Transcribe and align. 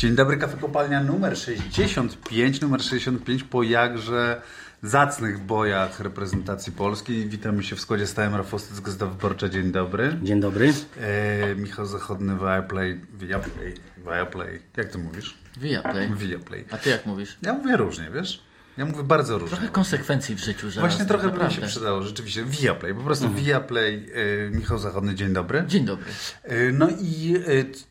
Dzień 0.00 0.14
dobry, 0.14 0.36
kafe 0.36 0.56
kopalnia 0.56 1.02
numer 1.02 1.36
65, 1.38 2.60
numer 2.60 2.82
65 2.82 3.42
po 3.44 3.62
jakże 3.62 4.42
zacnych 4.82 5.38
bojach 5.38 6.00
reprezentacji 6.00 6.72
Polski. 6.72 7.28
Witamy 7.28 7.62
się 7.62 7.76
w 7.76 7.80
składzie 7.80 8.06
stałym 8.06 8.34
Rafał 8.34 8.58
z 8.58 8.80
Gazeta 8.80 9.06
Wyborcza. 9.06 9.48
Dzień 9.48 9.72
dobry. 9.72 10.16
Dzień 10.22 10.40
dobry. 10.40 10.72
E, 11.00 11.54
Michał 11.54 11.86
Zachodny, 11.86 12.36
Viaplay, 12.36 13.00
Viaplay, 13.14 13.74
Viaplay. 13.98 14.62
Jak 14.76 14.88
ty 14.88 14.98
mówisz? 14.98 15.38
Viaplay. 15.56 16.14
Viaplay. 16.14 16.64
A 16.70 16.76
ty 16.78 16.90
jak 16.90 17.06
mówisz? 17.06 17.38
Ja 17.42 17.52
mówię 17.52 17.76
różnie, 17.76 18.10
wiesz? 18.14 18.42
Ja 18.76 18.84
mówię 18.84 19.02
bardzo 19.02 19.38
różnie. 19.38 19.56
Trochę 19.56 19.72
konsekwencji 19.72 20.34
w 20.34 20.38
życiu, 20.38 20.70
że 20.70 20.80
Właśnie 20.80 21.04
trochę 21.04 21.28
by 21.28 21.44
mi 21.44 21.52
się 21.52 21.62
przydało, 21.62 22.02
rzeczywiście. 22.02 22.44
Viaplay, 22.44 22.94
po 22.94 23.00
prostu 23.02 23.24
Mhm. 23.24 23.44
Viaplay. 23.44 24.10
E, 24.46 24.50
Michał 24.50 24.78
Zachodny, 24.78 25.14
dzień 25.14 25.32
dobry. 25.32 25.64
Dzień 25.68 25.84
dobry. 25.84 26.06
E, 26.42 26.72
No 26.72 26.88
i 27.00 27.34
e, 27.36 27.89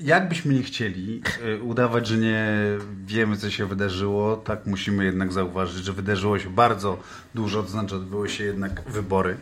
jakbyśmy 0.00 0.54
nie 0.54 0.62
chcieli 0.62 1.22
e, 1.42 1.62
udawać, 1.62 2.06
że 2.06 2.16
nie 2.16 2.48
wiemy, 3.06 3.36
co 3.36 3.50
się 3.50 3.66
wydarzyło, 3.66 4.36
tak 4.36 4.66
musimy 4.66 5.04
jednak 5.04 5.32
zauważyć, 5.32 5.84
że 5.84 5.92
wydarzyło 5.92 6.38
się 6.38 6.50
bardzo 6.50 6.98
dużo, 7.34 7.62
to 7.62 7.68
znaczy 7.68 7.96
odbyły 7.96 8.28
się 8.28 8.44
jednak 8.44 8.82
wybory. 8.90 9.36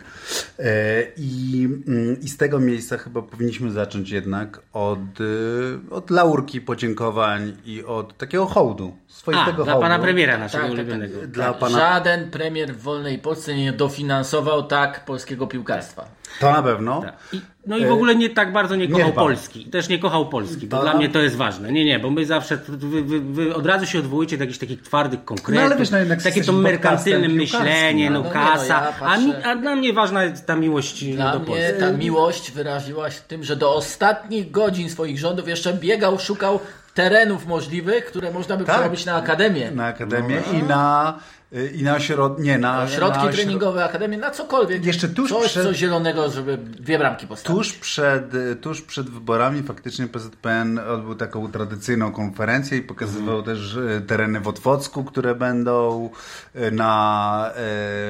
E, 0.59 1.03
I, 1.17 1.69
mm, 1.87 2.21
i 2.21 2.29
z 2.29 2.37
tego 2.37 2.61
miejsca 2.61 2.98
chyba 2.98 3.23
powinniśmy 3.23 3.71
zacząć 3.71 4.11
jednak 4.11 4.61
od, 4.73 5.21
e, 5.21 5.91
od 5.91 6.11
laurki 6.11 6.61
podziękowań 6.61 7.57
i 7.65 7.84
od 7.84 8.19
takiego 8.19 8.47
hołdu, 8.47 8.97
A, 9.37 9.53
dla 9.53 9.77
pana 9.77 9.98
premiera 9.98 10.39
naszego 10.39 10.65
Tak, 10.65 10.77
tak, 10.77 10.87
tak. 10.87 10.89
ulubionego. 10.95 11.27
Dla 11.27 11.45
Tak, 11.45 11.59
pana- 11.59 11.79
Żaden 11.79 12.31
premier 12.31 12.75
w 12.75 12.83
wolnej 12.83 13.19
Polsce 13.19 13.55
nie 13.55 13.73
dofinansował 13.73 14.62
tak 14.62 15.05
polskiego 15.05 15.47
piłkarstwa. 15.47 16.05
To 16.41 16.53
na 16.53 16.62
pewno. 16.62 17.01
Tak. 17.03 17.15
I, 17.33 17.41
no 17.67 17.77
i 17.77 17.87
w 17.87 17.93
ogóle 17.93 18.15
nie 18.15 18.31
tak 18.31 18.53
bardzo 18.53 18.77
nie 18.77 18.89
kochał 18.89 19.12
pan. 19.12 19.25
Polski. 19.25 19.65
Też 19.67 19.89
nie 19.89 19.98
kochał 19.98 20.29
Polski, 20.29 20.67
bo 20.67 20.77
To- 20.77 20.83
dla 20.83 20.95
mnie 20.97 21.09
to 21.09 21.19
jest 21.19 21.37
ważne. 21.37 21.73
Nie, 21.73 21.84
nie, 21.84 21.98
bo 21.98 22.11
my 22.11 22.27
zawsze, 22.27 22.56
wy, 22.69 23.03
wy, 23.03 23.21
wy 23.21 23.55
od 23.55 23.67
razu 23.67 23.87
się 23.87 23.98
odwołujecie 23.98 24.37
do 24.39 24.43
jakichś 24.45 24.59
takich 24.59 24.83
twardych 24.83 25.25
konkretów. 25.25 25.55
No 25.55 25.67
ale 25.67 25.77
wiesz, 25.77 25.91
no 25.91 25.99
jednak 25.99 26.23
takie 26.23 26.45
to 26.45 26.53
merkantylne 26.53 27.28
myślenie, 27.28 28.11
no, 28.11 28.19
no. 28.23 28.28
No 28.28 28.34
nie, 28.34 28.41
no, 28.41 28.47
kasa. 28.53 28.67
ja 28.67 28.93
a, 29.01 29.17
mi, 29.17 29.33
patrzę- 29.33 29.43
a 29.47 29.56
dla 29.56 29.77
mnie 29.77 29.93
ważna 29.93 30.25
jest 30.25 30.47
ta 30.47 30.56
miłość 30.56 31.05
Dla 31.05 31.33
do 31.33 31.39
mnie 31.39 31.47
Polski. 31.49 31.81
ta 31.81 31.93
miłość 31.93 32.51
wyraziła 32.53 33.11
się 33.11 33.21
tym, 33.28 33.45
że 33.45 33.56
do 33.56 33.75
ostatnich 33.75 34.51
godzin 34.51 34.91
swoich 34.91 35.19
rządów 35.19 35.49
jeszcze 35.49 35.73
biegał, 35.73 36.19
szukał 36.19 36.61
terenów 36.95 37.47
możliwych, 37.47 38.05
które 38.05 38.31
można 38.33 38.56
by 38.56 38.64
Tak. 38.64 38.75
przerobić 38.77 39.05
na 39.06 39.14
akademię. 39.14 39.70
Na 39.70 39.87
akademię 39.87 40.42
i 40.53 40.62
na, 40.62 41.19
y, 41.56 41.69
i 41.75 41.83
na 41.83 41.95
ośrod... 41.95 42.39
Nie, 42.39 42.59
na... 42.59 42.89
Środki 42.89 43.27
na 43.27 43.33
treningowe, 43.33 43.84
akademię, 43.84 44.19
na 44.19 44.31
cokolwiek. 44.31 44.84
Jeszcze 44.84 45.09
tuż 45.09 45.31
Coś, 45.31 45.47
przed- 45.47 45.62
co 45.65 45.75
zielonego, 45.75 46.31
żeby 46.31 46.56
dwie 46.59 46.98
bramki 46.98 47.27
postawić. 47.27 47.56
Tuż 47.59 47.72
przed, 47.72 48.34
y, 48.34 48.56
tuż 48.56 48.83
przed 48.83 49.11
wyborami 49.11 49.62
faktycznie 49.62 50.06
PZPN 50.09 50.78
odbył 50.78 51.15
taką 51.15 51.53
tradycyjną 51.53 52.12
konferencję 52.12 52.78
i 52.78 52.83
pokazywał 52.83 53.39
Mhm. 53.39 53.56
też 53.56 53.75
y, 53.75 54.03
tereny 54.06 54.41
w 54.41 54.48
Otwocku, 54.48 55.05
które 55.05 55.34
będą 55.34 56.11
na 56.72 57.50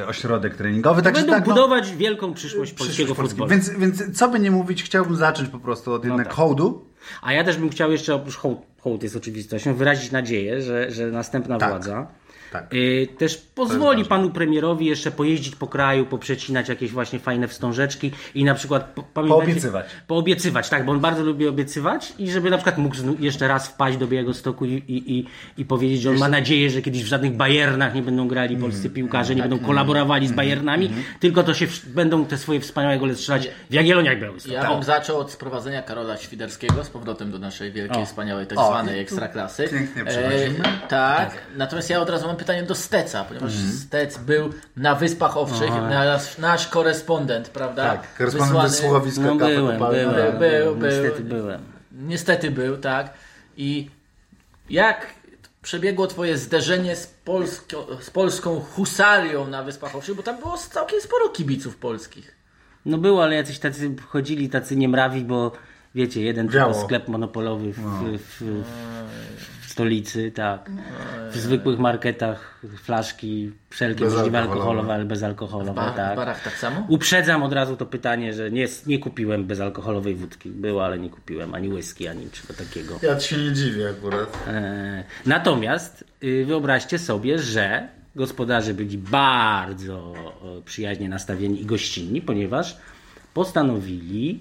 y, 0.02 0.06
ośrodek 0.06 0.54
treningowy. 0.56 1.02
Także 1.02 1.22
Będą 1.22 1.36
tak, 1.36 1.46
no, 1.46 1.54
budować 1.54 1.96
wielką 1.96 2.34
przyszłość 2.34 2.72
polskiego 2.72 3.06
przyszłość 3.14 3.30
futbolu. 3.30 3.50
Więc, 3.50 3.70
więc 3.70 4.18
co 4.18 4.28
by 4.28 4.40
nie 4.40 4.50
mówić, 4.50 4.82
chciałbym 4.82 5.16
zacząć 5.16 5.48
po 5.48 5.58
prostu 5.58 5.92
od 5.92 6.04
jednak 6.04 6.26
tak. 6.26 6.36
hołdu. 6.36 6.84
A 7.22 7.32
ja 7.32 7.44
też 7.44 7.56
bym 7.56 7.70
chciał 7.70 7.92
jeszcze, 7.92 8.14
oprócz 8.14 8.36
hołd, 8.36 8.58
hołd 8.80 9.02
jest 9.02 9.16
oczywistością, 9.16 9.74
wyrazić 9.74 10.12
nadzieję, 10.12 10.62
że, 10.62 10.90
że 10.90 11.06
następna 11.06 11.58
Tak. 11.58 11.70
władza 11.70 12.06
Tak. 12.54 12.74
y, 12.74 13.08
też 13.18 13.36
pozwoli 13.36 14.04
panu 14.04 14.30
premierowi 14.30 14.86
jeszcze 14.86 15.10
pojeździć 15.10 15.56
po 15.56 15.66
kraju, 15.66 16.06
poprzecinać 16.06 16.68
jakieś 16.68 16.90
właśnie 16.92 17.18
fajne 17.18 17.48
wstążeczki 17.48 18.10
i 18.34 18.44
na 18.44 18.54
przykład 18.54 18.94
Poobiecywać. 19.14 19.86
Poobiecywać, 20.06 20.68
tak, 20.68 20.84
bo 20.84 20.92
on 20.92 21.00
bardzo 21.00 21.22
lubi 21.22 21.48
obiecywać 21.48 22.12
i 22.18 22.30
żeby 22.30 22.50
na 22.50 22.56
przykład 22.56 22.78
mógł 22.78 22.96
jeszcze 23.18 23.48
raz 23.48 23.68
wpaść 23.68 23.96
do 23.98 24.06
Białego 24.06 24.34
Stoku 24.34 24.64
i, 24.64 24.72
i, 24.72 25.18
i, 25.18 25.26
i 25.58 25.64
powiedzieć, 25.64 26.00
że 26.00 26.10
on 26.10 26.16
ma 26.18 26.28
nadzieję, 26.28 26.70
że 26.70 26.82
kiedyś 26.82 27.04
w 27.04 27.06
żadnych 27.06 27.32
Bayernach 27.36 27.94
nie 27.94 28.02
będą 28.02 28.28
grali 28.28 28.56
polscy 28.56 28.76
Mhm. 28.78 28.94
piłkarze, 28.94 29.34
nie 29.34 29.42
będą 29.42 29.58
kolaborowali 29.58 30.28
z 30.28 30.32
Bayernami, 30.32 30.90
tylko 31.20 31.42
to 31.42 31.54
się 31.54 31.66
w, 31.66 31.86
będą 31.88 32.24
te 32.24 32.38
swoje 32.38 32.60
wspaniałe 32.60 32.98
gole 32.98 33.14
strzelać 33.14 33.48
w 33.70 33.74
Jagielloniach 33.74 34.20
Białystok. 34.20 34.52
Ja 34.52 34.74
bym 34.74 34.82
zaczął 34.82 35.18
od 35.18 35.30
sprowadzenia 35.30 35.82
Karola 35.82 36.16
Świderskiego 36.16 36.84
z 36.84 36.90
powrotem 36.90 37.30
do 37.30 37.38
naszej 37.38 37.72
wielkiej, 37.72 38.02
O. 38.02 38.06
wspaniałej, 38.06 38.46
tak 38.46 38.58
O, 38.58 38.66
zwanej 38.66 39.00
ekstraklasy. 39.00 39.68
pięknie 39.68 40.04
przechodzimy. 40.04 40.60
tak. 40.88 41.30
natomiast 41.56 41.90
ja 41.90 42.00
od 42.00 42.10
razu 42.10 42.26
mam 42.26 42.36
pytanie 42.44 42.62
do 42.62 42.74
Steca, 42.74 43.24
ponieważ 43.24 43.52
Stec 43.52 44.18
był 44.18 44.50
na 44.76 44.94
Wyspach 44.94 45.36
Owczych, 45.36 45.70
nasz, 45.70 46.38
nasz 46.38 46.68
korespondent, 46.68 47.48
prawda? 47.48 47.90
Tak, 47.90 48.16
korespondent 48.18 48.50
Wysłany- 48.52 48.68
ze 48.68 48.76
słuchowiska 48.76 49.22
No 49.22 49.34
byłem, 49.34 49.78
Kopalne. 49.78 50.04
byłem, 50.12 50.38
Był, 50.38 50.76
był. 50.76 50.88
niestety 50.88 51.22
byłem. 51.24 51.60
Niestety 51.92 52.50
był, 52.50 52.76
tak. 52.76 53.14
I 53.56 53.90
jak 54.70 55.06
przebiegło 55.62 56.06
twoje 56.06 56.38
zderzenie 56.38 56.96
z, 56.96 57.06
polsko, 57.06 57.86
z 58.00 58.10
polską 58.10 58.60
husarią 58.60 59.46
na 59.46 59.62
Wyspach 59.62 59.96
Owczych, 59.96 60.14
bo 60.16 60.22
tam 60.22 60.38
było 60.38 60.58
całkiem 60.58 61.00
sporo 61.00 61.28
kibiców 61.28 61.76
polskich. 61.76 62.34
No 62.86 62.98
było, 62.98 63.22
ale 63.24 63.34
jacyś 63.34 63.58
tacy 63.58 63.94
chodzili, 64.08 64.48
tacy 64.48 64.76
niemrawi, 64.76 65.20
bo 65.24 65.52
wiecie, 65.94 66.22
jeden 66.22 66.48
tylko 66.48 66.74
sklep 66.74 67.08
monopolowy 67.08 67.72
w, 67.72 67.76
w, 67.78 68.18
w, 68.18 68.62
w 69.36 69.53
stolicy, 69.74 70.30
tak. 70.30 70.70
W 71.30 71.36
zwykłych 71.36 71.78
marketach 71.78 72.60
flaszki 72.82 73.52
wszelkie 73.70 74.04
możliwe 74.04 74.38
alkoholowe, 74.38 74.94
ale 74.94 75.04
bezalkoholowe, 75.04 75.74
Ba- 75.74 75.92
W 75.92 75.96
tak. 75.96 76.16
barach 76.16 76.42
tak 76.44 76.52
samo? 76.56 76.86
Uprzedzam 76.88 77.42
od 77.42 77.52
razu 77.52 77.76
to 77.76 77.86
pytanie, 77.86 78.32
że 78.34 78.50
nie, 78.50 78.66
nie 78.86 78.98
kupiłem 78.98 79.44
bezalkoholowej 79.44 80.14
wódki. 80.14 80.50
Było, 80.50 80.84
ale 80.84 80.98
nie 80.98 81.10
kupiłem 81.10 81.54
ani 81.54 81.68
whisky, 81.68 82.08
ani 82.08 82.24
niczego 82.24 82.54
takiego. 82.54 82.98
Ja 83.02 83.16
ci 83.16 83.28
się 83.28 83.36
nie 83.38 83.52
dziwię 83.52 83.90
akurat. 83.98 84.38
E, 84.48 85.04
Natomiast 85.26 86.04
y, 86.24 86.44
wyobraźcie 86.46 86.98
sobie, 86.98 87.38
że 87.38 87.88
gospodarze 88.16 88.74
byli 88.74 88.98
bardzo 88.98 90.12
przyjaźnie 90.64 91.08
nastawieni 91.08 91.62
i 91.62 91.66
gościnni, 91.66 92.20
ponieważ 92.22 92.76
postanowili 93.34 94.40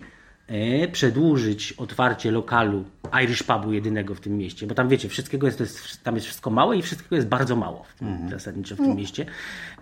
przedłużyć 0.92 1.74
otwarcie 1.74 2.32
lokalu 2.32 2.84
Irish 3.24 3.44
Pubu 3.44 3.74
jedynego 3.74 4.16
w 4.16 4.20
tym 4.20 4.38
mieście, 4.38 4.68
bo 4.68 4.76
tam 4.76 4.90
wiecie, 4.90 5.10
wszystkiego 5.10 5.48
jest, 5.48 5.58
to 5.58 5.64
jest 5.64 6.04
tam 6.04 6.16
jest 6.16 6.28
wszystko 6.28 6.50
małe 6.50 6.78
i 6.78 6.82
wszystkiego 6.82 7.16
jest 7.16 7.28
bardzo 7.28 7.56
mało 7.56 7.84
w 7.84 8.00
tym, 8.00 8.30
zasadniczo 8.30 8.76
w 8.76 8.78
tym 8.78 8.96
mieście. 8.96 9.26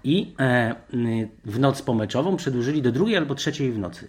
I 0.04 0.34
e, 0.40 0.76
w 1.46 1.60
noc 1.60 1.82
pomeczową 1.82 2.36
przedłużyli 2.36 2.82
do 2.82 2.92
drugiej 2.92 3.18
albo 3.18 3.36
trzeciej 3.36 3.72
w 3.72 3.80
nocy. 3.80 4.08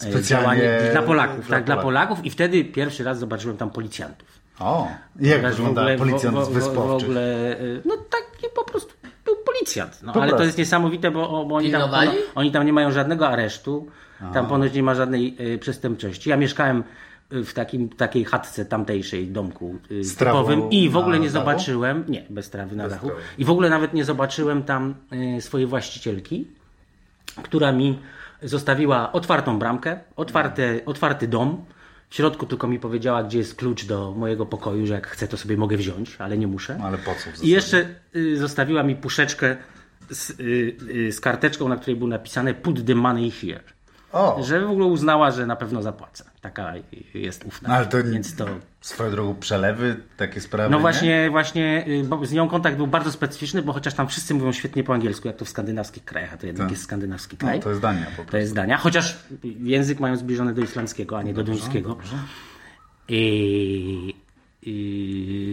E, 0.00 0.10
Specjalnie 0.10 0.24
działanie 0.24 0.90
dla 0.92 1.02
Polaków, 1.02 1.46
dla 1.46 1.56
tak, 1.56 1.64
dla 1.64 1.76
Polaków. 1.76 2.08
Polaków 2.08 2.26
i 2.26 2.30
wtedy 2.30 2.64
pierwszy 2.64 3.04
raz 3.04 3.18
zobaczyłem 3.18 3.56
tam 3.56 3.70
policjantów. 3.70 4.28
O, 4.60 4.88
jak 5.20 5.42
wygląda 5.42 5.96
policjant 5.98 6.36
w, 6.36 6.44
z 6.44 6.48
w, 6.48 6.50
w, 6.50 6.54
Wysp 6.54 6.74
w 6.74 6.78
ogóle, 6.78 7.56
y, 7.60 7.82
no 7.84 7.96
taki 7.96 8.54
po 8.54 8.64
prostu 8.64 8.94
był 9.24 9.36
policjant. 9.36 10.02
No, 10.02 10.12
Po 10.12 10.22
ale 10.22 10.32
to 10.32 10.44
jest 10.44 10.58
niesamowite, 10.58 11.10
bo, 11.10 11.44
bo 11.44 11.54
oni, 11.54 11.70
tam, 11.70 11.90
oni 12.34 12.52
tam 12.52 12.66
nie 12.66 12.72
mają 12.72 12.92
żadnego 12.92 13.28
aresztu, 13.28 13.86
tam 14.34 14.46
ponoć 14.46 14.72
nie 14.74 14.82
ma 14.82 14.94
żadnej 14.94 15.36
y, 15.54 15.58
przestępczości. 15.58 16.30
Ja 16.30 16.36
mieszkałem 16.36 16.84
y, 17.32 17.44
w 17.44 17.54
takim, 17.54 17.88
takiej 17.88 18.24
chatce 18.24 18.64
tamtejszej 18.64 19.28
domku 19.28 19.78
y, 19.90 20.04
Z 20.04 20.16
typowym 20.16 20.70
i 20.70 20.88
w 20.88 20.96
ogóle 20.96 21.18
nie 21.20 21.30
dachu? 21.30 21.38
zobaczyłem, 21.38 22.04
nie, 22.08 22.24
bez 22.30 22.50
trawy 22.50 22.76
na 22.76 22.84
Bez 22.84 22.92
dachu, 22.92 23.06
trawy. 23.06 23.22
i 23.38 23.44
w 23.44 23.50
ogóle 23.50 23.70
nawet 23.70 23.94
nie 23.94 24.04
zobaczyłem 24.04 24.62
tam 24.62 24.94
swojej 25.40 25.66
właścicielki, 25.66 26.46
która 27.42 27.72
mi 27.72 27.98
zostawiła 28.42 29.12
otwartą 29.12 29.58
bramkę, 29.58 30.00
otwarte, 30.16 30.80
otwarty 30.86 31.28
dom. 31.28 31.64
W 32.08 32.14
środku 32.14 32.46
tylko 32.46 32.68
mi 32.68 32.78
powiedziała, 32.78 33.22
gdzie 33.24 33.38
jest 33.38 33.54
klucz 33.54 33.84
do 33.84 34.14
mojego 34.16 34.46
pokoju, 34.46 34.86
że 34.86 34.94
jak 34.94 35.06
chcę, 35.06 35.28
to 35.28 35.36
sobie 35.36 35.56
mogę 35.56 35.76
wziąć, 35.76 36.16
ale 36.18 36.38
nie 36.38 36.46
muszę. 36.46 36.76
No, 36.78 36.84
ale 36.84 36.98
po 36.98 37.14
co 37.14 37.30
w 37.40 37.44
I 37.44 37.48
jeszcze 37.48 37.88
zostawiła 38.36 38.82
mi 38.82 38.96
puszeczkę 38.96 39.56
z, 40.10 40.36
z 41.14 41.20
karteczką, 41.20 41.68
na 41.68 41.76
której 41.76 41.96
było 41.96 42.10
napisane 42.10 42.54
put 42.54 42.86
the 42.86 42.94
money 42.94 43.30
here. 43.30 43.60
O, 44.12 44.42
Że 44.42 44.60
w 44.60 44.70
ogóle 44.70 44.86
uznała, 44.86 45.30
że 45.30 45.46
na 45.46 45.56
pewno 45.56 45.82
zapłacę. 45.82 46.24
Taka 46.40 46.72
jest 47.14 47.44
ufna. 47.44 47.68
no 47.68 47.74
ale 47.74 47.86
to, 47.86 48.04
Więc 48.04 48.36
to 48.36 48.46
swoją 48.80 49.10
drogą 49.10 49.34
przelewy, 49.34 49.96
takie 50.16 50.40
sprawy, 50.40 50.70
no 50.70 50.76
nie? 50.76 50.80
właśnie, 50.80 51.30
właśnie 51.30 51.84
y, 52.22 52.26
z 52.26 52.32
nią 52.32 52.48
kontakt 52.48 52.76
był 52.76 52.86
bardzo 52.86 53.12
specyficzny, 53.12 53.62
bo 53.62 53.72
chociaż 53.72 53.94
tam 53.94 54.08
wszyscy 54.08 54.34
mówią 54.34 54.52
świetnie 54.52 54.84
po 54.84 54.94
angielsku, 54.94 55.28
jak 55.28 55.36
to 55.36 55.44
w 55.44 55.48
skandynawskich 55.48 56.04
krajach, 56.04 56.32
a 56.34 56.36
to 56.36 56.46
jednak 56.46 56.64
Tak. 56.66 56.70
jest 56.70 56.82
skandynawski 56.84 57.36
No, 57.40 57.46
kraj. 57.46 57.60
to 57.60 57.68
jest 57.68 57.80
Dania 57.80 58.06
po 58.06 58.12
prostu. 58.14 58.30
To 58.30 58.36
jest 58.36 58.54
Dania, 58.54 58.76
chociaż 58.78 59.18
język 59.62 60.00
mają 60.00 60.16
zbliżony 60.16 60.54
do 60.54 60.62
islandzkiego, 60.62 61.18
a 61.18 61.22
nie 61.22 61.34
do 61.34 61.44
duńskiego. 61.44 61.96
I, 63.08 64.14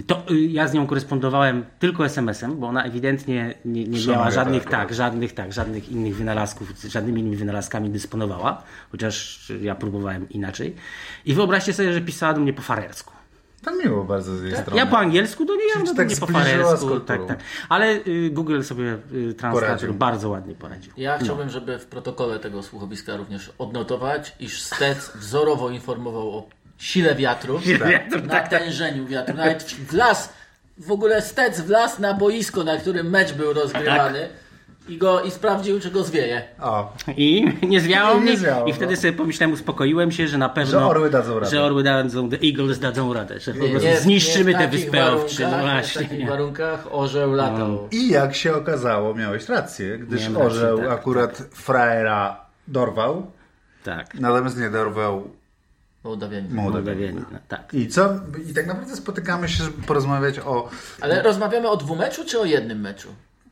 to 0.07 0.23
y, 0.31 0.39
ja 0.39 0.67
z 0.67 0.73
nią 0.73 0.87
korespondowałem 0.87 1.65
tylko 1.79 2.05
SMS-em, 2.05 2.59
bo 2.59 2.67
ona 2.67 2.83
ewidentnie 2.83 3.53
nie, 3.65 3.83
nie 3.83 4.07
miała 4.07 4.31
żadnych, 4.31 4.61
akurat. 4.61 4.81
tak, 4.81 4.93
żadnych, 4.93 5.33
tak, 5.33 5.53
żadnych 5.53 5.89
innych 5.89 6.15
wynalazków, 6.15 6.73
żadnymi 6.87 7.21
innymi 7.21 7.35
wynalazkami 7.35 7.89
dysponowała, 7.89 8.63
chociaż 8.91 9.51
ja 9.61 9.75
próbowałem 9.75 10.29
inaczej. 10.29 10.75
I 11.25 11.33
wyobraźcie 11.33 11.73
sobie, 11.73 11.93
że 11.93 12.01
pisała 12.01 12.33
do 12.33 12.39
mnie 12.39 12.53
po 12.53 12.61
farersku. 12.61 13.13
To 13.61 13.75
miło 13.75 14.03
bardzo 14.03 14.37
z 14.37 14.43
jej 14.43 14.55
strony. 14.55 14.77
Ja 14.77 14.85
po 14.85 14.97
angielsku 14.97 15.45
do 15.45 15.55
niej, 15.55 15.65
ja 15.75 15.83
do 15.83 15.95
tak 15.95 16.07
mnie 16.07 16.15
po 16.15 16.27
farersku. 16.27 16.99
Tak, 16.99 17.25
tak. 17.27 17.39
Ale 17.69 17.99
y, 18.07 18.29
Google 18.33 18.61
sobie 18.61 18.97
y, 19.13 19.33
translator 19.33 19.69
Poradził. 19.69 19.93
bardzo 19.93 20.29
ładnie 20.29 20.55
poradził. 20.55 20.93
Ja 20.97 21.17
chciałbym, 21.17 21.49
żeby 21.49 21.79
w 21.79 21.85
protokole 21.85 22.39
tego 22.39 22.63
słuchowiska 22.63 23.17
również 23.17 23.51
odnotować, 23.57 24.35
iż 24.39 24.61
Stec 24.61 25.11
wzorowo 25.15 25.69
informował 25.69 26.37
o 26.37 26.49
sile 26.79 27.15
wiatru, 27.15 27.61
Sile 27.61 27.89
wiatru, 27.89 28.21
tak, 28.21 28.29
tak. 28.49 28.51
natężeniu 28.51 29.05
wiatru. 29.07 29.35
Nawet 29.37 29.63
w 29.63 29.93
las, 29.93 30.33
w 30.77 30.91
ogóle 30.91 31.21
stec 31.21 31.61
w 31.61 31.69
las 31.69 31.99
na 31.99 32.13
boisko, 32.13 32.63
na 32.63 32.77
którym 32.77 33.09
mecz 33.09 33.33
był 33.33 33.53
rozgrywany 33.53 34.19
Tak. 34.21 34.89
i, 34.89 34.97
go, 34.97 35.21
i 35.21 35.31
sprawdził, 35.31 35.79
czy 35.79 35.91
go 35.91 36.03
zwieje. 36.03 36.41
O, 36.61 36.93
I 37.17 37.45
nie 37.67 37.81
zwiało 37.81 38.15
nie 38.15 38.21
mnie. 38.21 38.37
zwiało, 38.37 38.67
I 38.67 38.73
wtedy 38.73 38.95
no. 38.95 39.01
sobie 39.01 39.13
pomyślałem, 39.13 39.53
uspokoiłem 39.53 40.11
się, 40.11 40.27
że 40.27 40.37
na 40.37 40.49
pewno. 40.49 40.79
Że 40.79 40.85
orły 40.85 41.09
dadzą 41.09 41.39
radę. 41.39 41.51
Że 41.51 41.63
orły 41.63 41.83
dadzą, 41.83 42.29
the 42.29 42.37
Eagles 42.47 42.79
dadzą 42.79 43.13
radę. 43.13 43.39
Że 43.39 43.53
po 43.53 43.63
Nie, 43.63 43.69
prostu 43.69 43.87
nie, 43.87 43.97
zniszczymy 43.97 44.51
nie 44.51 44.57
w 44.57 44.61
tę 44.61 44.67
wyspę 44.67 45.11
owczy. 45.11 45.43
No 45.43 45.49
warunkach, 45.51 45.75
nie 45.75 45.83
W 45.89 45.93
takich 45.93 46.09
właśnie. 46.09 46.27
warunkach 46.27 46.87
orzeł 46.91 47.33
latał. 47.33 47.87
I 47.91 48.09
jak 48.09 48.35
się 48.35 48.55
okazało, 48.55 49.13
miałeś 49.15 49.49
rację, 49.49 49.97
gdyż 49.97 50.19
Miałem 50.21 50.37
rację, 50.37 50.47
orzeł 50.47 50.77
tak, 50.77 50.89
akurat 50.91 51.37
frajera 51.53 52.45
dorwał, 52.67 53.31
Tak. 53.83 54.13
natomiast 54.15 54.57
nie 54.59 54.69
dorwał 54.69 55.29
Mołdawianie. 56.03 56.49
Mołdawianina. 56.49 57.25
No, 57.31 57.39
tak. 57.47 57.73
I 57.73 57.87
co? 57.87 58.09
I 58.49 58.53
tak 58.53 58.67
naprawdę 58.67 58.95
spotykamy 58.95 59.49
się, 59.49 59.63
żeby 59.63 59.81
porozmawiać 59.83 60.39
o... 60.39 60.69
Ale 61.01 61.21
rozmawiamy 61.21 61.69
o 61.69 61.77
dwumeczu 61.77 62.25
czy 62.25 62.39
o 62.39 62.45
jednym 62.45 62.81
meczu? 62.81 63.09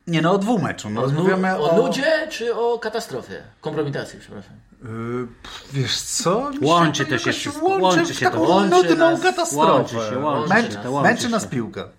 Nie 0.08 0.22
no, 0.22 0.32
o 0.32 0.38
dwumeczu. 0.38 0.90
No, 0.90 1.02
O, 1.02 1.04
rozmawiamy 1.04 1.58
o... 1.58 1.70
o 1.72 1.78
nudzie 1.88 2.28
czy 2.32 2.56
o 2.56 2.80
katastrofie? 2.80 3.44
Kompromitacji, 3.62 4.20
przepraszam. 4.20 4.54
Yy, 4.84 5.28
wiesz 5.74 5.98
co? 6.02 6.50
Mi 6.52 6.68
Łączy 6.68 7.06
to 7.06 7.12
to 7.12 7.18
się 7.18 7.32
wszystko, 7.32 7.66
Łączy, 7.66 7.84
łączy 7.98 8.14
się 8.14 8.30
to. 8.32 8.42
Łączy 8.42 8.70
nudną 8.70 8.96
nas- 9.12 9.22
katastrofę. 9.22 9.72
łączy 9.74 10.10
się, 10.14 10.20
łączy 10.20 10.50
męczy, 10.50 10.72
się, 10.72 10.78
to 10.78 10.92
łączy 10.92 11.10
męczy 11.10 11.24
się. 11.24 11.30
nas 11.30 11.46
piłka. 11.48 11.90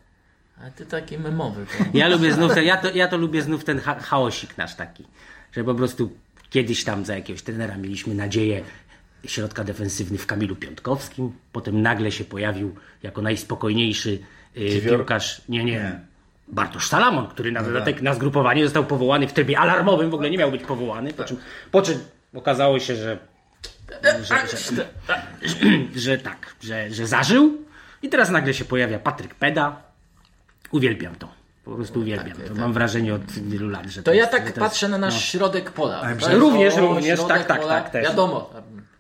A 0.66 0.70
ty 0.70 0.86
taki 0.86 1.18
memowy. 1.18 1.66
Ja 1.94 2.08
lubię 2.08 2.32
znów 2.32 2.54
ten, 2.54 2.64
ja 2.64 2.76
to, 2.76 2.90
ja 2.90 3.08
to 3.08 3.16
lubię 3.16 3.42
znów 3.42 3.64
ten 3.64 3.80
cha 3.80 3.94
chaosik 4.00 4.58
nasz 4.58 4.74
taki, 4.74 5.04
że 5.52 5.64
po 5.64 5.74
prostu 5.74 6.10
kiedyś 6.50 6.84
tam 6.84 7.04
za 7.04 7.14
jakiegoś 7.14 7.42
trenera 7.42 7.76
mieliśmy 7.76 8.14
nadzieję 8.14 8.62
środka 9.26 9.64
defensywny 9.64 10.18
w 10.18 10.26
Kamilu 10.26 10.56
Piątkowskim, 10.56 11.32
potem 11.52 11.82
nagle 11.82 12.12
się 12.12 12.24
pojawił 12.24 12.74
jako 13.02 13.22
najspokojniejszy 13.22 14.10
y, 14.56 14.68
Kiwior? 14.68 14.96
piłkarz, 14.96 15.42
nie, 15.48 15.64
nie, 15.64 15.72
Nie. 15.72 16.00
Bartosz 16.48 16.88
Salamon, 16.88 17.26
który 17.26 17.52
na 17.52 17.62
dodatek 17.62 18.02
na 18.02 18.14
zgrupowanie 18.14 18.64
został 18.64 18.84
powołany 18.84 19.28
w 19.28 19.32
trybie 19.32 19.58
alarmowym, 19.58 20.10
w 20.10 20.14
ogóle 20.14 20.30
nie 20.30 20.38
miał 20.38 20.50
być 20.50 20.62
powołany, 20.62 21.12
po 21.12 21.24
czym, 21.24 21.36
po 21.70 21.82
czym 21.82 21.98
okazało 22.34 22.78
się, 22.78 22.96
że 22.96 23.18
że, 24.22 24.46
że, 24.58 24.84
że 25.96 26.18
tak, 26.18 26.54
że, 26.62 26.90
że 26.90 27.06
zażył 27.06 27.58
i 28.02 28.08
teraz 28.08 28.30
nagle 28.30 28.54
się 28.54 28.64
pojawia 28.64 28.98
Patryk 28.98 29.34
Peda. 29.34 29.82
Uwielbiam 30.70 31.14
to. 31.14 31.28
Po 31.64 31.74
prostu 31.74 32.00
uwielbiam 32.00 32.36
to. 32.48 32.54
Mam 32.54 32.72
wrażenie 32.72 33.14
od 33.14 33.32
wielu 33.32 33.68
lat, 33.68 33.86
że 33.86 34.02
To 34.02 34.10
ja 34.12 34.16
jest- 34.20 34.30
tak 34.30 34.40
to 34.40 34.46
jest- 34.46 34.58
patrzę 34.58 34.88
na 34.88 34.98
nasz 34.98 35.24
środek 35.24 35.70
pola. 35.72 36.00
Tak? 36.00 36.18
Również, 36.32 36.74
O, 36.74 36.80
również, 36.80 37.20
tak, 37.28 37.46
tak, 37.46 37.64
tak. 37.92 38.02
Wiadomo, 38.02 38.50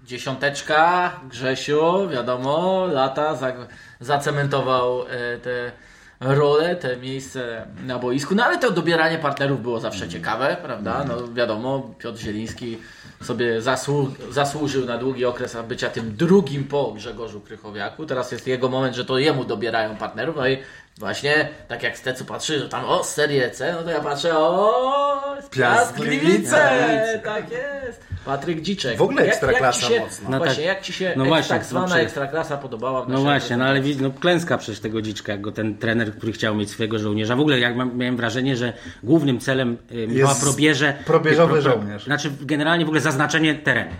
dziesiąteczka, 0.08 1.12
Grzesiu, 1.30 2.08
wiadomo, 2.08 2.86
lata 2.86 3.34
za, 3.34 3.52
zacementował 4.00 5.02
e, 5.02 5.38
te 5.38 5.72
rolę, 6.20 6.76
te 6.76 6.96
miejsce 6.96 7.66
na 7.86 7.98
boisku. 7.98 8.34
No 8.34 8.44
ale 8.44 8.58
to 8.58 8.70
dobieranie 8.70 9.18
partnerów 9.18 9.62
było 9.62 9.80
zawsze 9.80 10.08
ciekawe, 10.08 10.56
prawda? 10.62 11.04
No 11.08 11.32
wiadomo, 11.32 11.94
Piotr 11.98 12.18
Zieliński 12.18 12.78
sobie 13.22 13.62
zasłu 13.62 14.10
zasłużył 14.30 14.86
na 14.86 14.98
długi 14.98 15.24
okres 15.24 15.56
bycia 15.68 15.90
tym 15.90 16.16
drugim 16.16 16.64
po 16.64 16.92
Grzegorzu 16.92 17.40
Krychowiaku. 17.40 18.06
Teraz 18.06 18.32
jest 18.32 18.46
jego 18.46 18.68
moment, 18.68 18.96
że 18.96 19.04
to 19.04 19.18
jemu 19.18 19.44
dobierają 19.44 19.96
partnerów. 19.96 20.36
No 20.36 20.48
i 20.48 20.58
właśnie, 20.98 21.48
tak 21.68 21.82
jak 21.82 21.98
Stecu 21.98 22.24
patrzy, 22.24 22.58
że 22.58 22.68
tam 22.68 22.84
o, 22.84 23.04
Serie 23.04 23.50
C, 23.50 23.72
no 23.72 23.82
to 23.82 23.90
ja 23.90 24.00
patrzę 24.00 24.38
o, 24.38 25.28
Piast 25.50 25.94
Gliwice! 25.96 26.20
Gliwice. 26.20 27.20
Tak 27.24 27.44
jest. 27.50 28.08
Patryk 28.24 28.62
Dziczek. 28.62 28.96
W 28.98 29.02
ogóle 29.02 29.22
ekstraklasa 29.22 29.92
jak 29.92 30.02
mocno. 30.02 30.30
No 30.30 30.38
właśnie, 30.38 30.56
tak. 30.56 30.64
jak 30.64 30.82
Ci 30.82 30.92
się 30.92 31.12
No 31.16 31.22
ek- 31.24 31.28
właśnie, 31.28 31.48
tak 31.48 31.62
no 31.62 31.68
zwana 31.68 31.86
przecież- 31.86 32.04
ekstraklasa 32.04 32.56
podobała 32.56 33.04
w 33.04 33.08
No 33.08 33.20
właśnie, 33.20 33.56
no 33.56 33.64
ale 33.64 33.80
no 34.00 34.10
klęska 34.10 34.58
przecież 34.58 34.80
tego 34.80 35.02
dziczka, 35.02 35.32
jak 35.32 35.40
go 35.40 35.52
ten 35.52 35.78
trener, 35.78 36.12
który 36.16 36.32
chciał 36.32 36.54
mieć 36.54 36.70
swojego 36.70 36.98
żołnierza. 36.98 37.36
W 37.36 37.40
ogóle 37.40 37.58
jak 37.58 37.74
miałem 37.94 38.16
wrażenie, 38.16 38.56
że 38.56 38.72
głównym 39.02 39.40
celem 39.40 39.76
Michała 39.90 40.30
Jest 40.30 40.44
Probierze... 40.44 40.94
probierzowy 41.06 41.62
żołnierz. 41.62 42.04
Znaczy 42.04 42.30
generalnie 42.40 42.84
w 42.84 42.88
ogóle 42.88 43.00
zaznaczenie 43.00 43.54
terenu. 43.54 43.90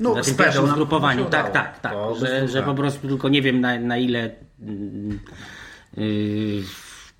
No, 0.00 0.14
na 0.14 0.22
tym 0.22 0.34
pierwszym 0.34 0.66
zgrupowaniu. 0.66 1.24
się 1.24 1.30
Tak, 1.30 1.52
tak, 1.52 1.80
tak. 1.80 1.92
Bez 2.10 2.18
Że, 2.18 2.48
że 2.48 2.62
po 2.62 2.74
prostu 2.74 3.08
tylko 3.08 3.28
nie 3.28 3.42
wiem 3.42 3.60
na, 3.60 3.78
na 3.78 3.96
ile 3.98 4.30
mm, 4.62 5.10
yy, 5.10 5.18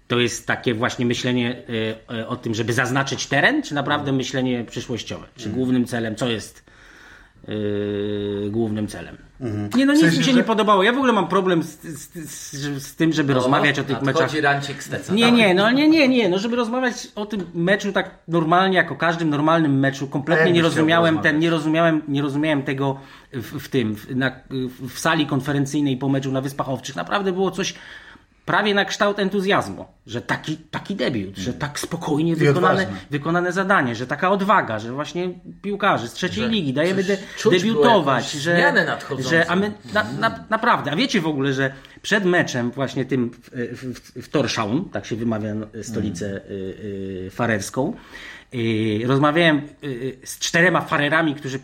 to 0.09 0.21
jest 0.21 0.47
takie 0.47 0.75
właśnie 0.75 1.07
myślenie 1.07 1.63
yy, 2.09 2.29
o 2.29 2.37
tym, 2.37 2.55
żeby 2.55 2.73
zaznaczyć 2.73 3.27
teren, 3.27 3.63
czy 3.63 3.75
naprawdę 3.75 4.13
myślenie 4.13 4.65
przyszłościowe? 4.65 5.27
Czy 5.37 5.49
głównym 5.49 5.85
celem, 5.85 6.17
co 6.17 6.29
jest 6.29 6.65
yy, 7.49 8.49
głównym 8.51 8.89
celem? 8.89 9.17
Nie, 9.77 9.87
no 9.87 9.93
nic 9.93 10.03
sensie, 10.03 10.19
mi 10.19 10.25
się 10.25 10.31
że- 10.31 10.37
nie 10.37 10.45
podobało. 10.45 10.83
Ja 10.83 10.93
w 10.93 10.97
ogóle 10.97 11.13
mam 11.13 11.29
problem 11.29 11.63
z, 11.63 11.81
z, 11.83 12.13
z, 12.15 12.83
z 12.83 12.97
tym, 12.97 13.13
żeby 13.13 13.35
rozmawiać 13.35 13.79
o 13.79 13.85
tych 13.85 14.03
meczach. 14.03 14.41
Rancik 14.41 14.83
Steca. 14.83 15.15
Nie, 15.15 15.33
nie, 15.33 15.55
no 15.55 15.71
nie, 15.71 15.89
nie, 15.89 16.09
nie, 16.09 16.29
no 16.29 16.39
żeby 16.39 16.57
rozmawiać 16.57 17.09
o 17.15 17.27
tym 17.27 17.47
meczu 17.55 17.93
tak 17.93 18.19
normalnie, 18.29 18.77
jak 18.77 18.93
o 18.93 18.97
każdym 18.97 19.31
normalnym 19.31 19.79
meczu, 19.79 20.07
kompletnie 20.09 20.53
nie 20.53 20.63
rozumiałem, 20.63 21.19
ten, 21.19 21.39
nie 21.39 21.51
rozumiałem, 21.51 22.03
nie 22.09 22.23
rozumiałem 22.23 22.63
tego 22.63 23.01
w, 23.33 23.65
w 23.65 23.69
tym, 23.69 23.97
w, 23.97 24.17
na, 24.17 24.33
w 24.81 24.99
sali 24.99 25.27
konferencyjnej 25.27 25.97
po 25.97 26.09
meczu 26.09 26.33
na 26.33 26.41
Wyspach 26.41 26.69
Owczych. 26.69 26.97
Naprawdę 26.97 27.33
było 27.33 27.51
coś 27.51 27.75
prawie 28.51 28.75
na 28.75 28.85
kształt 28.85 29.19
entuzjazmu, 29.19 29.85
że 30.07 30.23
taki, 30.23 30.57
taki 30.57 30.97
debiut, 30.97 31.37
że 31.37 31.55
tak 31.55 31.79
spokojnie 31.81 32.37
wykonane, 32.37 32.87
wykonane 33.11 33.53
zadanie, 33.53 33.95
że 33.95 34.07
taka 34.07 34.31
odwaga, 34.31 34.79
że 34.79 34.93
właśnie 34.93 35.29
piłkarzy 35.63 36.09
z 36.09 36.13
trzeciej 36.13 36.49
ligi 36.49 36.73
dajemy 36.73 37.03
de, 37.05 37.19
debiutować, 37.51 38.33
że, 38.33 38.57
zmianę 38.57 38.85
nadchodzącą. 38.85 39.31
że 39.31 39.51
a 39.51 39.57
my 39.57 39.73
na, 39.93 40.05
na, 40.19 40.45
naprawdę, 40.51 40.91
a 40.91 40.97
wiecie 40.97 41.21
w 41.21 41.27
ogóle, 41.27 41.53
że 41.53 41.73
przed 42.03 42.25
meczem 42.25 42.71
właśnie 42.71 43.05
tym 43.05 43.31
w, 43.31 43.51
w, 43.53 44.23
w 44.23 44.29
Torshavn, 44.29 44.85
tak 44.93 45.07
się 45.07 45.17
wymawia 45.17 45.55
stolicę 45.83 46.27
y, 46.27 46.41
y, 47.27 47.31
farerską, 47.31 47.93
y, 47.93 48.40
rozmawiałem 49.07 49.57
y, 49.59 49.87
y, 49.87 50.19
z 50.25 50.39
czterema 50.39 50.81
farerami, 50.81 51.35
którzy 51.35 51.59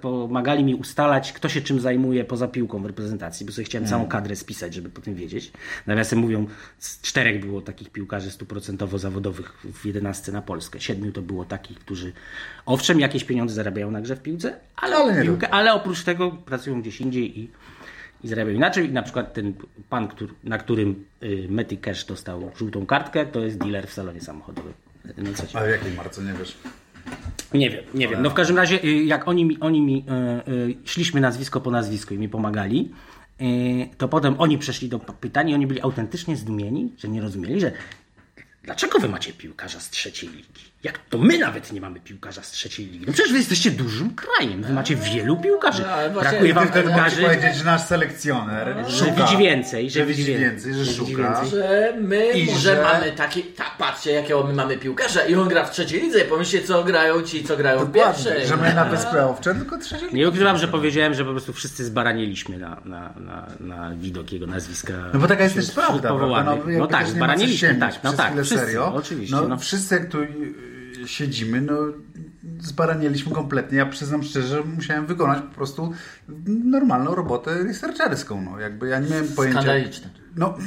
pomagali 0.00 0.64
mi 0.64 0.74
ustalać, 0.74 1.32
kto 1.32 1.48
się 1.48 1.60
czym 1.60 1.80
zajmuje 1.80 2.24
poza 2.24 2.48
piłką 2.48 2.82
w 2.82 2.86
reprezentacji, 2.86 3.46
bo 3.46 3.52
sobie 3.52 3.64
chciałem 3.64 3.88
całą 3.88 4.06
kadrę 4.06 4.36
spisać, 4.36 4.74
żeby 4.74 4.88
po 4.88 5.00
tym 5.00 5.14
wiedzieć. 5.14 5.52
Nawiasem 5.86 6.18
mówią, 6.18 6.46
z 6.78 7.00
czterech 7.00 7.40
było 7.46 7.60
takich 7.60 7.90
piłkarzy 7.90 8.30
stuprocentowo 8.30 8.98
zawodowych 8.98 9.66
w 9.72 9.86
11 9.86 10.32
na 10.32 10.42
Polskę. 10.42 10.80
Siedmiu 10.80 11.12
to 11.12 11.22
było 11.22 11.44
takich, 11.44 11.78
którzy 11.78 12.12
owszem 12.66 13.00
jakieś 13.00 13.24
pieniądze 13.24 13.54
zarabiają 13.54 13.90
na 13.90 14.00
grze 14.00 14.16
w 14.16 14.22
piłce, 14.22 14.56
ale, 14.76 14.96
Ale 14.96 15.22
piłkę, 15.22 15.50
ale 15.50 15.74
oprócz 15.74 16.04
tego 16.04 16.30
pracują 16.30 16.80
gdzieś 16.80 17.00
indziej 17.00 17.40
i, 17.40 17.50
i 18.24 18.28
zarabiają 18.28 18.56
inaczej. 18.56 18.92
Na 18.92 19.02
przykład 19.02 19.34
ten 19.34 19.54
pan, 19.90 20.08
który, 20.08 20.32
na 20.44 20.58
którym 20.58 21.04
y, 21.22 21.46
Mety 21.50 21.76
Cash 21.76 22.04
dostał 22.04 22.50
żółtą 22.56 22.86
kartkę, 22.86 23.26
to 23.26 23.40
jest 23.40 23.58
dealer 23.58 23.86
w 23.86 23.92
salonie 23.92 24.20
samochodowym. 24.20 24.89
No 25.16 25.32
co 25.34 25.46
ci 25.46 25.56
A 25.56 25.64
w 25.64 25.68
jakiej 25.68 25.92
marce 25.92 26.22
nie 26.22 26.32
wiesz? 26.32 26.56
nie 27.54 27.70
wiem, 27.70 27.84
nie 27.94 28.08
wiem. 28.08 28.22
No 28.22 28.30
w 28.30 28.34
każdym 28.34 28.56
razie, 28.56 28.84
y, 28.84 29.04
jak 29.04 29.28
oni 29.28 29.44
mi, 29.44 29.60
oni 29.60 29.80
mi 29.80 30.04
y, 30.48 30.52
y, 30.52 30.76
szliśmy 30.84 31.20
nazwisko 31.20 31.60
po 31.60 31.70
nazwisku 31.70 32.14
i 32.14 32.18
mi 32.18 32.28
pomagali, 32.28 32.92
y, 33.40 33.96
to 33.98 34.08
potem 34.08 34.34
oni 34.38 34.58
przeszli 34.58 34.88
do 34.88 34.98
pytań 34.98 35.50
i 35.50 35.54
oni 35.54 35.66
byli 35.66 35.80
autentycznie 35.80 36.36
zdumieni, 36.36 36.92
że 36.98 37.08
nie 37.08 37.20
rozumieli, 37.20 37.60
że 37.60 37.72
dlaczego 38.62 38.98
wy 38.98 39.08
macie 39.08 39.32
piłkarza 39.32 39.80
z 39.80 39.90
trzeciej 39.90 40.28
ligi? 40.28 40.69
Jak 40.82 40.98
to 40.98 41.18
my 41.18 41.38
nawet 41.38 41.72
nie 41.72 41.80
mamy 41.80 42.00
piłkarza 42.00 42.42
z 42.42 42.50
trzeciej 42.50 42.86
ligi? 42.86 43.04
No 43.06 43.12
przecież 43.12 43.32
wy 43.32 43.38
jesteście 43.38 43.70
dużym 43.70 44.14
krajem, 44.14 44.62
wy 44.62 44.72
macie 44.72 44.96
wielu 44.96 45.36
piłkarzy. 45.36 45.82
No, 45.82 46.10
właśnie- 46.12 46.30
Brakuje 46.30 46.54
wam 46.54 46.68
piłkarzy, 46.68 47.22
powiedzieć, 47.22 47.56
że 47.56 47.64
nasz 47.64 47.82
selekcjoner 47.82 48.76
że 48.88 48.96
szuka, 49.06 49.12
widzi 49.24 49.36
więcej, 49.36 49.90
że 49.90 50.06
widzi 50.06 50.24
więcej, 50.24 50.74
że 50.74 50.80
widzi 50.84 50.94
szuka. 50.96 51.10
więcej. 51.40 51.50
Że 51.50 51.92
my 52.00 52.30
I 52.32 52.46
może 52.46 52.58
że- 52.76 52.82
mamy 52.82 53.12
taki, 53.12 53.42
tak 53.42 53.70
patrzcie 53.78 54.12
jakiego 54.12 54.44
my 54.44 54.52
mamy 54.52 54.76
piłkarza 54.78 55.24
i 55.26 55.34
on 55.34 55.48
gra 55.48 55.64
w 55.64 55.70
trzeciej 55.70 56.00
lidze, 56.02 56.20
pomyślcie 56.20 56.62
co 56.62 56.84
grają 56.84 57.22
ci, 57.22 57.44
co 57.44 57.56
grają 57.56 57.78
w 57.78 57.92
Dokładnie, 57.92 58.24
pierwszej. 58.24 58.48
że 58.48 58.56
my 58.56 58.74
na 58.74 58.84
Wyspę 58.84 59.26
Owcze 59.26 59.54
tylko 59.54 59.78
trzecie 59.78 60.06
Nie 60.12 60.28
ukrywam, 60.28 60.58
że 60.58 60.68
powiedziałem, 60.68 61.14
że 61.14 61.24
po 61.24 61.30
prostu 61.30 61.52
wszyscy 61.52 61.84
zbaraniliśmy 61.84 62.58
na, 62.58 62.80
na, 62.84 63.12
na, 63.20 63.46
na 63.60 63.90
widok 63.94 64.32
jego 64.32 64.46
nazwiska. 64.46 64.92
No 65.14 65.20
bo 65.20 65.26
taka 65.28 65.42
jest 65.44 65.54
też 65.56 65.70
prawda, 65.70 66.14
prawda? 66.16 66.52
jakby 66.54 66.76
No 66.78 66.86
tak, 66.86 67.08
zbaraniliśmy, 67.08 67.74
tak, 67.74 67.94
no 68.04 68.12
tak, 68.12 68.32
wszyscy, 68.44 68.82
oczywiście. 68.82 69.36
No, 69.36 69.48
No. 69.48 69.56
Wszyscy 69.58 70.00
tu 70.10 70.18
siedzimy, 71.06 71.60
no 71.60 71.74
zbaranieliśmy 72.60 73.32
kompletnie. 73.32 73.78
Ja 73.78 73.86
przyznam 73.86 74.22
szczerze, 74.22 74.48
że 74.48 74.62
musiałem 74.64 75.06
wykonać 75.06 75.38
po 75.42 75.54
prostu 75.54 75.92
normalną 76.64 77.14
robotę 77.14 77.62
researcherską. 77.62 78.42
No. 78.42 78.60
Jakby 78.60 78.88
ja 78.88 78.98
nie 78.98 79.10
miałem 79.10 79.28
pojęcia... 79.28 79.60
Skandaliczne. 79.62 80.10
No, 80.36 80.58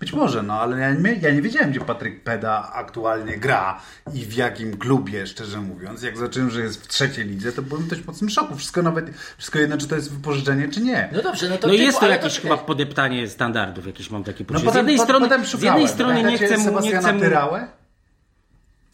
być 0.00 0.12
może, 0.12 0.42
no, 0.42 0.54
ale 0.60 0.78
ja 0.80 0.94
nie, 0.94 1.12
ja 1.14 1.34
nie 1.34 1.42
wiedziałem, 1.42 1.70
gdzie 1.70 1.80
Patryk 1.80 2.22
Peda 2.24 2.72
aktualnie 2.74 3.36
gra 3.36 3.80
i 4.14 4.24
w 4.24 4.34
jakim 4.34 4.76
klubie, 4.76 5.26
szczerze 5.26 5.60
mówiąc. 5.60 6.02
Jak 6.02 6.18
zacząłem, 6.18 6.50
że 6.50 6.60
jest 6.60 6.84
w 6.84 6.88
trzeciej 6.88 7.26
lidze, 7.26 7.52
to 7.52 7.62
byłem 7.62 7.82
w 7.82 7.88
dość 7.88 8.04
mocnym 8.06 8.30
szoku. 8.30 8.56
Wszystko 8.56 8.82
nawet, 8.82 9.10
wszystko 9.36 9.58
jedno, 9.58 9.76
czy 9.78 9.88
to 9.88 9.94
jest 9.96 10.12
wypożyczenie, 10.12 10.68
czy 10.68 10.80
nie. 10.80 11.08
No 11.12 11.22
dobrze, 11.22 11.48
no 11.48 11.58
to 11.58 11.66
No 11.66 11.72
typu, 11.72 11.84
jest 11.84 12.00
to 12.00 12.08
jakieś 12.08 12.36
to- 12.36 12.42
chyba 12.42 12.56
podeptanie 12.56 13.28
standardów, 13.28 13.86
jakieś 13.86 14.10
mam 14.10 14.24
takie 14.24 14.44
No 14.44 14.48
poczucie. 14.48 14.64
potem, 14.66 14.86
z 14.86 14.90
jednej 14.90 15.06
strony, 15.06 15.28
potem 15.28 15.46
z 15.46 15.62
jednej 15.62 15.88
strony 15.88 16.22
nie 16.22 16.38
chcę 16.38 16.56
mu, 16.56 16.56
nie 16.58 16.64
Sebastiana 16.64 17.00
chcę 17.00 17.12
mu... 17.12 17.20
Tyrałę? 17.20 17.66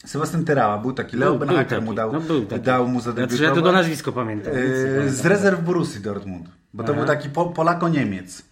Sebastian 0.06 0.44
Tyrała 0.44 0.78
był 0.78 0.92
taki, 0.92 1.16
Leo 1.16 1.30
Był- 1.30 1.38
był 1.38 1.48
Benhaker 1.48 1.68
taki, 1.78 1.84
mu 1.84 1.94
dał, 1.94 2.12
no 2.12 2.20
był 2.20 2.46
taki. 2.46 2.62
dał 2.62 2.88
mu 2.88 3.00
Znaczy, 3.00 3.18
ja 3.18 3.22
zadebiutować. 3.22 3.54
tylko 3.54 3.72
nazwisko 3.72 4.12
pamiętam. 4.12 4.52
Yy, 4.54 5.10
z 5.10 5.26
rezerw 5.26 5.64
Borussii 5.64 6.00
Dortmund. 6.00 6.46
Bo 6.74 6.84
to 6.84 6.94
był 6.94 7.04
taki 7.04 7.28
po, 7.30 7.46
Polako-Niemiec. 7.46 8.42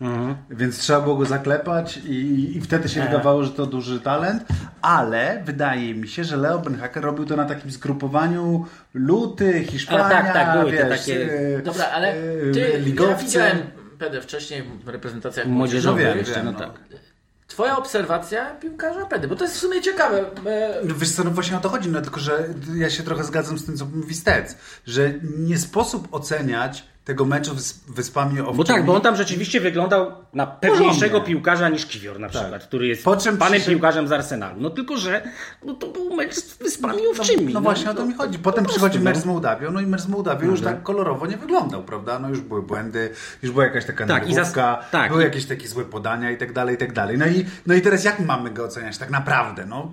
Więc 0.50 0.78
trzeba 0.78 1.00
było 1.00 1.16
go 1.16 1.24
zaklepać 1.24 1.96
i, 1.96 2.56
i 2.56 2.60
wtedy 2.60 2.88
się 2.88 3.02
wydawało, 3.02 3.44
że 3.44 3.50
to 3.50 3.66
duży 3.66 4.00
talent. 4.00 4.44
Ale 4.82 5.42
wydaje 5.44 5.94
mi 5.94 6.08
się, 6.08 6.24
że 6.24 6.36
Leo 6.36 6.58
Benhacker 6.58 7.02
robił 7.04 7.24
to 7.26 7.36
na 7.36 7.44
takim 7.44 7.70
zgrupowaniu 7.70 8.66
Luty, 8.94 9.64
Hiszpania, 9.64 10.04
A, 10.04 10.10
tak, 10.10 10.32
tak, 10.32 10.58
były 10.58 10.72
wiesz, 10.72 10.88
takie- 11.00 11.32
e, 11.58 11.62
Dobra, 11.62 11.84
ale 11.94 12.08
e, 12.12 12.50
ty, 12.52 12.60
ja 12.60 12.78
ligowcy. 12.78 13.24
widziałem 13.24 13.58
Pedy 13.98 14.20
wcześniej 14.20 14.62
w 14.84 14.88
reprezentacjach 14.88 15.46
Młodzieżowe 15.46 15.92
młodzieżowych. 16.00 16.26
jeszcze, 16.28 16.42
no 16.44 16.50
wiem, 16.52 16.60
tak. 16.60 16.70
Twoja 17.56 17.76
obserwacja 17.76 18.54
piłkarza 18.54 19.06
Pedy, 19.06 19.28
bo 19.28 19.36
to 19.36 19.44
jest 19.44 19.56
w 19.56 19.60
sumie 19.60 19.82
ciekawe. 19.82 20.30
E, 20.46 20.80
No 20.84 20.94
Wiesz 20.94 21.12
co, 21.12 21.24
no 21.24 21.30
właśnie 21.30 21.56
o 21.56 21.60
to 21.60 21.68
chodzi, 21.68 21.88
no 21.88 22.02
tylko 22.02 22.20
że 22.20 22.48
ja 22.74 22.90
się 22.90 23.02
trochę 23.02 23.24
zgadzam 23.24 23.58
z 23.58 23.66
tym, 23.66 23.76
co 23.76 23.84
mówi 23.84 24.14
Stec, 24.14 24.56
że 24.86 25.12
nie 25.38 25.58
sposób 25.58 26.08
oceniać 26.14 26.84
tego 27.06 27.24
meczu 27.24 27.54
z 27.58 27.72
Wyspami 27.88 28.40
Owczymi. 28.40 28.56
Bo 28.56 28.64
tak, 28.64 28.84
bo 28.84 28.94
on 28.94 29.00
tam 29.00 29.16
rzeczywiście 29.16 29.60
wyglądał 29.60 30.12
na 30.34 30.46
pewniejszego 30.46 31.20
piłkarza 31.20 31.68
niż 31.68 31.86
Kiwior 31.86 32.20
na 32.20 32.28
przykład, 32.28 32.64
który 32.64 32.86
jest 32.86 33.04
Po 33.04 33.16
czym 33.16 33.36
panem 33.36 33.52
przyszedł- 33.52 33.70
piłkarzem 33.70 34.08
z 34.08 34.12
Arsenalu. 34.12 34.60
No 34.60 34.70
tylko, 34.70 34.96
że 34.96 35.22
no 35.64 35.74
to 35.74 35.86
był 35.86 36.14
mecz 36.16 36.34
z 36.34 36.56
Wyspami 36.58 36.98
No, 37.04 37.10
Owczymi. 37.10 37.52
no 37.54 37.60
właśnie 37.60 37.90
o 37.90 37.94
to 37.94 38.06
mi 38.06 38.14
chodzi. 38.14 38.38
Potem 38.38 38.64
po 38.64 38.70
przychodzi 38.70 38.92
prostu, 38.98 39.04
mecz 39.04 39.16
no. 39.16 39.22
z 39.22 39.24
Mołdawią, 39.24 39.70
no 39.72 39.80
i 39.80 39.86
mecz 39.86 40.00
z 40.00 40.08
Mołdawią 40.08 40.50
już 40.50 40.60
tak 40.60 40.82
kolorowo 40.82 41.26
nie 41.26 41.36
wyglądał, 41.36 41.82
prawda? 41.82 42.18
No 42.18 42.28
już 42.28 42.40
były 42.40 42.62
błędy, 42.62 43.10
już 43.42 43.52
była 43.52 43.64
jakaś 43.64 43.84
taka 43.84 44.06
Tak, 44.06 44.24
zas- 44.26 44.34
nerwówka, 44.34 44.84
tak. 44.90 45.10
były 45.10 45.22
jakieś 45.22 45.44
takie 45.46 45.68
złe 45.68 45.84
podania 45.84 46.30
i 46.30 46.36
tak 46.36 46.52
dalej, 46.52 46.74
i 46.74 46.78
tak 46.78 46.92
dalej. 46.92 47.18
No 47.18 47.26
i, 47.26 47.44
no 47.66 47.74
i 47.74 47.80
teraz 47.80 48.04
jak 48.04 48.20
mamy 48.20 48.50
go 48.50 48.64
oceniać 48.64 48.98
tak 48.98 49.10
naprawdę? 49.10 49.66
No, 49.66 49.92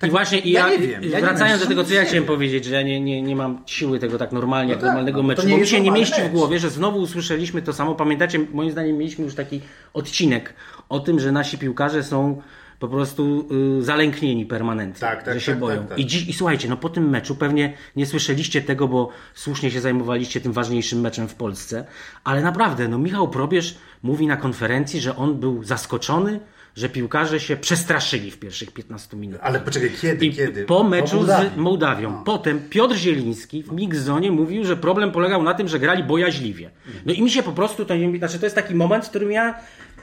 tak, 0.00 0.08
I 0.08 0.10
właśnie 0.10 0.38
i 0.38 0.50
ja, 0.50 0.68
ja, 0.68 0.76
nie 0.80 0.86
wiem. 0.86 1.04
Ja 1.04 1.20
wracając 1.20 1.60
nie 1.60 1.64
do 1.64 1.68
tego, 1.68 1.84
co 1.84 1.94
ja 1.94 2.04
chciałem 2.04 2.24
powiedzieć, 2.24 2.64
że 2.64 2.74
ja 2.74 2.82
nie, 2.82 3.00
nie, 3.00 3.22
nie 3.22 3.36
mam 3.36 3.62
siły 3.66 3.98
tego 3.98 4.18
tak 4.18 4.32
normalnie, 4.32 4.70
jak 4.72 4.80
tak, 4.80 4.86
normalnego 4.86 5.18
no, 5.18 5.22
to 5.22 5.28
meczu, 5.28 5.48
bo 5.48 5.56
mi 5.58 5.66
się 5.66 5.80
nie 5.80 5.90
mieści 5.90 6.20
w 6.20 6.24
mecz. 6.24 6.32
Głowie, 6.40 6.58
że 6.58 6.70
znowu 6.70 6.98
usłyszeliśmy 6.98 7.62
to 7.62 7.72
samo. 7.72 7.94
Pamiętacie, 7.94 8.38
moim 8.52 8.70
zdaniem 8.70 8.96
mieliśmy 8.98 9.24
już 9.24 9.34
taki 9.34 9.60
odcinek 9.94 10.54
o 10.88 11.00
tym, 11.00 11.20
że 11.20 11.32
nasi 11.32 11.58
piłkarze 11.58 12.02
są 12.02 12.42
po 12.78 12.88
prostu 12.88 13.48
y, 13.78 13.82
zalęknieni 13.82 14.46
permanentnie, 14.46 15.00
Tak, 15.00 15.22
tak, 15.22 15.34
że 15.34 15.40
się 15.40 15.52
tak, 15.52 15.60
boją. 15.60 15.78
tak, 15.78 15.88
tak. 15.88 15.98
I, 15.98 16.06
dziś, 16.06 16.28
I 16.28 16.32
słuchajcie, 16.32 16.68
no 16.68 16.76
po 16.76 16.88
tym 16.88 17.08
meczu 17.10 17.36
pewnie 17.36 17.72
nie 17.96 18.06
słyszeliście 18.06 18.62
tego, 18.62 18.88
bo 18.88 19.08
słusznie 19.34 19.70
się 19.70 19.80
zajmowaliście 19.80 20.40
tym 20.40 20.52
ważniejszym 20.52 21.00
meczem 21.00 21.28
w 21.28 21.34
Polsce, 21.34 21.84
ale 22.24 22.42
naprawdę, 22.42 22.88
no 22.88 22.98
Michał 22.98 23.28
Probierz 23.28 23.78
mówi 24.02 24.26
na 24.26 24.36
konferencji, 24.36 25.00
że 25.00 25.16
on 25.16 25.40
był 25.40 25.64
zaskoczony, 25.64 26.40
że 26.76 26.88
piłkarze 26.88 27.40
się 27.40 27.56
przestraszyli 27.56 28.30
w 28.30 28.38
pierwszych 28.38 28.72
15 28.72 29.16
minutach. 29.16 29.46
Ale 29.46 29.60
poczekaj, 29.60 29.90
kiedy, 30.00 30.26
I 30.26 30.32
kiedy? 30.34 30.64
po 30.64 30.84
meczu 30.84 31.16
Mołdawii. 31.16 31.50
z 31.54 31.56
Mołdawią. 31.56 32.24
Potem 32.24 32.60
Piotr 32.70 32.94
Zieliński 32.96 33.62
w 33.62 33.72
Mixzonie 33.72 34.32
mówił, 34.32 34.64
że 34.64 34.76
problem 34.76 35.12
polegał 35.12 35.42
na 35.42 35.54
tym, 35.54 35.68
że 35.68 35.78
grali 35.78 36.02
bojaźliwie. 36.04 36.70
No 37.06 37.12
i 37.12 37.22
mi 37.22 37.30
się 37.30 37.42
po 37.42 37.52
prostu, 37.52 37.84
to, 37.84 37.96
nie- 37.96 38.18
znaczy 38.18 38.38
to 38.38 38.46
jest 38.46 38.56
taki 38.56 38.74
moment, 38.74 39.06
w 39.06 39.10
którym 39.10 39.32
ja, 39.32 39.54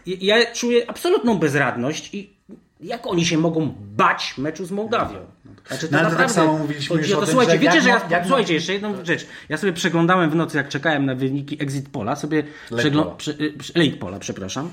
ja 0.06 0.54
czuję 0.54 0.90
absolutną 0.90 1.38
bezradność 1.38 2.14
i 2.14 2.38
jak 2.82 3.08
oni 3.08 3.26
się 3.26 3.38
mogą 3.38 3.74
bać 3.96 4.34
meczu 4.38 4.66
z 4.66 4.72
Mołdawią? 4.72 5.20
Znaczy, 5.68 5.88
No 5.92 6.00
ale 6.00 6.10
to 6.12 6.16
tak 6.16 6.32
samo 6.32 6.58
mówiliśmy 6.58 6.96
już 6.98 7.12
o 7.12 7.18
o 7.18 7.22
tym, 7.22 7.30
Słuchajcie, 7.30 7.54
że 7.54 7.60
wiecie, 7.60 7.82
że 7.82 7.90
ja, 7.90 8.02
jak 8.10 8.26
słuchajcie, 8.26 8.54
jeszcze 8.54 8.74
jedną 8.74 9.06
rzecz. 9.06 9.28
Ja 9.50 9.58
sobie 9.58 9.74
przeglądałem 9.74 10.30
w 10.30 10.36
nocy, 10.36 10.58
jak 10.58 10.70
czekałem 10.70 11.06
na 11.06 11.16
wyniki 11.16 11.64
Exit 11.64 11.90
Pola, 11.90 12.16
sobie 12.16 12.44
Late 12.72 12.84
przeglą- 12.84 13.04
Pola. 13.04 13.16
prze, 13.16 13.32
y, 13.32 13.54
Late 13.76 13.98
Pola, 13.98 14.20
przepraszam. 14.20 14.70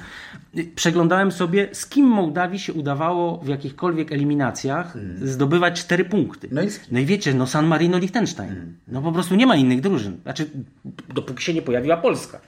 Y, 0.58 0.64
Przeglądałem 0.76 1.32
sobie, 1.32 1.68
z 1.72 1.86
kim 1.86 2.06
Mołdawii 2.06 2.58
się 2.58 2.72
udawało 2.72 3.38
w 3.38 3.48
jakichkolwiek 3.48 4.12
eliminacjach 4.12 4.94
zdobywać 5.22 5.80
cztery 5.80 6.04
punkty. 6.04 6.48
No 6.52 6.62
i 6.62 6.68
no 6.90 6.98
i 7.00 7.04
wiecie, 7.06 7.34
no 7.34 7.46
San 7.46 7.66
Marino, 7.66 7.98
Liechtenstein. 7.98 8.74
No 8.88 9.02
po 9.02 9.12
prostu 9.12 9.34
nie 9.34 9.46
ma 9.46 9.56
innych 9.56 9.80
drużyn. 9.80 10.16
Znaczy, 10.22 10.46
dopóki 11.14 11.44
się 11.44 11.54
nie 11.54 11.62
pojawiła 11.62 11.96
Polska. 11.96 12.40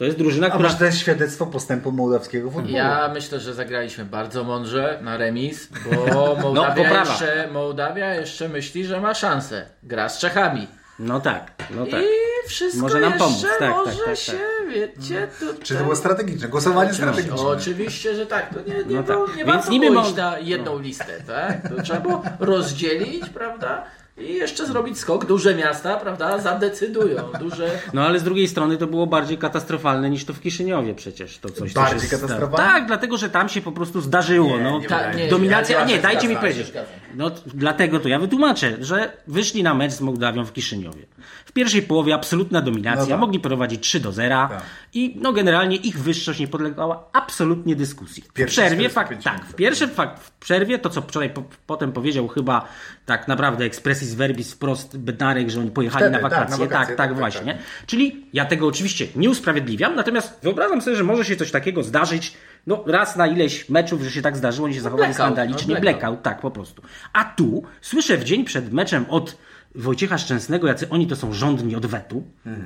To 0.00 0.04
jest 0.04 0.18
drużyna, 0.18 0.46
A 0.46 0.50
która... 0.50 0.68
może 0.68 0.78
to 0.78 0.84
jest 0.84 0.98
świadectwo 0.98 1.46
postępu 1.46 1.92
mołdawskiego 1.92 2.50
futbolu? 2.50 2.74
Ja 2.76 3.10
myślę, 3.14 3.40
że 3.40 3.54
zagraliśmy 3.54 4.04
bardzo 4.04 4.44
mądrze 4.44 4.98
na 5.02 5.16
remis, 5.16 5.68
bo 5.90 6.36
Mołdawia, 6.42 6.74
poprawa. 6.84 7.10
jeszcze, 7.10 7.48
Mołdawia 7.52 8.14
jeszcze 8.14 8.48
myśli, 8.48 8.84
że 8.86 9.00
ma 9.00 9.14
szansę. 9.14 9.66
Gra 9.82 10.08
z 10.08 10.18
Czechami. 10.18 10.66
No 10.98 11.20
tak, 11.20 11.50
no 11.70 11.86
tak. 11.86 12.00
I 12.02 12.48
wszystko 12.48 12.82
Może 12.82 13.00
nam 13.00 13.10
jeszcze 13.12 13.24
pomóc, 13.24 13.42
tak, 13.42 13.58
tak, 13.58 13.70
może 13.70 13.96
tak, 13.96 14.04
tak. 14.06 14.16
się, 14.16 14.38
wiecie, 14.68 15.28
tutaj... 15.40 15.62
Czy 15.62 15.74
to 15.74 15.82
było 15.82 15.96
strategiczne? 15.96 16.48
Głosowanie 16.48 16.94
strategiczne. 16.94 17.36
Oczywiście, 17.40 18.14
że 18.14 18.26
tak. 18.26 18.54
To 18.54 18.60
nie, 18.60 18.74
nie, 18.84 18.96
No 18.96 19.02
było, 19.02 19.26
tak. 19.26 19.36
nie 19.36 19.44
Więc 19.44 19.56
warto 19.56 19.70
niby 19.70 19.90
mo- 19.90 20.02
iść 20.02 20.14
na 20.14 20.38
jedną 20.38 20.78
listę, 20.78 21.12
tak? 21.26 21.68
To 21.76 21.82
trzeba 21.82 22.00
było 22.00 22.22
rozdzielić, 22.40 23.28
prawda? 23.28 23.84
I 24.20 24.34
jeszcze 24.34 24.66
zrobić 24.66 24.98
skok. 24.98 25.24
Duże 25.24 25.54
miasta, 25.54 25.96
prawda, 25.96 26.38
zadecydują. 26.38 27.22
Duże... 27.40 27.70
No 27.94 28.02
ale 28.02 28.18
z 28.18 28.22
drugiej 28.22 28.48
strony 28.48 28.76
to 28.76 28.86
było 28.86 29.06
bardziej 29.06 29.38
katastrofalne 29.38 30.10
niż 30.10 30.24
to 30.24 30.34
w 30.34 30.40
Kiszyniowie 30.40 30.94
przecież. 30.94 31.38
To 31.38 31.48
coś, 31.50 31.72
co 31.72 31.80
Bardziej 31.80 32.00
się 32.00 32.16
katastrofalne? 32.16 32.56
Tak, 32.56 32.86
dlatego 32.86 33.16
że 33.16 33.30
tam 33.30 33.48
się 33.48 33.60
po 33.60 33.72
prostu 33.72 34.00
zdarzyło. 34.00 34.56
Nie, 34.56 34.64
no. 34.64 34.78
nie 34.78 34.88
Ta- 34.88 35.12
nie. 35.12 35.28
Dominacja, 35.28 35.76
ja 35.78 35.84
a 35.84 35.86
nie, 35.86 35.98
dajcie 35.98 36.28
mi 36.28 36.36
powiedzieć. 36.36 36.72
No, 37.14 37.30
dlatego 37.46 38.00
to 38.00 38.08
ja 38.08 38.18
wytłumaczę, 38.18 38.76
że 38.80 39.12
wyszli 39.26 39.62
na 39.62 39.74
mecz 39.74 39.92
z 39.92 40.00
Mołdawią 40.00 40.44
w 40.44 40.52
Kiszyniowie. 40.52 41.06
W 41.44 41.52
pierwszej 41.52 41.82
połowie 41.82 42.14
absolutna 42.14 42.62
dominacja, 42.62 43.04
No 43.04 43.08
tak. 43.10 43.20
mogli 43.20 43.40
prowadzić 43.40 43.80
3 43.82 44.00
do 44.00 44.12
0 44.12 44.48
Tak. 44.48 44.62
i 44.94 45.16
no 45.20 45.32
generalnie 45.32 45.76
ich 45.76 45.98
wyższość 45.98 46.40
nie 46.40 46.48
podlegała 46.48 47.08
absolutnie 47.12 47.76
dyskusji. 47.76 48.22
W 48.22 48.32
przerwie, 48.32 48.88
45 48.88 48.92
fakt, 48.92 49.24
tak, 49.24 49.44
w 49.44 49.54
pierwszym 49.54 49.90
fakt, 49.90 50.22
w 50.22 50.30
przerwie, 50.30 50.78
to 50.78 50.90
co 50.90 51.02
wczoraj 51.02 51.30
po, 51.30 51.42
potem 51.66 51.92
powiedział 51.92 52.28
chyba 52.28 52.68
tak 53.10 53.28
naprawdę 53.28 53.64
expressis 53.64 54.14
verbis 54.14 54.52
wprost 54.52 54.96
Bednarek, 54.98 55.50
że 55.50 55.60
oni 55.60 55.70
pojechali 55.70 56.04
Wtedy, 56.04 56.22
na 56.22 56.30
tak, 56.30 56.32
na 56.32 56.38
wakacje, 56.38 56.58
tak, 56.58 56.70
wakacje, 56.70 56.96
tak, 56.96 57.08
tak, 57.08 57.18
właśnie. 57.18 57.54
tak. 57.54 57.86
Czyli 57.86 58.26
ja 58.32 58.44
tego 58.44 58.66
oczywiście 58.66 59.06
nie 59.16 59.30
usprawiedliwiam, 59.30 59.96
natomiast 59.96 60.38
wyobrażam 60.42 60.82
sobie, 60.82 60.96
że 60.96 61.04
może 61.04 61.24
się 61.24 61.36
coś 61.36 61.50
takiego 61.50 61.82
zdarzyć, 61.82 62.36
no 62.66 62.84
raz 62.86 63.16
na 63.16 63.26
ileś 63.26 63.68
meczów, 63.68 64.02
że 64.02 64.10
się 64.10 64.22
tak 64.22 64.36
zdarzyło, 64.36 64.64
oni 64.64 64.74
się 64.74 64.80
zachowali 64.80 65.08
blackout, 65.08 65.26
skandalicznie, 65.26 65.74
no, 65.74 65.80
blackout. 65.80 66.00
blackout. 66.00 66.22
tak 66.22 66.40
po 66.40 66.50
prostu. 66.50 66.82
A 67.12 67.24
tu 67.24 67.62
słyszę 67.80 68.16
w 68.16 68.24
dzień 68.24 68.44
przed 68.44 68.72
meczem 68.72 69.04
od 69.08 69.36
Wojciecha 69.74 70.18
Szczęsnego, 70.18 70.66
jacy 70.66 70.88
oni 70.88 71.06
to 71.06 71.16
są 71.16 71.32
rządni 71.32 71.76
odwetu, 71.76 72.22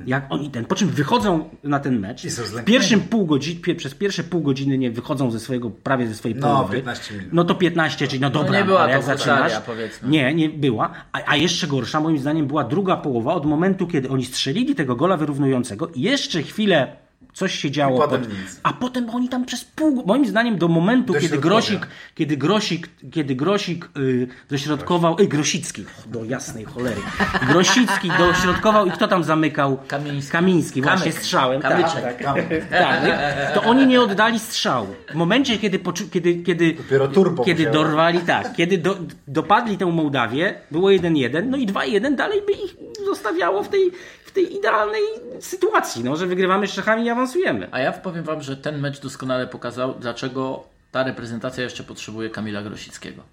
jak 0.07 0.25
oni 0.29 0.49
ten, 0.49 0.65
po 0.65 0.75
czym 0.75 0.89
wychodzą 0.89 1.49
na 1.63 1.79
ten 1.79 1.99
mecz, 1.99 2.21
Hmm. 2.21 2.61
W 2.61 2.65
pierwszym 2.65 3.01
pół 3.01 3.25
godzin, 3.25 3.59
przez 3.77 3.95
pierwsze 3.95 4.23
pół 4.23 4.41
godziny 4.41 4.77
nie 4.77 4.91
wychodzą 4.91 5.31
ze 5.31 5.39
swojego, 5.39 5.69
prawie 5.69 6.07
ze 6.07 6.13
swojej 6.15 6.37
No, 6.37 6.47
połowy. 6.47 6.75
15 6.75 7.13
minut. 7.13 7.29
No 7.33 7.43
to 7.43 7.55
15, 7.55 8.07
czyli 8.07 8.21
no 8.21 8.29
dobra, 8.29 8.59
nie 8.59 8.65
była 8.65 8.79
ale 8.79 8.89
to 8.91 8.95
jak 8.97 9.05
zaczynasz, 9.05 9.59
powiedzmy. 9.65 10.09
nie, 10.09 10.33
nie 10.33 10.49
była. 10.49 10.91
A, 11.11 11.21
a 11.25 11.35
jeszcze 11.35 11.67
gorsza, 11.67 11.99
moim 11.99 12.19
zdaniem, 12.19 12.47
była 12.47 12.63
druga 12.63 12.97
połowa 12.97 13.33
od 13.33 13.45
momentu, 13.45 13.87
kiedy 13.87 14.09
oni 14.09 14.25
strzelili 14.25 14.75
tego 14.75 14.95
gola 14.95 15.17
wyrównującego 15.17 15.87
i 15.87 16.01
jeszcze 16.01 16.43
chwilę 16.43 17.04
coś 17.33 17.55
się 17.59 17.71
działo. 17.71 17.97
Potem 17.97 18.21
pod- 18.21 18.29
nic. 18.29 18.59
A 18.63 18.73
potem 18.73 19.09
oni 19.09 19.29
tam 19.29 19.45
przez 19.45 19.63
pół, 19.65 20.03
moim 20.05 20.25
zdaniem 20.25 20.57
do 20.57 20.67
momentu, 20.67 21.13
Do 21.13 21.19
kiedy. 21.19 21.37
Grosik, 21.37 21.87
kiedy 22.15 22.37
Grosik, 22.37 22.89
kiedy 23.11 23.35
Grosik 23.35 23.89
y, 23.97 24.27
dośrodkował, 24.49 25.19
y, 25.19 25.27
Grosicki, 25.27 25.85
do 26.05 26.23
jasnej 26.23 26.65
cholery, 26.65 27.01
Grosicki 27.47 28.11
dośrodkował 28.17 28.85
i 28.85 28.91
kto 28.91 29.07
tam 29.07 29.23
zamykał? 29.23 29.77
Kamiński. 29.87 30.31
Kamiński, 30.31 30.81
właśnie 30.81 31.11
Kamyk. 31.11 31.19
strzałem. 31.23 31.61
Tak, 31.61 31.71
Kamyczek. 31.71 32.03
tak, 32.23 32.23
tak, 32.69 33.03
nie? 33.03 33.49
to 33.53 33.63
oni 33.63 33.87
nie 33.87 34.01
oddali 34.01 34.39
strzału. 34.39 34.87
W 35.11 35.15
momencie, 35.15 35.57
kiedy, 35.57 35.79
poczu- 35.79 36.09
kiedy, 36.11 36.35
kiedy, 36.35 36.73
Dopiero 36.73 37.07
turbo 37.07 37.43
kiedy 37.43 37.65
musiało. 37.65 37.83
dorwali, 37.85 38.19
tak, 38.19 38.55
kiedy 38.55 38.77
do, 38.77 38.97
dopadli 39.27 39.77
tę 39.77 39.85
Mołdawię, 39.85 40.53
było 40.71 40.89
1-1, 40.89 41.45
no 41.49 41.57
i 41.57 41.67
2-1 41.67 42.15
dalej 42.15 42.41
by 42.45 42.51
ich 42.51 42.75
zostawiało 43.05 43.63
w 43.63 43.69
tej, 43.69 43.91
tej 44.35 44.55
idealnej 44.57 45.01
sytuacji, 45.39 46.03
no, 46.03 46.15
że 46.15 46.27
wygrywamy 46.27 46.67
z 46.67 46.71
Czechami 46.71 47.05
i 47.05 47.09
awansujemy. 47.09 47.67
A 47.71 47.79
ja 47.79 47.91
powiem 47.91 48.23
wam, 48.23 48.41
że 48.41 48.57
ten 48.57 48.79
mecz 48.79 48.99
doskonale 48.99 49.47
pokazał, 49.47 49.93
dlaczego 49.99 50.63
ta 50.91 51.03
reprezentacja 51.03 51.63
jeszcze 51.63 51.83
potrzebuje 51.83 52.29
Kamila 52.29 52.61
Grosickiego. 52.61 53.23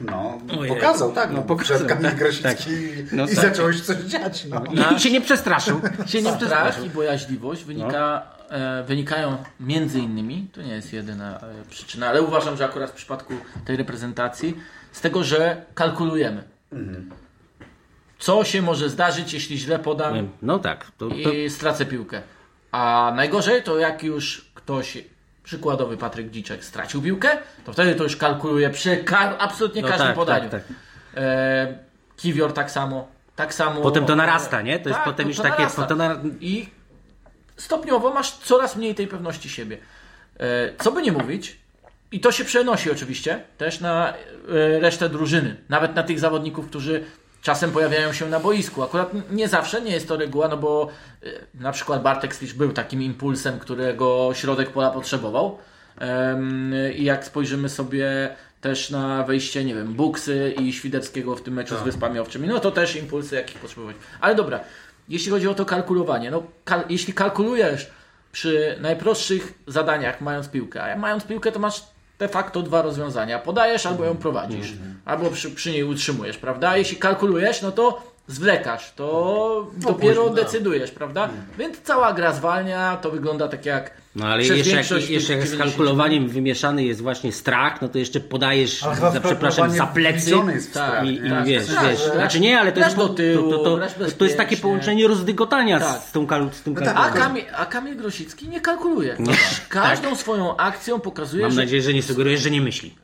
No, 0.00 0.38
Ojej. 0.58 0.74
pokazał, 0.74 1.12
tak. 1.12 1.30
No, 1.30 1.36
No, 1.36 1.42
pokazał, 1.42 1.88
Kamil 1.88 2.04
tak, 2.04 2.16
Grosicki 2.18 2.46
tak. 2.46 3.12
No 3.12 3.24
i 3.24 3.34
tak. 3.34 3.44
zaczęło 3.44 3.72
się 3.72 3.80
coś 3.80 3.96
dziać. 3.96 4.44
No. 4.44 4.64
I, 4.90 4.96
I 4.96 5.00
się 5.00 5.10
nie 5.10 5.20
przestraszył. 5.20 5.80
Się 6.06 6.22
nie 6.22 6.32
przestraszył. 6.32 6.84
I 6.84 6.90
bojaźliwość 6.90 7.64
wynika, 7.64 8.22
e, 8.50 8.82
wynikają 8.82 9.36
między 9.60 9.98
innymi, 9.98 10.48
to 10.52 10.62
nie 10.62 10.74
jest 10.74 10.92
jedyna 10.92 11.36
e, 11.38 11.40
przyczyna, 11.70 12.08
ale 12.08 12.22
uważam, 12.22 12.56
że 12.56 12.64
akurat 12.64 12.90
w 12.90 12.94
przypadku 12.94 13.34
tej 13.64 13.76
reprezentacji, 13.76 14.56
z 14.92 15.00
tego, 15.00 15.24
że 15.24 15.64
kalkulujemy. 15.74 16.42
Co 18.22 18.44
się 18.44 18.62
może 18.62 18.88
zdarzyć, 18.88 19.32
jeśli 19.32 19.58
źle 19.58 19.78
podam 19.78 20.28
No 20.42 20.58
tak. 20.58 20.86
To, 20.98 21.08
to, 21.08 21.14
i 21.32 21.50
stracę 21.50 21.86
piłkę. 21.86 22.22
A 22.72 23.12
najgorzej 23.16 23.62
to 23.62 23.78
jak 23.78 24.02
już 24.02 24.50
ktoś, 24.54 24.98
przykładowy 25.44 25.96
Patryk 25.96 26.30
Dziczek, 26.30 26.64
stracił 26.64 27.02
piłkę, 27.02 27.38
to 27.64 27.72
wtedy 27.72 27.94
to 27.94 28.04
już 28.04 28.16
kalkuluje 28.16 28.70
przy 28.70 28.96
ka- 28.96 29.38
absolutnie 29.38 29.82
no 29.82 29.88
każdym 29.88 30.06
tak, 30.06 30.16
podaniu. 30.16 30.50
tak, 30.50 30.62
tak. 30.66 30.76
E, 31.16 31.78
Kiwior 32.16 32.52
tak 32.52 32.70
samo. 32.70 33.08
Tak 33.36 33.54
samo. 33.54 33.80
Potem 33.80 34.04
to 34.04 34.16
narasta, 34.16 34.62
nie? 34.62 34.78
To 34.78 34.88
jest 34.88 34.98
Tak, 34.98 35.04
potem 35.04 35.24
to- 35.24 35.28
już 35.28 35.36
to 35.36 35.42
takie... 35.42 35.66
To 35.88 35.96
nar... 35.96 36.18
I 36.40 36.68
stopniowo 37.56 38.10
masz 38.14 38.32
coraz 38.32 38.76
mniej 38.76 38.94
tej 38.94 39.06
pewności 39.06 39.48
siebie. 39.48 39.78
E, 40.40 40.76
Co 40.78 40.92
by 40.92 41.02
nie 41.02 41.12
mówić, 41.12 41.56
i 42.12 42.20
to 42.20 42.32
się 42.32 42.44
przenosi 42.44 42.90
oczywiście 42.90 43.44
też 43.58 43.80
na 43.80 44.08
e, 44.12 44.14
resztę 44.80 45.08
drużyny. 45.08 45.56
Nawet 45.68 45.94
na 45.94 46.02
tych 46.02 46.20
zawodników, 46.20 46.66
którzy 46.66 47.04
czasem 47.42 47.70
pojawiają 47.70 48.12
się 48.12 48.28
na 48.28 48.40
boisku. 48.40 48.82
Akurat 48.82 49.10
nie 49.30 49.48
zawsze, 49.48 49.82
nie 49.82 49.92
jest 49.92 50.08
to 50.08 50.16
reguła, 50.16 50.48
no 50.48 50.56
bo 50.56 50.88
y, 51.24 51.46
na 51.54 51.72
przykład 51.72 52.02
Bartek 52.02 52.34
Slicz 52.34 52.52
był 52.54 52.72
takim 52.72 53.02
impulsem, 53.02 53.58
którego 53.58 54.30
środek 54.34 54.70
pola 54.70 54.90
potrzebował. 54.90 55.58
I 56.96 57.04
jak 57.04 57.24
spojrzymy 57.24 57.68
sobie 57.68 58.36
też 58.60 58.90
na 58.90 59.22
wejście, 59.22 59.64
nie 59.64 59.74
wiem, 59.74 59.94
Buksy 59.94 60.54
i 60.60 60.72
Śwideckiego 60.72 61.36
w 61.36 61.42
tym 61.42 61.54
meczu 61.54 61.78
z 61.78 61.82
Wyspami 61.82 62.18
Owczymi, 62.18 62.48
no 62.48 62.60
to 62.60 62.70
też 62.70 62.96
impulsy, 62.96 63.34
jakich 63.34 63.58
potrzebować. 63.58 63.96
Ale 64.20 64.34
dobra, 64.34 64.60
jeśli 65.08 65.30
chodzi 65.30 65.48
o 65.48 65.54
to 65.54 65.64
kalkulowanie, 65.64 66.30
no 66.30 66.42
kal- 66.64 66.84
jeśli 66.88 67.12
kalkulujesz 67.12 67.90
przy 68.32 68.76
najprostszych 68.80 69.52
zadaniach 69.66 70.20
mając 70.20 70.48
piłkę, 70.48 70.92
a 70.92 70.96
mając 70.96 71.24
piłkę 71.24 71.52
to 71.52 71.58
masz 71.58 71.84
de 72.18 72.28
facto 72.28 72.62
dwa 72.62 72.82
rozwiązania. 72.82 73.38
Podajesz 73.38 73.86
albo 73.86 74.04
ją 74.04 74.16
prowadzisz, 74.16 74.72
albo 75.04 75.30
przy, 75.30 75.50
przy 75.50 75.70
niej 75.70 75.84
utrzymujesz, 75.84 76.36
prawda? 76.38 76.76
Jeśli 76.76 76.96
kalkulujesz, 76.96 77.62
no 77.62 77.72
to 77.72 78.11
zwlekasz, 78.28 78.92
to 78.92 79.70
dopiero 79.76 80.22
później, 80.22 80.36
tak. 80.36 80.52
decydujesz, 80.52 80.90
prawda? 80.90 81.28
Więc 81.58 81.80
cała 81.80 82.12
gra 82.12 82.32
zwalnia, 82.32 82.96
to 82.96 83.10
wygląda 83.10 83.48
tak 83.48 83.66
jak 83.66 84.02
No 84.16 84.26
ale 84.26 84.42
przez 84.42 84.58
jeszcze 84.58 84.76
jak, 84.76 85.10
jeszcze 85.10 85.32
jak 85.32 85.42
z 85.42 85.50
90 85.50 85.58
kalkulowaniem 85.58 86.28
wymieszany 86.28 86.84
jest 86.84 87.00
właśnie 87.00 87.32
strach, 87.32 87.82
no 87.82 87.88
to 87.88 87.98
jeszcze 87.98 88.20
podajesz, 88.20 88.80
za, 88.80 89.20
przepraszam, 89.20 89.70
za 89.70 89.86
plecy 89.86 90.30
jest 90.54 90.74
Tak, 90.74 90.88
strach, 90.88 91.04
i, 91.06 91.20
nie? 91.20 91.26
i 91.26 91.30
tak, 91.30 91.44
wiesz, 91.44 91.66
tak, 91.66 91.90
wiesz. 91.90 92.04
tak. 92.04 92.14
Znaczy 92.14 92.40
nie, 92.40 92.60
ale 92.60 92.72
to 92.72 92.80
jest, 92.80 92.96
do 92.96 93.08
to, 93.08 93.14
tyłu, 93.14 93.50
to, 93.50 93.58
to, 93.58 93.78
to, 93.78 94.10
to 94.18 94.24
jest 94.24 94.36
takie 94.36 94.56
połączenie 94.56 95.08
rozdygotania 95.08 95.80
Tak. 95.80 96.02
z, 96.02 96.12
tą 96.12 96.26
kal, 96.26 96.50
z 96.52 96.62
tym 96.62 96.74
tak, 96.74 96.82
A 96.82 96.86
kalkulatorem. 96.86 97.22
Kamil, 97.22 97.44
a 97.56 97.66
Kamil 97.66 97.96
Grosicki 97.96 98.48
nie 98.48 98.60
kalkuluje. 98.60 99.16
Każdą 99.68 100.16
swoją 100.16 100.56
akcją 100.56 101.00
pokazuje, 101.00 101.42
Mam 101.42 101.52
że... 101.52 101.60
nadzieję, 101.60 101.82
że 101.82 101.94
nie 101.94 102.02
sugerujesz, 102.02 102.40
że 102.40 102.50
nie 102.50 102.60
myśli. 102.60 102.94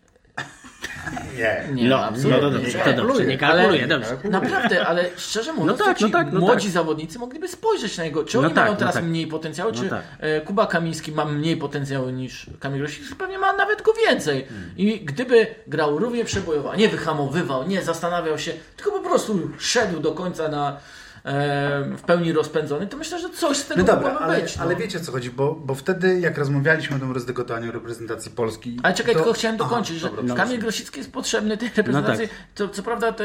Nie. 1.37 1.65
Nie, 1.75 1.89
No, 1.89 2.05
absolutnie. 2.05 2.31
no 2.31 2.41
to 2.41 2.51
dobrze, 2.51 2.79
nie. 2.79 2.85
to 2.85 2.93
dobrze, 3.07 3.27
nie 3.27 3.39
kalkuluje, 3.39 3.87
dobrze. 3.87 4.17
Naprawdę, 4.25 4.87
ale 4.87 5.05
szczerze 5.17 5.53
mówiąc, 5.53 5.79
No 5.79 5.85
tak, 5.87 6.01
no 6.01 6.09
tak, 6.09 6.33
no 6.33 6.41
młodzi 6.41 6.67
tak. 6.67 6.73
zawodnicy 6.73 7.19
mogliby 7.19 7.49
spojrzeć 7.49 7.99
na 7.99 8.05
niego. 8.05 8.25
Czy 8.25 8.37
No 8.37 8.43
oni 8.43 8.55
tak, 8.55 8.65
mają 8.65 8.73
no 8.73 8.79
teraz 8.79 8.95
tak. 8.95 9.05
mniej 9.05 9.27
potencjału, 9.27 9.73
No 9.75 9.83
czy 9.83 9.89
tak. 9.89 10.03
e, 10.21 10.41
Kuba 10.41 10.67
Kamiński 10.67 11.13
ma 11.13 11.25
mniej 11.25 11.57
potencjału 11.57 12.11
niż 12.11 12.47
Kamil 12.61 12.79
Grosicki? 12.79 13.15
Pewnie 13.15 13.39
ma 13.39 13.53
nawet 13.53 13.83
go 13.83 13.93
więcej. 14.07 14.47
Hmm. 14.49 14.71
I 14.77 15.01
gdyby 15.01 15.47
grał 15.67 15.99
równie 15.99 16.25
przebojowo, 16.25 16.73
a 16.73 16.77
nie 16.77 16.89
wyhamowywał, 16.89 17.69
nie 17.69 17.83
zastanawiał 17.83 18.39
się, 18.39 18.53
tylko 18.77 18.91
po 18.93 19.01
prostu 19.09 19.51
szedł 19.59 20.01
do 20.01 20.13
końca 20.13 20.49
na 20.49 20.77
w 21.97 22.03
pełni 22.07 22.33
rozpędzony, 22.33 22.87
to 22.87 22.97
myślę, 22.97 23.19
że 23.19 23.31
coś 23.31 23.57
z 23.57 23.67
tego 23.67 23.81
No 23.81 23.87
dobra, 23.87 24.09
mogłoby 24.11 24.25
ale, 24.33 24.41
być. 24.41 24.57
No. 24.57 24.63
ale 24.63 24.77
wiecie 24.77 24.99
o 24.99 25.01
co 25.01 25.13
chodzi, 25.13 25.31
bo, 25.31 25.55
bo 25.55 25.75
wtedy 25.75 26.21
jak 26.21 26.39
rozmawialiśmy 26.39 26.97
o 26.97 26.99
tym 26.99 27.13
rozdygotowaniu 27.13 27.73
reprezentacji 27.73 28.31
Polski... 28.31 28.81
Ale 28.83 28.95
czekaj, 28.95 29.15
to... 29.15 29.19
tylko 29.21 29.33
chciałem 29.33 29.57
Aha, 29.61 29.69
dokończyć, 29.69 29.99
że 29.99 30.11
dobra, 30.11 30.35
Kamil. 30.35 30.61
Grosicki 30.61 30.99
jest 30.99 31.13
potrzebny 31.13 31.57
tej 31.57 31.71
reprezentacji. 31.77 32.25
No 32.25 32.29
tak. 32.29 32.39
to, 32.55 32.69
co 32.69 32.83
prawda 32.83 33.13
te 33.13 33.25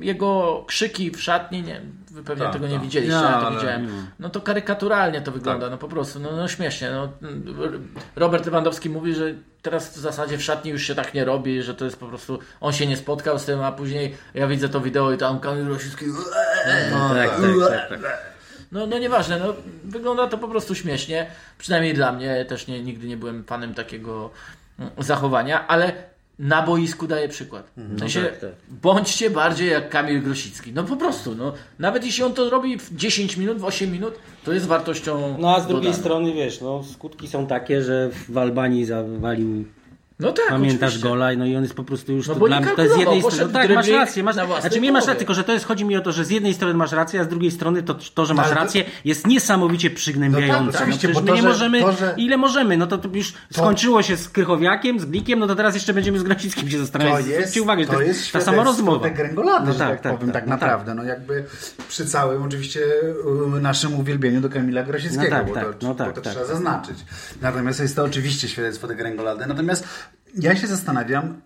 jego 0.00 0.64
krzyki 0.66 1.10
w 1.10 1.22
szatni, 1.22 1.62
nie, 1.62 1.80
wy 2.10 2.22
pewnie 2.22 2.44
Tak, 2.44 2.52
tego 2.52 2.66
nie 2.66 2.74
tak. 2.74 2.82
widzieliście, 2.82 3.14
ja 3.16 3.20
to 3.40 3.46
ale- 3.46 3.56
widziałem. 3.56 3.88
No 4.18 4.28
to 4.30 4.40
karykaturalnie 4.40 5.20
to 5.20 5.32
wygląda, 5.32 5.70
no 5.70 5.78
po 5.78 5.88
prostu, 5.88 6.20
no, 6.20 6.36
no 6.36 6.48
śmiesznie. 6.48 6.90
No. 6.90 7.08
Robert 8.16 8.46
Lewandowski 8.46 8.90
mówi, 8.90 9.14
że 9.14 9.34
teraz 9.64 9.96
w 9.96 10.00
zasadzie 10.00 10.38
w 10.38 10.42
szatni 10.42 10.70
już 10.70 10.82
się 10.82 10.94
tak 10.94 11.14
nie 11.14 11.24
robi, 11.24 11.62
że 11.62 11.74
to 11.74 11.84
jest 11.84 11.96
po 11.96 12.06
prostu, 12.06 12.38
on 12.60 12.72
się 12.72 12.86
nie 12.86 12.96
spotkał 12.96 13.38
z 13.38 13.44
tym, 13.44 13.60
a 13.60 13.72
później 13.72 14.16
ja 14.34 14.46
widzę 14.46 14.68
to 14.68 14.80
wideo 14.80 15.12
i 15.12 15.18
tam 15.18 15.40
Kamil 15.40 15.64
Grosicki 15.64 16.04
Tak, 16.64 17.30
tak, 17.30 17.88
tak, 17.88 18.02
tak. 18.02 18.22
no, 18.72 18.86
no 18.86 18.98
nieważne, 18.98 19.38
no, 19.38 19.54
wygląda 19.84 20.26
to 20.26 20.38
po 20.38 20.48
prostu 20.48 20.74
śmiesznie. 20.74 21.26
Przynajmniej 21.58 21.94
dla 21.94 22.12
mnie, 22.12 22.44
też 22.44 22.66
nie, 22.66 22.82
nigdy 22.82 23.06
nie 23.06 23.16
byłem 23.16 23.44
fanem 23.44 23.74
takiego 23.74 24.30
mm, 24.78 24.90
zachowania, 24.98 25.66
ale 25.66 25.92
na 26.38 26.62
boisku 26.62 27.06
daje 27.06 27.28
przykład. 27.28 27.70
W 27.76 27.98
sensie, 27.98 28.22
tak, 28.22 28.38
tak. 28.38 28.50
bądźcie 28.68 29.30
bardziej 29.30 29.70
jak 29.70 29.88
Kamil 29.90 30.22
Grosicki. 30.22 30.72
No 30.72 30.84
po 30.84 30.96
prostu, 30.96 31.34
no. 31.34 31.52
Nawet 31.78 32.04
jeśli 32.04 32.24
on 32.24 32.32
to 32.32 32.50
robi 32.50 32.78
w 32.78 32.96
10 32.96 33.36
minut, 33.36 33.58
w 33.58 33.64
8 33.64 33.92
minut, 33.92 34.14
to 34.44 34.52
jest 34.52 34.66
wartością 34.66 35.36
No 35.38 35.56
a 35.56 35.60
z 35.60 35.66
drugiej 35.66 35.84
dodaną. 35.90 36.02
strony, 36.02 36.32
wiesz, 36.34 36.60
no 36.60 36.84
skutki 36.92 37.28
są 37.28 37.46
takie, 37.46 37.82
że 37.82 38.10
w 38.28 38.38
Albanii 38.38 38.84
zawalił 38.84 39.64
No 40.24 40.32
tak, 40.32 40.48
Pamiętasz 40.48 40.88
oczywiście. 40.88 41.08
gola, 41.08 41.28
no 41.36 41.46
i 41.46 41.56
on 41.56 41.62
jest 41.62 41.74
po 41.74 41.84
prostu 41.84 42.12
już 42.12 42.28
No 42.28 42.34
to 42.34 42.40
bo 42.40 42.46
dla 42.46 42.58
nie 42.60 42.66
mnie, 42.66 42.74
to 42.76 42.82
jest 42.82 42.94
z 42.94 42.98
jednej 42.98 43.18
strony. 43.20 43.36
poszedł 43.36 43.52
Tak, 43.52 43.74
masz 43.74 43.88
rację, 43.88 44.22
masz, 44.22 44.34
znaczy 44.60 44.80
nie 44.80 44.92
masz 44.92 45.04
rację, 45.06 45.18
tylko 45.18 45.34
że 45.34 45.44
to 45.44 45.52
jest, 45.52 45.64
chodzi 45.64 45.84
mi 45.84 45.96
o 45.96 46.00
to, 46.00 46.12
że 46.12 46.24
z 46.24 46.30
jednej 46.30 46.54
strony 46.54 46.74
masz 46.74 46.92
rację, 46.92 47.20
a 47.20 47.24
z 47.24 47.28
drugiej 47.28 47.50
strony 47.50 47.82
to, 47.82 47.94
to 48.14 48.26
że 48.26 48.34
masz 48.34 48.48
to- 48.48 48.54
rację, 48.54 48.84
jest 49.04 49.26
niesamowicie 49.26 49.90
przygnębiające. 49.90 50.64
No 50.66 50.72
tak, 50.72 50.72
no, 50.72 50.78
oczywiście, 50.78 51.08
przecież 51.08 51.14
bo 51.14 51.20
my 51.20 51.26
to, 51.28 51.34
nie 51.34 51.42
że- 51.42 51.48
możemy, 51.48 51.80
to, 51.80 51.92
że- 51.92 52.14
ile 52.16 52.36
możemy, 52.36 52.76
no 52.76 52.86
to, 52.86 52.98
to 52.98 53.08
już 53.12 53.34
skończyło 53.52 54.02
się 54.02 54.16
z 54.16 54.28
Krychowiakiem, 54.28 55.00
z 55.00 55.04
Glikiem, 55.04 55.38
no 55.38 55.46
to 55.46 55.54
teraz 55.54 55.74
jeszcze 55.74 55.94
będziemy 55.94 56.18
z 56.18 56.22
Grosickim 56.22 56.68
się 56.70 56.76
To 56.76 56.82
zastanawiać. 56.82 57.26
jest, 57.26 57.38
Zwróćcie 57.38 57.62
uwagę, 57.62 57.84
że 57.84 57.88
to 57.92 58.00
jest 58.00 58.32
ta 58.32 58.40
sama 58.40 58.64
rozmowa. 58.64 59.08
No 59.08 59.74
tak, 59.74 59.78
tak, 59.78 60.00
tak, 60.00 60.12
powiem, 60.12 60.32
tak, 60.32 60.42
tak, 60.42 60.46
no 60.46 60.50
naprawdę. 60.50 60.94
No 60.94 61.04
jakby 61.04 61.44
przy 61.88 62.06
całym 62.06 62.42
oczywiście 62.42 62.80
y, 63.56 63.60
naszym 63.60 63.94
uwielbieniu 64.00 64.40
do 64.40 64.48
Kamila 64.48 64.82
Grosickiego, 64.82 65.22
No 65.24 65.30
tak, 65.30 65.46
bo, 65.46 65.54
tak, 65.54 65.64
to, 65.64 65.86
no 65.86 65.88
bo 65.88 65.94
tak, 65.94 66.12
to 66.14 66.20
tak. 66.20 66.32
trzeba 66.32 66.46
zaznaczyć. 66.46 66.98
Natomiast 67.42 67.80
jest 67.80 67.96
to 67.96 68.04
oczywiście 68.04 68.48
świadectwo 68.48 68.86
degrengolady. 68.86 69.46
Natomiast 69.46 69.88
ja 70.34 70.56
się 70.56 70.66
zastanawiam 70.66 71.40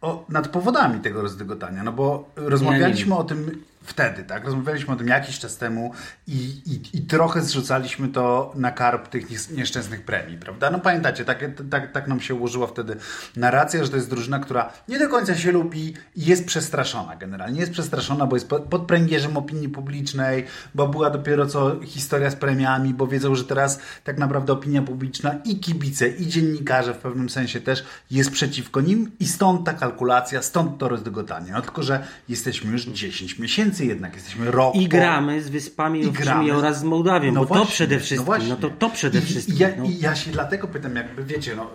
o, 0.00 0.24
nad 0.28 0.48
powodami 0.48 1.00
tego 1.00 1.22
rozdygotania, 1.22 1.82
no 1.82 1.92
bo 1.92 2.28
rozmawialiśmy 2.36 3.14
o 3.14 3.24
tym 3.24 3.64
wtedy, 3.90 4.22
tak? 4.24 4.44
Rozmawialiśmy 4.44 4.92
o 4.94 4.96
tym 4.96 5.08
jakiś 5.08 5.38
czas 5.38 5.56
temu 5.56 5.92
i, 6.26 6.34
i, 6.66 6.96
i 6.98 7.02
trochę 7.02 7.42
zrzucaliśmy 7.42 8.08
to 8.08 8.52
na 8.54 8.70
karp 8.70 9.08
tych 9.08 9.30
nies- 9.30 9.52
nieszczęsnych 9.56 10.04
premii, 10.04 10.38
prawda? 10.38 10.70
No 10.70 10.78
pamiętacie, 10.80 11.24
tak, 11.24 11.44
tak, 11.70 11.92
tak 11.92 12.08
nam 12.08 12.20
się 12.20 12.34
ułożyła 12.34 12.66
wtedy 12.66 12.96
narracja, 13.36 13.84
że 13.84 13.90
to 13.90 13.96
jest 13.96 14.10
drużyna, 14.10 14.38
która 14.38 14.72
nie 14.88 14.98
do 14.98 15.08
końca 15.08 15.34
się 15.36 15.52
lubi 15.52 15.94
i 16.16 16.24
jest 16.24 16.46
przestraszona 16.46 17.16
generalnie. 17.16 17.60
Jest 17.60 17.72
przestraszona, 17.72 18.26
bo 18.26 18.36
jest 18.36 18.48
po- 18.48 18.60
pod 18.60 18.82
pręgierzem 18.82 19.36
opinii 19.36 19.68
publicznej, 19.68 20.44
bo 20.74 20.88
była 20.88 21.10
dopiero 21.10 21.46
co 21.46 21.80
historia 21.84 22.30
z 22.30 22.36
premiami, 22.36 22.94
bo 22.94 23.06
wiedzą, 23.06 23.34
że 23.34 23.44
teraz 23.44 23.78
tak 24.04 24.18
naprawdę 24.18 24.52
opinia 24.52 24.82
publiczna 24.82 25.34
i 25.44 25.60
kibice, 25.60 26.08
i 26.08 26.26
dziennikarze 26.26 26.94
w 26.94 26.98
pewnym 26.98 27.30
sensie 27.30 27.60
też 27.60 27.84
jest 28.10 28.30
przeciwko 28.30 28.80
nim 28.80 29.10
i 29.20 29.26
stąd 29.28 29.66
ta 29.66 29.72
kalkulacja, 29.72 30.42
stąd 30.42 30.78
to 30.78 30.88
rozdygotanie. 30.88 31.52
No 31.52 31.62
tylko, 31.62 31.82
że 31.82 32.04
jesteśmy 32.28 32.72
już 32.72 32.82
10 32.86 33.38
miesięcy 33.38 33.79
jednak, 33.84 34.14
jesteśmy 34.14 34.50
rok 34.50 34.74
I 34.74 34.88
gramy 34.88 35.42
z 35.42 35.48
Wyspami 35.48 36.06
Owczymi 36.06 36.50
oraz 36.50 36.80
z 36.80 36.82
Mołdawią, 36.84 37.34
bo 37.34 37.40
to 37.40 37.46
właśnie, 37.46 37.66
przede 37.66 37.98
wszystkim, 37.98 38.18
no, 38.18 38.24
właśnie. 38.24 38.56
to, 38.56 38.70
to 38.70 38.90
przede 38.90 39.18
I, 39.18 39.22
wszystkim. 39.22 39.56
I 39.56 39.58
ja, 39.58 39.68
no. 39.78 39.84
I 39.84 39.98
ja 39.98 40.14
się 40.16 40.30
dlatego 40.30 40.68
pytam, 40.68 40.96
jakby 40.96 41.24
wiecie, 41.24 41.56
no, 41.56 41.70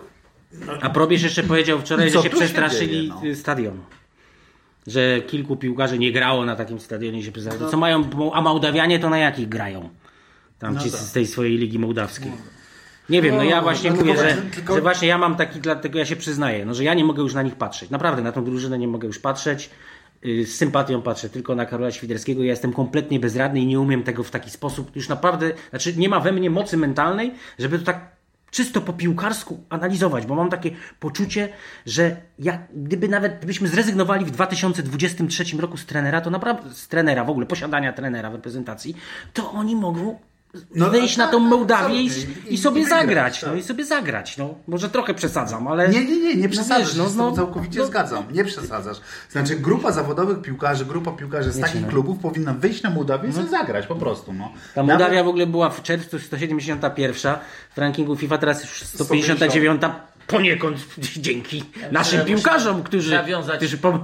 A 0.82 0.90
Probierz 0.90 1.22
jeszcze 1.22 1.42
powiedział 1.42 1.78
wczoraj, 1.80 2.08
I 2.08 2.10
co 2.10 2.18
że 2.18 2.22
się 2.24 2.30
tu 2.30 2.36
się 2.36 2.44
przestraszyli 2.44 2.92
dzieje, 2.92 3.30
no? 3.30 3.36
stadion. 3.36 3.78
Że 4.86 5.20
kilku 5.26 5.56
piłkarzy 5.56 5.98
nie 5.98 6.12
grało 6.12 6.44
na 6.44 6.56
takim 6.56 6.80
stadionie 6.80 7.22
się 7.22 7.26
No. 7.28 7.32
przestraszyli. 7.32 7.70
Co 7.70 7.76
mają, 7.76 8.04
a 8.32 8.40
Mołdawianie 8.40 8.98
to 8.98 9.10
na 9.10 9.18
jakich 9.18 9.48
grają? 9.48 9.88
Tam 10.58 10.74
No 10.74 10.80
ci 10.80 10.90
tak. 10.90 11.00
z 11.00 11.12
tej 11.12 11.26
swojej 11.26 11.58
ligi 11.58 11.78
mołdawskiej. 11.78 12.32
Nie 13.10 13.22
wiem, 13.22 13.36
no 13.36 13.42
ja 13.44 13.62
właśnie 13.62 13.90
no 13.90 13.96
mówię, 13.96 14.14
tylko- 14.14 14.28
że, 14.28 14.36
tylko- 14.54 14.74
że 14.74 14.80
właśnie 14.80 15.08
ja 15.08 15.18
mam 15.18 15.36
taki, 15.36 15.60
dlatego 15.60 15.98
ja 15.98 16.04
się 16.06 16.16
przyznaję, 16.16 16.64
no, 16.64 16.74
że 16.74 16.84
ja 16.84 16.94
nie 16.94 17.04
mogę 17.04 17.22
już 17.22 17.34
na 17.34 17.42
nich 17.42 17.54
patrzeć. 17.54 17.90
Naprawdę 17.90 18.22
na 18.22 18.32
tą 18.32 18.44
drużynę 18.44 18.78
nie 18.78 18.88
mogę 18.88 19.06
już 19.06 19.18
patrzeć. 19.18 19.70
Y, 20.24 20.46
Z 20.46 20.56
sympatią 20.56 21.02
patrzę 21.02 21.28
tylko 21.28 21.54
na 21.54 21.66
Karola 21.66 21.90
Świderskiego. 21.90 22.42
Ja 22.42 22.50
jestem 22.50 22.72
kompletnie 22.72 23.20
bezradny 23.20 23.60
i 23.60 23.66
nie 23.66 23.80
umiem 23.80 24.02
tego 24.02 24.22
w 24.22 24.30
taki 24.30 24.50
sposób. 24.50 24.96
Już 24.96 25.08
naprawdę, 25.08 25.52
znaczy 25.70 25.96
nie 25.96 26.08
ma 26.08 26.20
we 26.20 26.32
mnie 26.32 26.50
mocy 26.50 26.76
mentalnej, 26.76 27.34
żeby 27.58 27.78
to 27.78 27.84
tak 27.84 28.16
czysto 28.50 28.80
po 28.80 28.92
piłkarsku 28.92 29.64
analizować, 29.68 30.26
bo 30.26 30.34
mam 30.34 30.50
takie 30.50 30.70
poczucie, 31.00 31.48
że 31.86 32.16
jak, 32.38 32.60
gdyby 32.74 33.08
nawet 33.08 33.38
gdybyśmy 33.38 33.68
zrezygnowali 33.68 34.24
w 34.24 34.30
2023 34.30 35.44
roku 35.56 35.76
z 35.76 35.86
trenera, 35.86 36.20
to 36.20 36.30
naprawdę 36.30 36.74
z 36.74 36.88
trenera 36.88 37.24
w 37.24 37.30
ogóle, 37.30 37.46
posiadania 37.46 37.92
trenera 37.92 38.30
w 38.30 38.34
reprezentacji, 38.34 38.96
to 39.32 39.52
oni 39.52 39.76
mogą 39.76 40.18
No, 40.74 40.90
wyjść 40.90 41.16
tak, 41.16 41.26
na 41.26 41.32
tą 41.32 41.38
tak, 41.40 41.48
Mołdawię 41.50 42.02
i, 42.02 42.06
absolutnie. 42.08 42.50
i, 42.50 42.54
I- 42.54 42.58
sobie 42.58 42.80
i 42.80 42.84
wygrać, 42.84 43.00
zagrać. 43.00 43.40
tak. 43.40 43.50
No 43.50 43.56
i 43.56 43.62
sobie 43.62 43.84
zagrać. 43.84 44.36
No, 44.36 44.54
może 44.66 44.88
trochę 44.90 45.14
przesadzam, 45.14 45.68
ale. 45.68 45.88
Nie, 45.88 46.04
nie, 46.04 46.16
nie, 46.16 46.34
nie 46.34 46.42
no 46.42 46.48
przesadzasz, 46.48 46.88
wiesz, 46.88 46.96
no, 46.96 47.04
no, 47.16 47.30
no, 47.30 47.36
całkowicie 47.36 47.78
no, 47.80 47.86
zgadzam, 47.86 48.24
nie 48.32 48.44
przesadzasz. 48.44 48.96
Znaczy 49.30 49.56
grupa 49.56 49.92
zawodowych 49.92 50.42
piłkarzy, 50.42 50.84
grupa 50.84 51.12
piłkarzy 51.12 51.52
z 51.52 51.60
takich 51.60 51.82
no. 51.82 51.88
klubów 51.88 52.18
powinna 52.18 52.54
wyjść 52.54 52.82
na 52.82 52.90
Mołdawię 52.90 53.28
i 53.28 53.32
sobie 53.32 53.48
zagrać, 53.48 53.86
po 53.86 53.94
prostu. 53.96 54.32
No. 54.32 54.52
Ta 54.74 54.82
Mołdawia 54.82 55.24
w 55.24 55.28
ogóle 55.28 55.46
była 55.46 55.70
w 55.70 55.82
czerwcu 55.82 56.18
171 56.18 57.34
w 57.74 57.78
rankingu 57.78 58.16
FIFA, 58.16 58.38
teraz 58.38 58.62
już 58.62 58.82
159 58.82 59.82
poniekąd 60.26 60.78
dzięki 60.98 61.64
naszym 61.92 62.24
piłkarzom, 62.24 62.82
którzy, 62.82 63.14
nawiązać- 63.14 63.56
którzy 63.56 63.78
pom- 63.78 63.98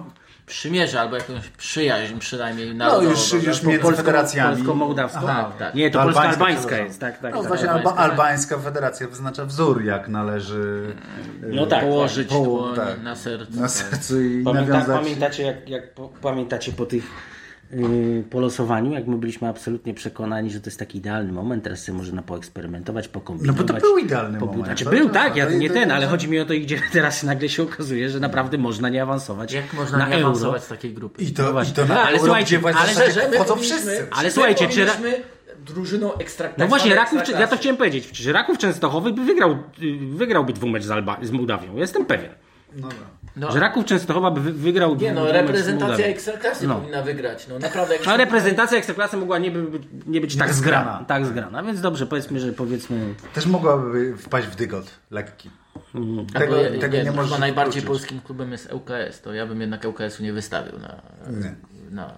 Przymierze 0.52 1.00
albo 1.00 1.16
jakąś 1.16 1.48
przyjaźń 1.48 2.18
przynajmniej 2.18 2.68
No 2.68 2.74
narodową. 2.74 3.10
już, 3.10 3.30
prawda? 3.30 3.48
już 3.48 3.62
między 3.62 3.82
polsko- 3.82 3.96
federacjami. 3.96 4.56
polsko-mołdawską? 4.56 5.20
Aha. 5.28 5.52
Tak. 5.58 5.74
Nie, 5.74 5.90
to 5.90 5.92
To 5.94 6.00
albańska, 6.00 6.22
polsko-albańska 6.22 6.60
przepraszam. 6.60 6.86
jest, 6.86 7.00
tak, 7.00 7.18
tak. 7.18 7.34
No 7.34 7.38
tak. 7.40 7.48
właśnie 7.48 7.70
albańska, 7.70 7.96
alba, 8.02 8.12
albańska 8.12 8.58
federacja 8.58 9.08
wyznacza 9.08 9.44
wzór, 9.44 9.84
jak 9.84 10.08
należy 10.08 10.94
No 11.42 11.66
tak, 11.66 11.80
Położyć 11.84 12.28
tak, 12.76 12.86
tak. 12.86 13.02
na 13.02 13.16
sercu. 13.16 13.52
na 13.56 13.62
tak. 13.62 13.70
sercu 13.70 14.20
i 14.22 14.42
Pamięta, 14.44 14.72
nawiązać... 14.72 14.96
pamiętacie, 15.02 15.42
jak, 15.42 15.68
jak 15.68 15.94
po, 15.94 16.08
pamiętacie 16.08 16.72
po 16.72 16.86
tych 16.86 17.04
po 18.30 18.40
losowaniu, 18.40 18.92
jak 18.92 19.06
my 19.06 19.16
byliśmy 19.18 19.48
absolutnie 19.48 19.94
przekonani, 19.94 20.50
że 20.50 20.60
to 20.60 20.66
jest 20.70 20.78
taki 20.78 20.98
idealny 20.98 21.32
moment, 21.32 21.64
teraz 21.64 21.84
sobie 21.84 21.98
można 21.98 22.22
poeksperymentować, 22.22 23.06
No 23.06 23.12
pokombinować. 23.12 23.66
bo 23.66 23.74
to 23.74 23.80
był 23.80 23.98
idealny 23.98 24.38
po- 24.38 24.46
moment. 24.46 24.64
Znaczy 24.66 24.84
To- 24.84 24.90
był, 24.90 25.08
to- 25.08 25.14
tak, 25.14 25.36
ja 25.36 25.46
to- 25.46 25.52
nie 25.52 25.68
to- 25.68 25.74
ten, 25.74 25.88
to- 25.88 25.94
ale 25.94 26.06
chodzi 26.06 26.28
mi 26.28 26.40
o 26.40 26.44
to, 26.44 26.54
gdzie 26.54 26.78
teraz 26.92 27.22
nagle 27.22 27.48
się 27.48 27.62
okazuje, 27.62 28.10
że 28.10 28.20
naprawdę 28.20 28.58
można 28.58 28.88
nie 28.88 29.02
awansować 29.02 29.52
Jak 29.52 29.72
można 29.72 29.98
na 29.98 30.08
nie 30.08 30.14
euro. 30.14 30.26
awansować 30.26 30.64
z 30.64 30.68
takiej 30.68 30.94
grupy? 30.94 31.22
I 31.22 31.32
to, 31.32 31.42
No 31.42 31.48
i 31.48 31.52
właśnie. 31.52 31.74
to 31.74 31.84
na 31.86 32.00
Ale 32.02 32.10
euro, 32.12 32.24
słuchajcie, 32.24 32.60
ale 32.74 32.88
szczerze, 32.92 33.28
my 33.30 33.36
powinniśmy- 33.36 33.76
wszyscy. 33.76 34.06
Ale 34.10 34.30
słuchajcie, 34.30 34.68
czy 34.68 34.84
ra- 34.84 34.92
drużyną 35.66 36.14
ekstrak... 36.14 36.58
No 36.58 36.66
właśnie, 36.68 36.94
Raków, 36.94 37.20
ja 37.40 37.46
to 37.48 37.56
chciałem 37.56 37.76
powiedzieć, 37.76 38.10
czy 38.10 38.32
Raków 38.32 38.58
Częstochowy 38.58 39.12
by 39.12 39.24
wygrał, 39.24 39.50
y, 39.52 39.56
wygrałby 40.16 40.52
dwumecz 40.52 40.84
z, 40.84 40.90
Alba, 40.90 41.16
z 41.22 41.30
Mołdawią, 41.30 41.76
jestem 41.76 42.06
pewien. 42.06 42.30
Dobra. 42.76 42.96
No. 43.36 43.52
Że 43.52 43.60
Raków 43.60 43.84
Częstochowa 43.84 44.30
by 44.30 44.40
wy- 44.40 44.52
wygrał 44.52 44.96
Nie 44.96 45.12
no, 45.12 45.32
reprezentacja 45.32 46.06
ekstraklasy 46.06 46.66
No. 46.66 46.74
powinna 46.74 47.02
wygrać. 47.02 47.46
No 47.48 47.58
naprawdę. 47.58 47.94
A 48.06 48.16
reprezentacja 48.16 48.78
Ekstraklasy 48.78 49.16
mogła 49.16 49.38
nie 49.38 49.50
być, 49.50 49.82
nie 50.06 50.20
być 50.20 50.36
tak 50.36 50.54
zgrana. 50.54 50.82
zgrana. 50.84 51.04
Tak 51.04 51.26
zgrana, 51.26 51.62
więc 51.62 51.80
dobrze, 51.80 52.06
powiedzmy, 52.06 52.40
że 52.40 52.52
powiedzmy... 52.52 53.14
Też 53.34 53.46
mogłaby 53.46 54.16
wpaść 54.16 54.46
w 54.46 54.56
dygot 54.56 54.86
lekki. 55.10 55.50
Tego, 56.32 56.56
ja- 56.56 56.80
tego 56.80 56.96
nie, 56.96 57.04
nie, 57.04 57.10
Chyba 57.12 57.38
najbardziej 57.38 57.82
polskim 57.82 58.20
klubem 58.20 58.52
jest 58.52 58.72
ŁKS, 58.72 59.20
to 59.22 59.34
ja 59.34 59.46
bym 59.46 59.60
jednak 59.60 59.84
ŁKS-u 59.84 60.22
nie 60.22 60.32
wystawił 60.32 60.78
na... 60.78 61.02
Nie. 61.30 61.54
na 61.90 62.14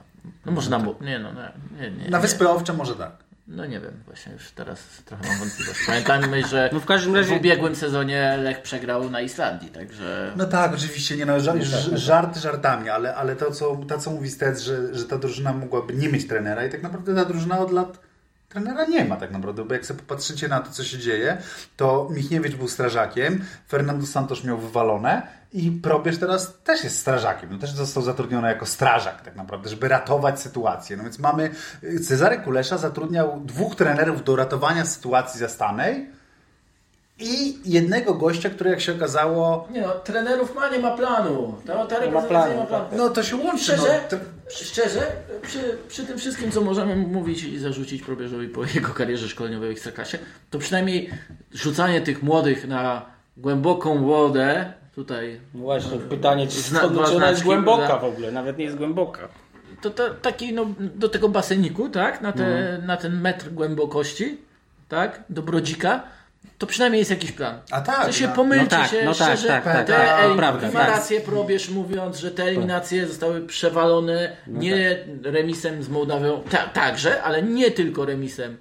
no 0.47 0.53
może 0.53 0.71
na... 0.71 0.79
Nie 1.01 1.19
no, 1.19 1.33
na, 1.33 1.53
nie, 1.81 1.91
nie, 1.91 2.11
Na 2.11 2.19
nie. 2.19 2.23
Wyspy 2.23 2.49
Owcze 2.49 2.73
może 2.73 2.95
tak. 2.95 3.13
No 3.49 3.67
nie 3.67 3.81
wiem, 3.81 3.93
właśnie 4.07 4.33
już 4.33 4.51
teraz 4.51 4.79
trochę 5.05 5.29
mam 5.29 5.39
wątpliwość. 5.39 5.81
Pamiętajmy, 5.87 6.47
że 6.47 6.71
No 6.73 6.81
w 6.81 6.85
każdym 6.87 7.15
razie- 7.17 7.35
w 7.35 7.39
ubiegłym 7.41 7.77
sezonie 7.77 8.37
Lech 8.43 8.63
przegrał 8.63 9.11
na 9.11 9.21
Islandii, 9.21 9.69
także... 9.69 10.33
No 10.37 10.45
tak, 10.47 10.75
oczywiście, 10.75 11.17
nie 11.17 11.27
no, 11.27 11.37
ża- 11.39 11.61
ż- 11.63 11.97
żart 11.99 12.37
żartami, 12.37 12.89
ale, 12.89 13.15
ale 13.15 13.37
to, 13.37 13.51
co, 13.51 13.77
to, 13.89 13.99
co 13.99 14.11
mówi 14.11 14.31
Stec, 14.31 14.61
że, 14.61 14.95
że 14.95 15.05
ta 15.05 15.19
drużyna 15.19 15.53
mogłaby 15.53 15.95
nie 15.95 16.09
mieć 16.09 16.29
trenera 16.29 16.65
i 16.67 16.71
tak 16.71 16.83
naprawdę 16.83 17.15
ta 17.15 17.25
drużyna 17.25 17.59
od 17.59 17.71
lat 17.73 17.99
trenera 18.49 18.85
nie 18.85 19.05
ma 19.05 19.17
tak 19.17 19.31
naprawdę, 19.31 19.65
bo 19.65 19.75
jak 19.75 19.87
sobie 19.87 20.01
popatrzycie 20.01 20.49
na 20.49 20.61
to, 20.61 20.71
co 20.71 20.85
się 20.85 20.99
dzieje, 20.99 21.37
to 21.77 22.09
Michniewicz 22.11 22.55
był 22.57 22.69
strażakiem, 22.69 23.45
Fernando 23.69 24.07
Santos 24.07 24.45
miał 24.45 24.59
wywalone 24.59 25.23
i 25.53 25.71
Probierz 25.71 26.19
teraz 26.19 26.55
też 26.65 26.85
jest 26.85 26.99
strażakiem, 26.99 27.49
no 27.53 27.59
też 27.59 27.71
został 27.71 28.03
zatrudniony 28.03 28.49
jako 28.49 28.67
strażak 28.67 29.23
tak 29.23 29.37
naprawdę, 29.37 29.69
żeby 29.69 29.89
ratować 29.89 30.41
sytuację. 30.41 30.97
No 30.97 31.03
więc 31.03 31.19
mamy, 31.19 31.51
Cezary 32.09 32.39
Kulesza 32.39 32.79
zatrudniał 32.79 33.41
dwóch 33.45 33.77
trenerów 33.77 34.25
do 34.25 34.37
ratowania 34.37 34.85
sytuacji 34.85 35.41
zastanej 35.41 36.11
i 37.19 37.59
jednego 37.65 38.15
gościa, 38.15 38.51
który 38.51 38.71
jak 38.71 38.81
się 38.81 38.95
okazało 38.95 39.69
Nie 39.71 39.81
no, 39.81 39.91
trenerów 39.91 40.55
ma, 40.55 40.69
nie 40.69 40.79
ma 40.79 40.97
planu. 40.97 41.55
To, 41.67 41.87
ta 41.87 41.99
reprezentacja 41.99 42.55
nie 42.55 42.61
ma 42.61 42.67
planu. 42.67 42.87
No 42.97 43.09
to 43.09 43.23
się 43.23 43.37
łączy. 43.37 43.65
Szczerze, 43.65 44.01
no, 44.03 44.19
to... 44.19 44.25
szczerze 44.51 45.07
przy, 45.43 45.79
przy 45.89 46.05
tym 46.07 46.19
wszystkim, 46.19 46.51
co 46.51 46.61
możemy 46.61 46.97
mówić 46.97 47.43
i 47.45 47.59
zarzucić 47.59 48.03
Probierzowi 48.03 48.49
po 48.49 48.65
jego 48.75 48.89
karierze 48.89 49.29
szkoleniowej 49.29 49.69
w 49.69 49.73
Ekstraklasie, 49.73 50.19
to 50.51 50.59
przynajmniej 50.59 51.11
rzucanie 51.53 52.01
tych 52.01 52.23
młodych 52.23 52.69
na 52.69 53.07
głęboką 53.37 54.05
wodę, 54.07 54.73
tutaj 54.95 55.41
Właśnie, 55.55 55.99
pytanie, 55.99 56.47
czy, 56.47 56.61
Zna- 56.61 56.85
ona 57.17 57.31
jest 57.31 57.43
głęboka 57.43 57.87
prawda? 57.87 58.07
w 58.07 58.11
ogóle, 58.13 58.33
nawet 58.33 58.59
nie 58.59 58.65
jest 58.65 58.77
głęboka. 58.77 59.29
to, 59.83 59.91
to 59.91 60.11
taki 60.15 60.53
no, 60.53 60.67
do 60.79 61.09
tego 61.09 61.29
baseniku, 61.29 61.89
tak, 61.89 62.21
na, 62.21 62.33
te, 62.33 62.47
Mhm. 62.47 62.87
na 62.87 62.97
ten 62.97 63.21
metr 63.21 63.51
głębokości, 63.51 64.39
tak, 64.89 65.23
do 65.31 65.43
brodzika, 65.43 66.03
to 66.59 66.67
przynajmniej 66.67 66.99
jest 66.99 67.11
jakiś 67.11 67.33
plan. 67.33 67.59
A 67.71 67.81
tak, 67.81 68.07
To 68.07 68.13
się 68.13 68.27
no. 68.27 68.35
pomylcie 68.35 68.65
No 68.65 68.83
tak, 68.83 68.91
się, 68.91 69.05
no 69.05 69.15
tak, 69.15 69.29
szczerze, 69.29 69.49
tak, 69.49 69.65
tak, 69.65 69.87
te 69.87 69.93
tak, 69.93 70.37
prawda, 70.37 70.67
ma 70.67 70.81
tak. 70.81 70.89
rację 70.89 71.21
Probierz 71.21 71.69
mówiąc, 71.69 72.19
że 72.19 72.31
te 72.31 72.43
eliminacje 72.43 73.07
zostały 73.07 73.47
przewalone 73.47 74.37
No 74.47 74.61
nie 74.61 74.95
tak. 75.23 75.33
remisem 75.33 75.83
z 75.83 75.89
Mołdawią, 75.89 76.43
ta, 76.51 76.59
także, 76.59 77.23
ale 77.23 77.43
nie 77.43 77.71
tylko 77.71 78.05
remisem 78.05 78.51
em, 78.51 78.57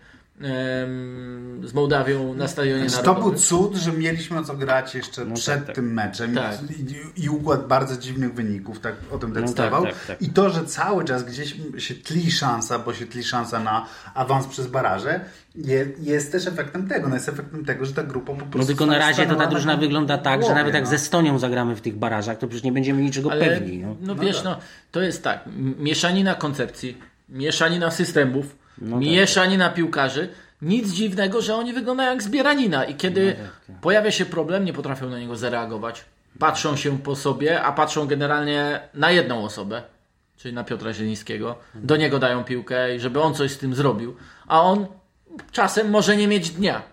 z 1.64 1.74
Mołdawią 1.74 2.34
na 2.34 2.48
stadionie 2.48 2.90
Znaczy, 2.90 3.06
to 3.06 3.16
był 3.16 3.34
cud, 3.34 3.76
że 3.76 3.92
mieliśmy 3.92 4.40
o 4.40 4.44
co 4.44 4.54
grać 4.54 4.96
jeszcze 4.96 5.26
przed 5.26 5.56
tak, 5.56 5.66
tak. 5.66 5.76
tym 5.76 5.94
meczem 5.94 6.36
Tak. 6.36 6.60
I, 7.18 7.24
i 7.24 7.30
układ 7.30 7.68
bardzo 7.68 7.98
dziwnych 7.98 8.34
wyników, 8.34 8.80
tak 8.80 8.96
o 9.12 9.18
tym 9.18 9.34
decydował. 9.34 9.84
tak, 9.84 10.06
tak. 10.06 10.22
I 10.22 10.30
to, 10.30 10.50
że 10.50 10.66
cały 10.66 11.06
czas 11.06 11.24
gdzieś 11.24 11.56
się 11.78 11.96
tli 11.96 12.32
szansa, 12.32 12.80
bo 12.80 12.94
się 12.94 13.06
tli 13.06 13.24
szansa 13.24 13.60
na 13.60 13.86
awans 14.14 14.48
przez 14.48 14.68
baraże, 14.68 15.20
je, 15.56 15.88
jest 16.00 16.32
też 16.32 16.48
efektem 16.48 16.88
tego. 16.88 17.10
No 17.10 17.16
jest 17.16 17.30
efektem 17.30 17.66
tego, 17.66 17.86
że 17.86 17.94
ta 17.94 18.04
grupa 18.04 18.34
po 18.34 18.46
prostu 18.46 18.58
No 18.58 18.66
tylko 18.66 18.86
na 18.86 18.98
razie 18.98 19.26
to 19.26 19.36
ta 19.36 19.48
drużyna 19.48 19.74
na 19.74 19.80
wygląda 19.80 20.18
tak, 20.18 20.34
że 20.34 20.40
głowie, 20.40 20.56
nawet 20.56 20.74
jak 20.74 20.84
no. 20.84 20.90
ze 20.90 21.00
Stonią 21.00 21.40
zagramy 21.40 21.76
w 21.76 21.82
tych 21.82 21.96
barażach, 21.96 22.38
to 22.38 22.48
przecież 22.48 22.64
nie 22.64 22.72
będziemy 22.72 23.02
niczego 23.02 23.32
Ale, 23.32 23.46
pewni. 23.46 23.78
No. 23.78 23.96
no, 24.02 24.16
wiesz, 24.16 24.44
no, 24.44 24.60
to 24.92 25.02
jest 25.02 25.24
tak, 25.24 25.50
mieszanina 25.80 26.36
koncepcji, 26.36 26.98
mieszanina 27.30 27.92
systemów, 27.92 28.63
No 28.78 28.98
mieszanina 28.98 29.70
piłkarzy. 29.70 30.30
Nic 30.62 30.92
dziwnego, 30.94 31.42
że 31.42 31.56
oni 31.56 31.74
wyglądają 31.74 32.10
jak 32.10 32.24
zbieranina 32.24 32.86
i 32.86 32.96
kiedy 32.96 33.34
tak, 33.34 33.76
pojawia 33.82 34.12
się 34.12 34.26
problem, 34.26 34.66
nie 34.66 34.74
potrafią 34.74 35.10
na 35.10 35.20
niego 35.20 35.36
zareagować. 35.36 36.06
Patrzą 36.40 36.76
się 36.76 36.98
po 36.98 37.16
sobie, 37.16 37.62
a 37.62 37.72
patrzą 37.72 38.08
generalnie 38.08 38.80
na 38.94 39.12
jedną 39.12 39.44
osobę, 39.44 39.84
czyli 40.38 40.54
na 40.54 40.64
Piotra 40.64 40.94
Zielińskiego. 40.94 41.56
Do 41.76 41.98
niego 41.98 42.20
dają 42.20 42.44
piłkę 42.44 42.96
i 42.96 43.00
żeby 43.00 43.22
on 43.22 43.36
coś 43.36 43.52
z 43.52 43.58
tym 43.58 43.76
zrobił, 43.76 44.16
a 44.48 44.62
on 44.62 44.88
czasem 45.52 45.90
może 45.90 46.18
nie 46.18 46.28
mieć 46.28 46.50
dnia. 46.50 46.93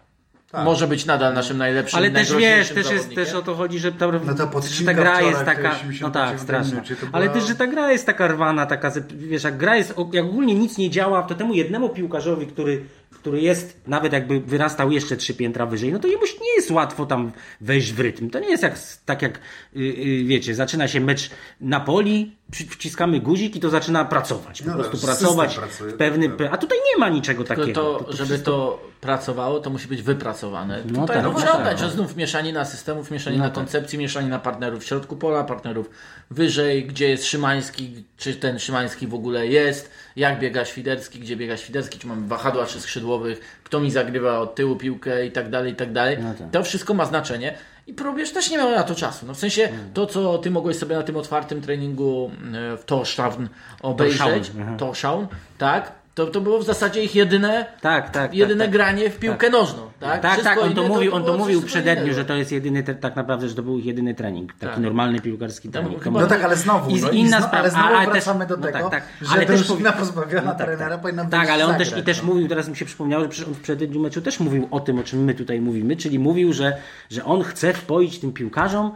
Może 0.52 0.86
być 0.86 1.06
nadal 1.06 1.34
naszym 1.34 1.58
najlepszym, 1.58 1.98
Tak. 2.00 2.10
Ale 2.10 2.10
też 2.24 2.34
wiesz, 2.36 2.68
też 2.68 2.90
jest 2.90 3.14
też 3.14 3.34
o 3.34 3.42
to 3.42 3.54
chodzi, 3.54 3.78
że 3.78 3.92
ta, 3.92 4.06
No 4.06 4.34
ta 4.34 4.60
że 4.70 4.84
ta 4.84 4.94
gra 4.94 5.20
jest 5.20 5.44
taka, 5.44 5.70
85 5.70 6.00
no 6.00 6.10
tak, 6.10 6.40
straszna. 6.40 6.80
to 6.80 7.06
Ale 7.12 7.24
była- 7.26 7.34
też, 7.40 7.48
że 7.48 7.54
ta 7.54 7.66
gra 7.66 7.92
jest 7.92 8.06
taka 8.06 8.28
rwana, 8.28 8.66
taka, 8.66 8.90
że, 8.90 9.02
wiesz, 9.16 9.44
jak 9.44 9.56
gra 9.56 9.76
jest, 9.76 9.94
jak 10.12 10.24
ogólnie 10.24 10.54
nic 10.54 10.78
nie 10.78 10.90
działa, 10.90 11.22
to 11.22 11.34
temu 11.34 11.54
jednemu 11.54 11.88
piłkarzowi, 11.88 12.46
który, 12.46 12.84
który 13.10 13.40
jest, 13.40 13.80
nawet 13.86 14.12
jakby 14.12 14.40
wyrastał 14.40 14.90
jeszcze 14.90 15.16
trzy 15.16 15.34
piętra 15.34 15.66
wyżej, 15.66 15.92
no 15.92 15.98
to 15.98 16.08
jemu 16.08 16.22
nie 16.42 16.54
jest 16.56 16.70
łatwo 16.70 17.06
tam 17.06 17.32
wejść 17.60 17.92
w 17.92 18.00
rytm. 18.00 18.30
To 18.30 18.40
nie 18.40 18.48
jest 18.50 18.62
jak, 18.62 18.78
tak 19.04 19.22
jak, 19.22 19.40
yy, 19.72 19.84
yy, 19.84 20.24
wiecie, 20.24 20.54
zaczyna 20.54 20.88
się 20.88 21.00
mecz 21.00 21.30
na 21.60 21.80
poli, 21.80 22.24
przy- 22.24 22.39
wciskamy 22.52 23.20
guzik 23.20 23.56
i 23.56 23.60
to 23.60 23.70
zaczyna 23.70 24.04
pracować. 24.04 24.62
Po 24.62 24.68
No 24.68 24.74
prostu 24.74 24.96
tak, 24.96 25.00
pracować 25.06 25.56
pracuje, 25.58 25.92
w 25.92 25.96
pewny... 25.96 26.28
tak. 26.28 26.48
A 26.52 26.56
tutaj 26.56 26.78
nie 26.92 27.00
ma 27.00 27.08
niczego 27.08 27.44
Tylko 27.44 27.62
takiego. 27.62 27.98
to, 27.98 28.12
żeby 28.12 28.38
to 28.38 28.80
pracowało, 29.00 29.60
to 29.60 29.70
musi 29.70 29.88
być 29.88 30.02
wypracowane. 30.02 30.82
No 30.86 31.00
Tutaj 31.00 31.16
tak, 31.16 31.16
no, 31.16 31.22
no 31.22 31.32
można 31.32 31.50
tak, 31.50 31.60
oddać, 31.60 31.80
no. 31.80 31.86
że 31.88 31.92
znów 31.94 32.16
mieszanina 32.16 32.64
systemów, 32.64 33.10
mieszanina 33.10 33.42
No 33.44 33.48
tak. 33.50 33.54
koncepcji, 33.54 33.98
mieszanina 33.98 34.38
partnerów 34.38 34.82
w 34.82 34.86
środku 34.86 35.16
pola, 35.16 35.44
partnerów 35.44 35.90
wyżej, 36.30 36.86
gdzie 36.86 37.08
jest 37.08 37.24
Szymański, 37.26 38.04
czy 38.16 38.34
ten 38.34 38.58
Szymański 38.58 39.06
w 39.06 39.14
ogóle 39.14 39.46
jest, 39.46 39.90
jak 40.16 40.40
biega 40.40 40.64
Świderski, 40.64 41.18
gdzie 41.20 41.36
biega 41.36 41.56
Świderski, 41.56 41.98
czy 41.98 42.06
mamy 42.06 42.28
wahadła 42.28 42.66
czy 42.66 42.80
skrzydłowych, 42.80 43.60
kto 43.64 43.80
mi 43.80 43.90
zagrywa 43.90 44.38
od 44.38 44.54
tyłu 44.54 44.76
piłkę 44.76 45.26
i 45.26 45.32
tak 45.32 45.50
dalej, 45.50 45.72
i 45.72 45.76
tak 45.76 45.92
dalej. 45.92 46.18
No 46.22 46.34
tak. 46.34 46.50
To 46.50 46.62
wszystko 46.62 46.94
ma 46.94 47.04
znaczenie. 47.06 47.54
I 47.90 47.94
Probierz 47.94 48.32
też 48.32 48.50
nie 48.50 48.58
miał 48.58 48.70
na 48.70 48.82
to 48.82 48.94
czasu. 48.94 49.26
No 49.26 49.34
w 49.34 49.38
sensie 49.38 49.62
Mm. 49.68 49.92
to, 49.94 50.06
co 50.06 50.38
ty 50.38 50.50
mogłeś 50.50 50.76
sobie 50.78 50.96
na 50.96 51.02
tym 51.02 51.16
otwartym 51.16 51.60
treningu 51.60 52.30
e, 52.54 52.76
w 52.76 52.84
Torshavn 52.84 53.48
obejrzeć. 53.82 54.50
Torshavn, 54.78 55.26
tak? 55.58 55.92
To, 56.14 56.26
to 56.26 56.40
było 56.40 56.58
w 56.58 56.64
zasadzie 56.64 57.02
ich 57.04 57.14
jedyne 57.14 57.66
Tak, 57.80 58.10
tak. 58.10 58.34
jedyne 58.34 58.64
tak, 58.64 58.66
tak. 58.66 58.72
granie 58.72 59.10
w 59.10 59.18
piłkę 59.18 59.50
nożną, 59.50 59.82
tak? 60.00 60.22
Tak, 60.22 60.42
tak, 60.42 60.58
on 60.62 60.74
to 60.74 60.82
mówił, 60.88 61.14
on 61.14 61.24
to 61.24 61.36
mówił 61.38 61.60
coś 61.60 61.70
przede 61.70 61.90
zupełnie 61.90 62.02
dniu, 62.04 62.14
że 62.14 62.24
to 62.24 62.34
jest 62.34 62.52
jedyny, 62.52 62.82
te- 62.82 62.94
tak 62.94 63.16
naprawdę, 63.16 63.48
że 63.48 63.54
to 63.54 63.62
był 63.62 63.78
ich 63.78 63.84
jedyny 63.84 64.14
trening. 64.14 64.52
Taki 64.52 64.72
Tak. 64.74 64.82
normalny 64.82 65.20
piłkarski 65.20 65.68
trening. 65.68 66.02
chyba- 66.04 66.20
No 66.20 66.26
tak, 66.26 66.44
ale 66.44 66.56
znowu, 66.56 66.90
I 66.90 67.00
no, 67.00 67.10
inna 67.10 67.38
zno- 67.38 67.46
sprawa, 67.46 67.58
ale 67.58 67.70
znowu 67.70 67.86
ale 67.86 67.98
też- 68.04 68.12
wracamy 68.12 68.46
do 68.46 68.56
no 68.56 68.62
tego, 68.62 68.78
tak, 68.78 68.90
tak. 68.90 69.02
że 69.22 69.34
Ale 69.34 69.46
też 69.46 69.66
drużyna 69.66 69.90
powi- 69.90 69.98
pozbawiona 69.98 70.42
No 70.42 70.54
tak, 70.54 70.66
trenera 70.66 70.90
tak. 70.90 71.00
powinna 71.00 71.22
Tak, 71.24 71.30
wyjść 71.40 71.52
ale 71.52 71.64
on 71.64 71.70
zagrać, 71.70 71.90
też, 71.90 71.98
i 71.98 72.02
też 72.02 72.18
no. 72.22 72.24
mówił, 72.28 72.48
teraz 72.48 72.68
mi 72.68 72.76
się 72.76 72.84
przypomniało, 72.84 73.22
że 73.22 73.28
przecież 73.28 73.48
on 73.48 73.54
w 73.54 73.60
przededniu 73.60 74.00
meczu 74.00 74.20
też 74.22 74.40
mówił 74.40 74.68
o 74.70 74.80
tym, 74.80 74.98
o 74.98 75.02
czym 75.02 75.24
my 75.24 75.34
tutaj 75.34 75.60
mówimy, 75.60 75.96
czyli 75.96 76.18
mówił, 76.18 76.52
że, 76.52 76.76
że 77.10 77.24
on 77.24 77.42
chce 77.42 77.72
wpoić 77.72 78.18
tym 78.18 78.32
piłkarzom, 78.32 78.90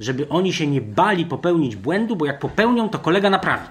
żeby 0.00 0.28
oni 0.28 0.52
się 0.52 0.66
nie 0.66 0.80
bali 0.80 1.26
popełnić 1.26 1.76
błędu, 1.76 2.16
bo 2.16 2.26
jak 2.26 2.38
popełnią, 2.38 2.88
to 2.88 2.98
kolega 2.98 3.30
naprawi. 3.30 3.64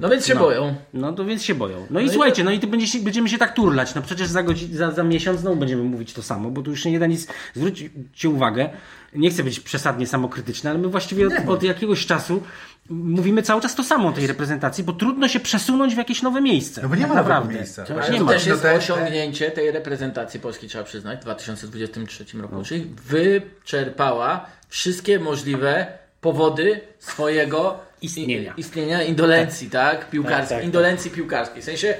No 0.00 0.08
więc 0.08 0.26
się 0.26 0.34
boją. 0.34 0.74
No 0.94 1.12
to 1.12 1.24
więc 1.24 1.42
się 1.42 1.54
boją. 1.54 1.86
No 1.90 2.00
i 2.00 2.04
i 2.04 2.10
słuchajcie, 2.10 2.44
no 2.44 2.50
i 2.50 2.60
ty 2.60 2.66
będzie 2.66 2.86
się, 2.86 2.98
będziemy 2.98 3.28
się 3.28 3.38
tak 3.38 3.54
turlać. 3.54 3.94
No 3.94 4.02
przecież 4.02 4.28
za, 4.28 4.42
godzi- 4.42 4.74
za, 4.74 4.90
za 4.90 5.02
miesiąc 5.02 5.40
znowu 5.40 5.56
będziemy 5.56 5.82
mówić 5.82 6.12
to 6.12 6.22
samo, 6.22 6.50
bo 6.50 6.62
tu 6.62 6.70
już 6.70 6.82
się 6.82 6.90
nie 6.90 6.98
da 6.98 7.06
nic. 7.06 7.26
Zwróćcie 7.54 8.28
uwagę, 8.28 8.70
nie 9.14 9.30
chcę 9.30 9.44
być 9.44 9.60
przesadnie 9.60 10.06
samokrytyczny, 10.06 10.70
ale 10.70 10.78
my 10.78 10.88
właściwie 10.88 11.26
od, 11.26 11.32
od 11.48 11.62
jakiegoś 11.62 12.06
czasu 12.06 12.42
mówimy 12.90 13.42
cały 13.42 13.60
czas 13.62 13.74
to 13.74 13.84
samo 13.84 14.08
o 14.08 14.12
tej 14.12 14.26
reprezentacji, 14.26 14.84
bo 14.84 14.92
trudno 14.92 15.28
się 15.28 15.40
przesunąć 15.40 15.94
w 15.94 15.98
jakieś 15.98 16.22
nowe 16.22 16.40
miejsce. 16.40 16.82
No 16.82 16.88
bo 16.88 16.94
nie 16.94 17.00
Tak 17.00 17.10
ma 17.10 17.16
nowego 17.16 17.34
naprawdę. 17.34 17.54
miejsca. 17.58 17.84
To 17.84 18.10
nie 18.10 18.18
to 18.18 18.24
ma. 18.24 18.32
też 18.32 18.46
jest 18.46 18.64
No 18.64 18.70
osiągnięcie 18.72 19.50
tej 19.50 19.70
reprezentacji 19.70 20.40
polskiej, 20.40 20.68
trzeba 20.68 20.84
przyznać, 20.84 21.18
w 21.18 21.22
2023 21.22 22.24
roku. 22.38 22.62
Czyli 22.64 22.90
wyczerpała 23.06 24.46
wszystkie 24.68 25.18
możliwe 25.20 25.86
powody 26.20 26.80
swojego 26.98 27.78
Istnienia. 28.02 28.54
i- 28.56 28.60
istnienia 28.60 29.02
indolencji, 29.02 29.70
tak? 29.70 30.10
Piłkarskiej, 30.10 30.40
Tak, 30.40 30.48
tak, 30.48 30.58
tak. 30.58 30.64
indolencji 30.64 31.10
piłkarskiej. 31.10 31.62
W 31.62 31.64
sensie 31.64 31.94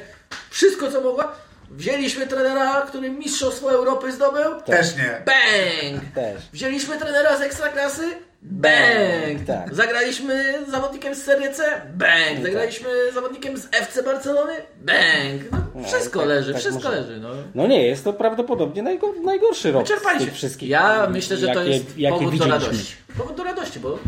wszystko, 0.50 0.90
co 0.92 1.00
mogła, 1.00 1.32
Wzięliśmy 1.70 2.26
trenera, 2.26 2.80
który 2.88 3.10
mistrzostwo 3.10 3.72
Europy 3.72 4.12
zdobył. 4.12 4.42
Też 4.66 4.96
nie. 4.96 5.22
Bang! 5.26 6.04
Też. 6.14 6.42
Wzięliśmy 6.52 6.98
trenera 6.98 7.36
z 7.38 7.40
Ekstraklasy. 7.40 8.02
Bang! 8.42 9.46
Tak. 9.46 9.74
Zagraliśmy 9.74 10.54
z 10.66 10.70
zawodnikiem 10.70 11.14
z 11.14 11.22
Serie 11.22 11.52
C. 11.54 11.62
Bang! 11.94 12.42
Zagraliśmy 12.42 12.88
z 13.10 13.14
zawodnikiem 13.14 13.56
z 13.58 13.68
FC 13.72 14.02
Barcelony. 14.02 14.52
Bang! 14.80 15.62
No, 15.74 15.84
wszystko 15.84 16.18
tak- 16.18 16.28
leży, 16.28 16.52
tak 16.52 16.60
wszystko 16.62 16.84
może- 16.88 17.00
leży. 17.00 17.20
No. 17.20 17.28
No 17.54 17.66
nie, 17.66 17.86
jest 17.86 18.04
to 18.04 18.12
prawdopodobnie 18.12 18.82
najgor, 18.82 19.20
najgorszy 19.20 19.72
rok 19.72 19.86
z 19.86 19.88
Wyczerpali 19.90 20.18
tych 20.18 20.28
się. 20.28 20.34
wszystkich. 20.34 20.68
Ja 20.68 21.06
myślę, 21.10 21.36
że 21.36 21.46
to 21.48 21.58
jakie- 21.60 21.70
jest 21.70 21.98
jakie 21.98 22.18
powód 22.18 22.36
do 22.38 22.46
radości. 22.46 22.94
Powód 23.18 23.36
do 23.36 23.44
radości, 23.44 23.80
bo 23.80 23.98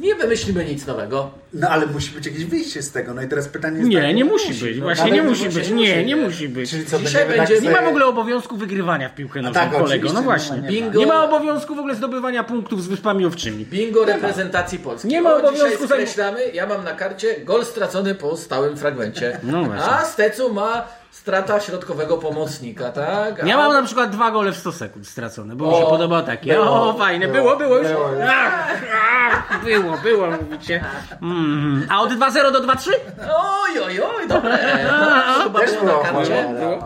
nie 0.00 0.14
wymyślimy 0.14 0.64
nic 0.64 0.86
nowego. 0.86 1.30
No 1.52 1.68
ale 1.68 1.86
musi 1.86 2.10
być 2.14 2.26
jakieś 2.26 2.44
wyjście 2.44 2.82
z 2.82 2.92
tego. 2.92 3.14
No 3.14 3.22
i 3.22 3.28
teraz 3.28 3.48
pytanie 3.48 3.76
jest 3.78 3.88
Nie, 3.90 4.00
takie, 4.00 4.14
nie 4.14 4.24
no 4.24 4.30
musi 4.30 4.54
być. 4.54 4.76
no. 4.78 4.82
Właśnie 4.82 5.04
nie 5.04 5.10
nie 5.12 5.22
musi 5.22 5.48
być. 5.48 5.70
nie 5.70 5.74
Nie, 6.04 6.16
musi, 6.16 6.42
nie 6.42 6.48
nie. 6.48 6.54
być. 6.54 6.70
Czyli 6.70 6.86
co, 6.86 6.98
Dzisiaj 6.98 7.28
będzie- 7.28 7.54
tak 7.54 7.62
Nie 7.62 7.70
ma 7.70 7.82
w 7.82 7.88
ogóle 7.88 8.06
obowiązku 8.06 8.56
wygrywania 8.56 9.08
w 9.08 9.14
piłkę 9.14 9.42
nożną, 9.42 9.60
tak, 9.60 9.72
kolego. 9.72 10.08
No 10.08 10.14
no 10.14 10.22
właśnie. 10.22 10.56
nie 10.56 10.62
ma. 10.62 10.68
Bingo. 10.68 10.98
Nie 10.98 11.06
ma 11.06 11.24
obowiązku 11.24 11.74
w 11.74 11.78
ogóle 11.78 11.94
zdobywania 11.94 12.44
punktów 12.44 12.82
z 12.82 12.86
wyspami 12.86 13.26
owczymi. 13.26 13.64
Bingo 13.64 14.04
reprezentacji 14.04 14.78
Polski. 14.78 15.08
Nie 15.08 15.22
ma 15.22 15.34
obowiązku 15.34 15.68
Dzisiaj 15.70 15.88
skreślamy. 15.88 16.40
Ja 16.54 16.66
mam 16.66 16.84
na 16.84 16.92
karcie 16.92 17.40
gol 17.40 17.64
stracony 17.64 18.14
po 18.14 18.36
stałym 18.36 18.76
fragmencie. 18.76 19.40
No 19.42 19.64
właśnie. 19.64 19.84
A 19.92 20.04
Stecu 20.04 20.54
ma 20.54 20.88
strata 21.20 21.60
środkowego 21.60 22.18
pomocnika, 22.18 22.92
tak? 22.92 23.42
A... 23.42 23.46
Ja 23.46 23.56
mam 23.56 23.72
na 23.72 23.82
przykład 23.82 24.10
dwa 24.10 24.30
gole 24.30 24.52
w 24.52 24.56
100 24.56 24.72
sekund 24.72 25.08
stracone, 25.08 25.56
bo 25.56 25.66
mi 25.70 25.76
się 25.76 25.84
O, 25.86 25.90
podobało 25.90 26.22
takie. 26.22 26.52
było, 26.54 26.90
o, 26.90 26.94
fajne, 26.98 27.28
było, 27.28 27.56
było, 27.56 27.56
było 27.56 27.78
już. 27.78 27.88
było 27.88 28.08
już. 28.08 28.20
Ach, 28.28 28.82
ach, 29.30 29.64
było, 29.64 29.96
było, 30.02 30.26
mówicie. 30.30 30.84
Mm. 31.22 31.86
A 31.90 32.00
od 32.02 32.10
2-0 32.12 32.52
do 32.52 32.60
2-3? 32.60 32.90
Oj, 33.36 33.80
oj, 33.86 34.00
oj, 34.00 34.28
dobre. 34.28 34.58
No, 35.00 35.42
chyba 35.44 35.60
Też 35.60 35.70
było 35.72 36.02
na 36.02 36.08
karcie. 36.10 36.54
No, 36.60 36.78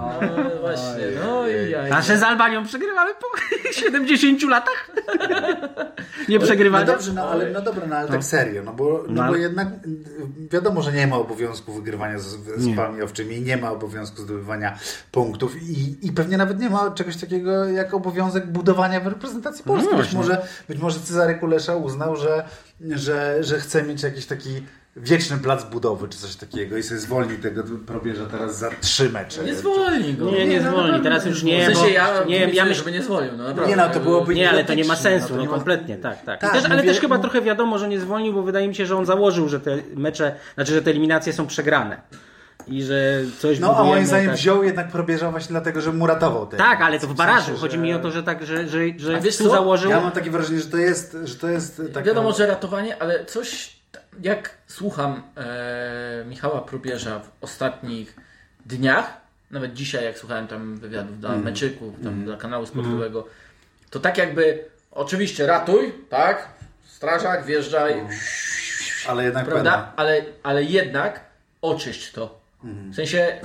właśnie, 0.61 1.05
no 1.25 1.49
i 1.49 1.71
jaj. 1.71 1.91
Nasze 1.91 2.17
z 2.19 2.23
Albanią 2.23 2.65
przegrywamy 2.65 3.11
po 3.15 3.27
70 3.81 4.43
latach. 4.43 4.91
Nie 6.29 6.39
No 6.39 6.45
przegrywania? 6.45 6.87
dobrze, 6.87 7.13
no 7.13 7.23
ale, 7.23 7.51
no 7.51 7.61
dobra, 7.61 7.87
no 7.87 7.97
ale 7.97 8.09
tak 8.09 8.25
serio, 8.25 8.63
no 8.65 8.73
bo, 8.73 9.05
no 9.09 9.23
No 9.23 9.29
bo 9.31 9.37
jednak 9.37 9.69
y, 9.69 10.49
wiadomo, 10.51 10.83
że 10.83 10.93
nie 10.93 11.07
ma 11.07 11.17
obowiązku 11.17 11.73
wygrywania 11.73 12.19
z, 12.19 12.25
z 12.57 12.77
pami 12.77 13.03
owczymi 13.03 13.37
i 13.37 13.43
nie 13.43 13.57
ma 13.57 13.71
obowiązku 13.71 14.20
zdobywania 14.21 14.79
punktów 15.13 15.63
i, 15.63 16.07
i 16.07 16.13
pewnie 16.13 16.37
nawet 16.37 16.61
nie 16.61 16.71
ma 16.71 16.91
czegoś 16.91 17.17
takiego 17.17 17.65
jak 17.65 17.95
obowiązek 17.95 18.47
budowania 18.47 19.01
w 19.01 19.07
reprezentacji 19.07 19.65
Polski. 19.65 19.89
być, 19.89 19.97
właśnie. 19.97 20.19
może, 20.19 20.43
być 20.69 20.79
może 20.79 21.01
Cezary 21.01 21.35
Kulesza 21.35 21.77
uznał, 21.77 22.17
że, 22.17 22.45
że, 22.81 23.45
że 23.45 23.59
chce 23.61 23.83
mieć 23.83 24.03
jakiś 24.03 24.27
taki 24.27 24.63
wieczny 24.97 25.39
plac 25.39 25.65
budowy 25.65 26.09
czy 26.09 26.19
coś 26.19 26.37
takiego 26.37 26.77
i 26.77 26.83
sobie 26.83 27.01
zwolni 27.01 27.37
tego 27.37 27.63
probierza 27.87 28.27
teraz 28.27 28.59
za 28.59 28.71
trzy 28.81 29.11
mecze. 29.11 29.45
Nie 29.45 29.55
zwolni 29.55 30.15
go. 30.15 30.31
Nie, 30.31 30.47
nie 30.47 30.61
zwolni, 30.61 31.01
teraz 31.03 31.27
już 31.27 31.43
nie, 31.43 31.63
W 31.63 31.65
sensie 31.65 31.81
bo, 31.81 31.89
ja 31.89 32.25
nie, 32.25 32.39
ja 32.39 32.65
myślę, 32.65 32.75
żeby 32.75 32.93
nie 32.93 33.03
zwolnił, 33.03 33.33
no 33.37 33.45
naprawdę. 33.45 33.71
Nie, 33.71 33.77
no, 33.77 33.89
to 33.89 34.01
byłoby 34.01 34.35
Nie, 34.35 34.51
ale 34.51 34.65
to 34.65 34.75
nie 34.75 34.85
ma 34.85 34.97
sensu, 34.97 35.29
no 35.31 35.37
no 35.37 35.43
nie 35.43 35.49
ma- 35.49 35.55
kompletnie, 35.55 35.97
tak, 35.97 36.25
tak. 36.25 36.41
Tak, 36.41 36.53
też, 36.53 36.65
ale 36.65 36.77
mówię- 36.77 36.89
też 36.89 37.01
chyba 37.01 37.17
no- 37.17 37.23
trochę 37.23 37.43
wiadomo, 37.43 37.79
że 37.79 37.89
nie 37.89 38.01
zwolnił, 38.01 38.33
bo 38.33 38.43
wydaje 38.43 38.69
mi 38.69 38.75
się, 38.75 38.87
że 38.87 38.97
on 38.97 39.07
założył, 39.07 39.49
że 39.49 39.61
te 39.61 39.79
mecze, 39.97 40.35
znaczy, 40.55 40.73
że 40.73 40.83
te 40.83 40.91
eliminacje 40.91 41.33
są 41.33 41.47
przegrane. 41.47 42.01
I 42.67 42.83
że 42.83 43.21
coś 43.39 43.59
No 43.59 43.77
a 43.77 43.85
moim 43.85 44.07
zdaniem 44.07 44.27
tak. 44.31 44.37
wziął 44.37 44.65
jednak 44.65 44.89
probierza 44.89 45.31
właśnie 45.31 45.53
dlatego, 45.53 45.81
że 45.81 45.93
mu 45.93 46.07
ratował 46.07 46.47
te 46.47 46.57
Tak, 46.57 46.81
ale 46.81 47.01
to 47.01 47.07
w 47.07 47.15
barażu. 47.15 47.45
sensie, 47.47 47.61
Chodzi 47.61 47.77
że- 47.77 47.83
mi 47.83 47.95
o 47.95 47.99
to, 47.99 48.11
że 48.11 48.23
tak, 48.23 48.47
że, 48.47 48.69
że, 48.69 48.79
że 48.97 49.17
A 49.17 49.21
wiesz 49.21 49.37
tu 49.37 49.45
co? 49.45 49.51
założył. 49.51 49.91
Ja 49.91 50.01
mam 50.01 50.13
takie 50.13 50.31
wrażenie, 50.31 50.61
że 50.61 50.67
to 50.71 50.77
jest, 50.77 51.17
że 51.25 51.35
to 51.35 51.49
jest 51.49 51.83
taka... 51.95 52.03
Wiadomo, 52.07 52.33
że 52.33 52.47
ratowanie, 52.47 53.03
ale 53.03 53.25
coś, 53.25 53.77
jak 54.23 54.51
słucham 54.67 55.23
e, 55.37 56.25
Michała 56.29 56.61
Probierza 56.61 57.19
w 57.21 57.29
ostatnich 57.45 58.17
dniach, 58.67 59.13
nawet 59.51 59.75
dzisiaj 59.75 60.05
jak 60.05 60.19
słuchałem 60.19 60.47
tam 60.47 60.77
wywiadów 60.77 61.21
dla 61.21 61.37
meczyków, 61.37 61.95
tam 62.05 62.25
dla 62.25 62.37
kanału 62.37 62.67
sportowego, 62.67 63.27
to 63.91 64.01
tak 64.01 64.19
jakby, 64.19 64.65
oczywiście 64.93 65.47
ratuj, 65.47 65.93
tak, 66.11 66.49
strażak, 66.87 67.45
wjeżdżaj, 67.45 68.03
Ale 69.09 69.25
jednak 69.25 69.45
prawda, 69.47 69.71
prawda? 69.73 69.93
ale, 69.97 70.23
ale 70.43 70.65
jednak 70.65 71.21
oczyść 71.63 72.13
to. 72.13 72.40
W 72.65 72.95
sensie, 72.95 73.41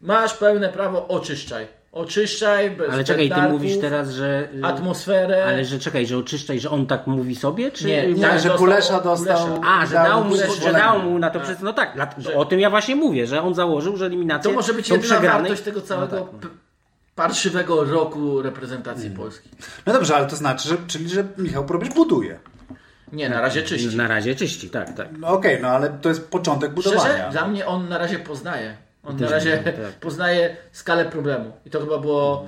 masz 0.00 0.34
pełne 0.34 0.68
prawo, 0.68 1.08
oczyszczaj. 1.08 1.66
Oczyszczaj, 1.92 2.70
bez 2.70 2.90
Ale 2.90 3.04
czekaj, 3.04 3.30
ty 3.30 3.40
mówisz 3.42 3.78
teraz, 3.80 4.10
że. 4.10 4.48
atmosferę. 4.62 5.44
Ale 5.44 5.64
że 5.64 5.78
czekaj, 5.78 6.06
że 6.06 6.16
oczyszczaj, 6.18 6.60
że 6.60 6.70
on 6.70 6.86
tak 6.86 7.06
mówi 7.06 7.36
sobie? 7.36 7.70
Czy 7.70 7.84
Nie, 7.86 8.06
Nie, 8.06 8.22
tak, 8.22 8.32
że 8.32 8.48
dostał- 8.48 8.58
Kulesza 8.58 9.00
dostał... 9.00 9.46
Kulesza. 9.46 9.62
A, 9.66 9.86
że 9.86 9.94
dał 9.94 10.24
mu, 10.24 10.36
że 10.36 10.72
dał 10.72 11.02
mu 11.02 11.18
na 11.18 11.30
to 11.30 11.40
przez. 11.40 11.60
No 11.60 11.72
tak, 11.72 11.94
dlat- 11.96 12.36
o 12.36 12.44
tym 12.44 12.60
ja 12.60 12.70
właśnie 12.70 12.96
mówię, 12.96 13.26
że 13.26 13.42
on 13.42 13.54
założył, 13.54 13.96
że 13.96 14.06
eliminacje 14.06 14.50
To 14.50 14.56
może 14.56 14.74
być 14.74 14.88
jedyna 14.88 15.20
wartość 15.20 15.62
tego 15.62 15.80
całego 15.80 16.16
No 16.16 16.24
p- 16.24 16.48
parszywego 17.14 17.84
roku 17.84 18.42
reprezentacji 18.42 19.10
Polski. 19.10 19.48
No 19.86 19.92
dobrze, 19.92 20.16
ale 20.16 20.26
to 20.26 20.36
znaczy, 20.36 20.68
że, 20.68 20.76
czyli 20.86 21.08
że 21.08 21.24
Michał 21.38 21.64
Probierz 21.64 21.94
buduje. 21.94 22.38
Nie, 23.12 23.28
na 23.28 23.40
razie 23.40 23.62
czyści. 23.62 23.96
Na 23.96 24.08
razie 24.08 24.34
czyści, 24.34 24.70
tak, 24.70 24.96
tak. 24.96 25.08
No 25.18 25.28
okej, 25.28 25.58
no 25.62 25.68
ale 25.68 25.90
to 25.90 26.08
jest 26.08 26.30
początek 26.30 26.74
budowania. 26.74 27.00
Szczerze, 27.00 27.28
dla 27.30 27.48
mnie 27.48 27.66
on 27.66 27.88
na 27.88 27.98
razie 27.98 28.18
poznaje. 28.18 28.76
On 29.02 29.16
na 29.16 29.28
razie 29.28 29.58
tak. 29.58 29.74
poznaje 30.06 30.56
skalę 30.72 31.04
problemu. 31.04 31.52
I 31.66 31.70
to 31.70 31.80
chyba 31.80 31.98
było... 31.98 32.46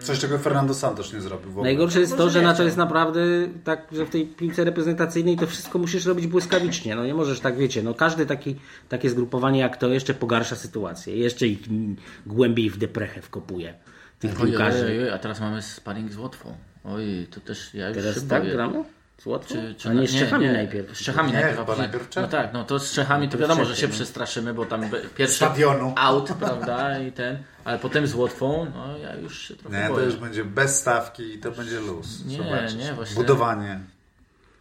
Coś, 0.00 0.18
czego 0.18 0.38
Fernando 0.38 0.74
Santos 0.74 1.12
nie 1.12 1.20
zrobił 1.20 1.48
w 1.48 1.52
ogóle. 1.52 1.64
Najgorsze 1.64 2.00
jest 2.00 2.16
to, 2.16 2.24
Może 2.24 2.40
że 2.40 2.46
na 2.46 2.54
to 2.54 2.62
jest 2.62 2.76
naprawdę 2.76 3.20
tak, 3.64 3.86
że 3.92 4.06
w 4.06 4.10
tej 4.10 4.26
piłce 4.26 4.64
reprezentacyjnej 4.64 5.36
to 5.36 5.46
wszystko 5.46 5.78
musisz 5.78 6.06
robić 6.06 6.26
błyskawicznie. 6.26 6.96
No 6.96 7.04
nie 7.04 7.14
możesz 7.14 7.40
tak, 7.40 7.56
wiecie, 7.56 7.82
no 7.82 7.94
każde 7.94 8.26
taki, 8.26 8.56
takie 8.88 9.10
zgrupowanie 9.10 9.60
jak 9.60 9.76
to 9.76 9.88
jeszcze 9.88 10.14
pogarsza 10.14 10.56
sytuację. 10.56 11.16
Jeszcze 11.16 11.46
ich 11.46 11.68
mm, 11.68 11.96
głębiej 12.26 12.70
w 12.70 12.78
deprechę 12.78 13.22
wkopuje. 13.22 13.74
Tych 14.18 14.40
Oj, 14.40 14.46
piłkarzy. 14.46 14.86
oj, 14.86 15.02
oj, 15.02 15.10
a 15.10 15.18
teraz 15.18 15.40
mamy 15.40 15.62
sparring 15.62 16.12
z 16.12 16.16
Łotwą. 16.16 16.56
Oj, 16.84 17.26
to 17.30 17.40
też 17.40 17.74
ja 17.74 17.88
już 17.88 17.96
Teraz 17.96 18.26
tak 18.26 18.50
gramy? 18.50 18.84
Z 19.18 19.26
Łotwą? 19.26 19.54
Czy, 19.54 19.74
czy 19.74 19.88
A 19.88 19.92
nie 19.92 20.08
z 20.08 20.14
Czechami 20.18 20.46
najpierw. 20.46 20.98
Z 20.98 21.02
Czechami 21.04 21.28
Nie, 21.28 21.34
najpierw. 21.34 21.58
chyba 21.58 21.76
najpierw 21.76 22.08
No 22.16 22.28
tak, 22.28 22.52
no 22.52 22.64
to 22.64 22.78
z 22.78 22.92
Czechami 22.92 23.28
to 23.28 23.38
wiadomo, 23.38 23.64
że 23.64 23.76
się 23.76 23.88
przestraszymy, 23.88 24.54
bo 24.54 24.66
tam 24.66 24.82
pierwszy 25.16 25.36
Stadionu. 25.36 25.94
out, 25.96 26.32
prawda, 26.40 26.98
i 26.98 27.12
ten, 27.12 27.38
ale 27.64 27.78
potem 27.78 28.06
z 28.06 28.14
Łotwą, 28.14 28.66
no 28.74 28.98
ja 28.98 29.14
już 29.14 29.38
się 29.48 29.56
trochę 29.56 29.76
Nie, 29.82 29.86
to 29.88 29.92
boję. 29.94 30.06
już 30.06 30.16
będzie 30.16 30.44
bez 30.44 30.78
stawki 30.80 31.34
i 31.34 31.38
to 31.38 31.50
będzie 31.50 31.80
luz. 31.80 32.24
Nie, 32.26 32.36
Zobaczysz. 32.36 32.74
nie, 32.74 32.92
właśnie. 32.92 33.16
Budowanie. 33.16 33.80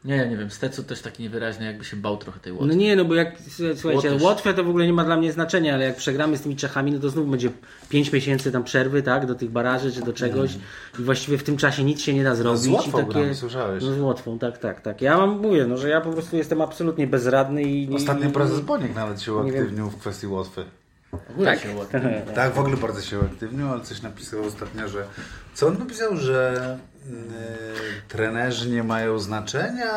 Nie, 0.06 0.28
nie 0.28 0.38
wiem, 0.38 0.52
Stecu 0.52 0.84
też 0.84 1.02
taki 1.02 1.24
niewyraźny, 1.24 1.66
jakby 1.66 1.86
się 1.86 1.98
bał 1.98 2.18
trochę 2.18 2.40
tej 2.40 2.54
Łotwy. 2.54 2.68
No 2.68 2.74
nie, 2.74 2.96
no 2.96 3.06
bo 3.06 3.16
jak, 3.16 3.36
słuchajcie, 3.76 4.10
Łotysz. 4.10 4.22
Łotwę 4.22 4.54
to 4.54 4.64
w 4.64 4.70
ogóle 4.70 4.86
nie 4.88 4.94
ma 4.94 5.04
dla 5.06 5.18
mnie 5.18 5.32
znaczenia, 5.32 5.74
ale 5.74 5.86
jak 5.86 5.96
przegramy 5.96 6.38
z 6.38 6.42
tymi 6.42 6.56
Czechami, 6.56 6.92
no 6.92 7.00
to 7.00 7.10
znów 7.10 7.30
będzie 7.30 7.50
5 7.90 8.12
miesięcy 8.12 8.52
tam 8.52 8.64
przerwy, 8.64 9.02
tak, 9.04 9.26
do 9.26 9.36
tych 9.36 9.50
baraży 9.50 9.92
czy 9.92 10.02
do 10.02 10.14
czegoś 10.14 10.52
i 11.00 11.04
właściwie 11.04 11.38
w 11.38 11.44
tym 11.44 11.58
czasie 11.58 11.84
nic 11.84 12.02
się 12.02 12.14
nie 12.14 12.24
da 12.24 12.36
zrobić. 12.36 12.62
z 12.62 12.68
Łotwą 12.68 12.92
takie... 12.92 13.12
gramy, 13.12 13.36
słyszałeś? 13.36 13.84
No 13.84 13.94
z 13.94 14.00
Łotwą, 14.00 14.40
tak, 14.40 14.58
tak, 14.58 14.82
tak. 14.82 15.02
Ja 15.02 15.18
mam, 15.18 15.40
mówię, 15.40 15.66
no, 15.68 15.78
że 15.78 15.90
ja 15.90 16.02
po 16.02 16.12
prostu 16.12 16.38
jestem 16.38 16.62
absolutnie 16.62 17.08
bezradny 17.08 17.64
i... 17.64 17.88
nie- 17.88 17.96
Ostatnio 17.96 18.30
prezes 18.30 18.60
Boniek 18.60 18.96
nawet 18.96 19.22
się 19.22 19.34
uaktywnił 19.34 19.90
w 19.90 19.98
kwestii 19.98 20.28
Łotwy. 20.28 20.66
W 21.12 21.32
ogóle 21.32 21.52
Tak? 21.52 21.60
się 21.64 21.76
Łotwy. 21.76 22.02
Tak, 22.36 22.54
w 22.54 22.60
ogóle 22.60 22.78
bardzo 22.78 23.02
się 23.02 23.20
uaktywnił, 23.20 23.70
ale 23.70 23.82
coś 23.82 24.02
napisał 24.02 24.44
ostatnio, 24.44 24.88
że... 24.88 25.06
Co 25.54 25.68
on 25.68 25.78
napisał, 25.80 26.18
że 26.18 26.78
trenerzy 28.08 28.70
nie 28.70 28.84
mają 28.84 29.20
znaczenia 29.20 29.92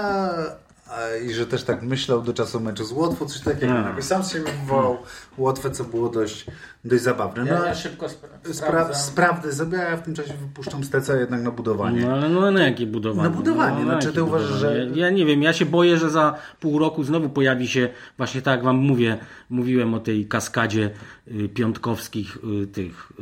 i 1.26 1.34
że 1.34 1.46
też 1.46 1.62
tak 1.64 1.82
myślał 1.82 2.22
do 2.22 2.32
czasu 2.32 2.60
meczu 2.60 2.84
z 2.84 2.92
Łotwą, 2.92 3.26
coś 3.26 3.40
takiego. 3.40 3.66
Hmm. 3.72 3.88
Jakoś 3.88 4.04
sam 4.04 4.24
z 4.24 4.32
siebie 4.32 4.44
wywołał 4.60 4.98
Łotwę, 5.38 5.70
co 5.70 5.84
było 5.84 6.08
dość, 6.08 6.46
dość 6.84 7.02
zabawne. 7.02 7.44
No, 7.44 7.50
Ja, 7.54 7.66
ja 7.66 7.74
szybko 7.74 8.06
spra- 8.06 8.10
spra- 8.44 8.52
sprawdzam. 8.54 8.94
sprawdzę 9.02 9.52
sobie, 9.52 9.86
a 9.86 9.90
ja 9.90 9.96
w 9.96 10.02
tym 10.02 10.14
czasie 10.14 10.34
wypuszczam 10.34 10.84
steca 10.84 11.16
jednak 11.16 11.42
na 11.42 11.50
budowanie. 11.50 12.00
No 12.00 12.12
ale 12.12 12.28
no 12.28 12.50
na 12.50 12.62
jakie 12.62 12.86
budowanie? 12.86 13.28
Na 13.28 13.36
budowanie, 13.36 13.84
no, 13.84 13.92
na 13.92 13.98
czy 13.98 14.06
jakie 14.06 14.14
ty 14.16 14.22
uważasz, 14.24 14.52
budowanie? 14.52 14.80
że- 14.88 15.00
Ja, 15.00 15.06
ja 15.06 15.10
nie 15.10 15.26
wiem, 15.26 15.42
ja 15.42 15.52
się 15.52 15.66
boję, 15.66 15.96
że 15.98 16.10
za 16.10 16.34
pół 16.60 16.78
roku 16.78 17.04
znowu 17.04 17.28
pojawi 17.28 17.68
się, 17.68 17.88
właśnie 18.16 18.42
tak 18.42 18.54
jak 18.56 18.64
wam 18.64 18.76
mówię, 18.76 19.18
mówiłem 19.50 19.94
o 19.94 20.00
tej 20.00 20.26
kaskadzie 20.26 20.90
y, 21.28 21.48
piątkowskich 21.48 22.38
y, 22.62 22.66
tych 22.66 23.12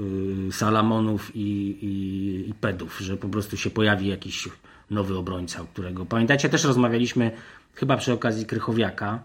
y, 0.48 0.52
Salamonów 0.52 1.36
i, 1.36 1.40
i, 1.82 2.50
i 2.50 2.54
Pedów, 2.54 2.98
że 2.98 3.16
po 3.16 3.28
prostu 3.28 3.56
się 3.56 3.70
pojawi 3.70 4.08
jakiś 4.08 4.48
nowy 4.90 5.18
obrońca, 5.18 5.62
o 5.62 5.64
którego... 5.64 6.06
Pamiętacie, 6.06 6.48
też 6.48 6.64
rozmawialiśmy 6.64 7.30
chyba 7.76 7.96
przy 7.96 8.12
okazji 8.12 8.46
Krychowiaka, 8.46 9.22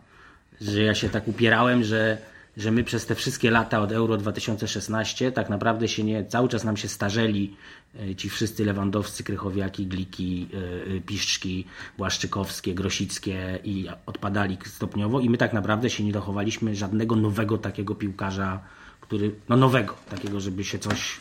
że 0.61 0.83
ja 0.83 0.95
się 0.95 1.09
tak 1.09 1.27
upierałem, 1.27 1.83
że, 1.83 2.17
że 2.57 2.71
my 2.71 2.83
przez 2.83 3.05
te 3.05 3.15
wszystkie 3.15 3.51
lata 3.51 3.79
od 3.79 3.91
Euro 3.91 4.17
2016 4.17 5.31
tak 5.31 5.49
naprawdę 5.49 5.87
się 5.87 6.03
nie, 6.03 6.25
cały 6.25 6.49
czas 6.49 6.63
nam 6.63 6.77
się 6.77 6.87
starzeli 6.87 7.55
e, 7.99 8.15
ci 8.15 8.29
wszyscy 8.29 8.65
Lewandowscy, 8.65 9.23
Krychowiaki, 9.23 9.87
Gliki, 9.87 10.47
e, 10.53 10.97
e, 10.97 11.01
Piszczki, 11.01 11.65
Błaszczykowskie, 11.97 12.73
Grosickie 12.73 13.59
i 13.63 13.87
odpadali 14.05 14.57
stopniowo 14.65 15.19
i 15.19 15.29
my 15.29 15.37
tak 15.37 15.53
naprawdę 15.53 15.89
się 15.89 16.03
nie 16.03 16.11
dochowaliśmy 16.11 16.75
żadnego 16.75 17.15
nowego 17.15 17.57
takiego 17.57 17.95
piłkarza, 17.95 18.59
który, 19.01 19.35
no 19.49 19.57
nowego, 19.57 19.95
takiego, 20.09 20.39
żeby 20.39 20.63
się 20.63 20.79
coś 20.79 21.19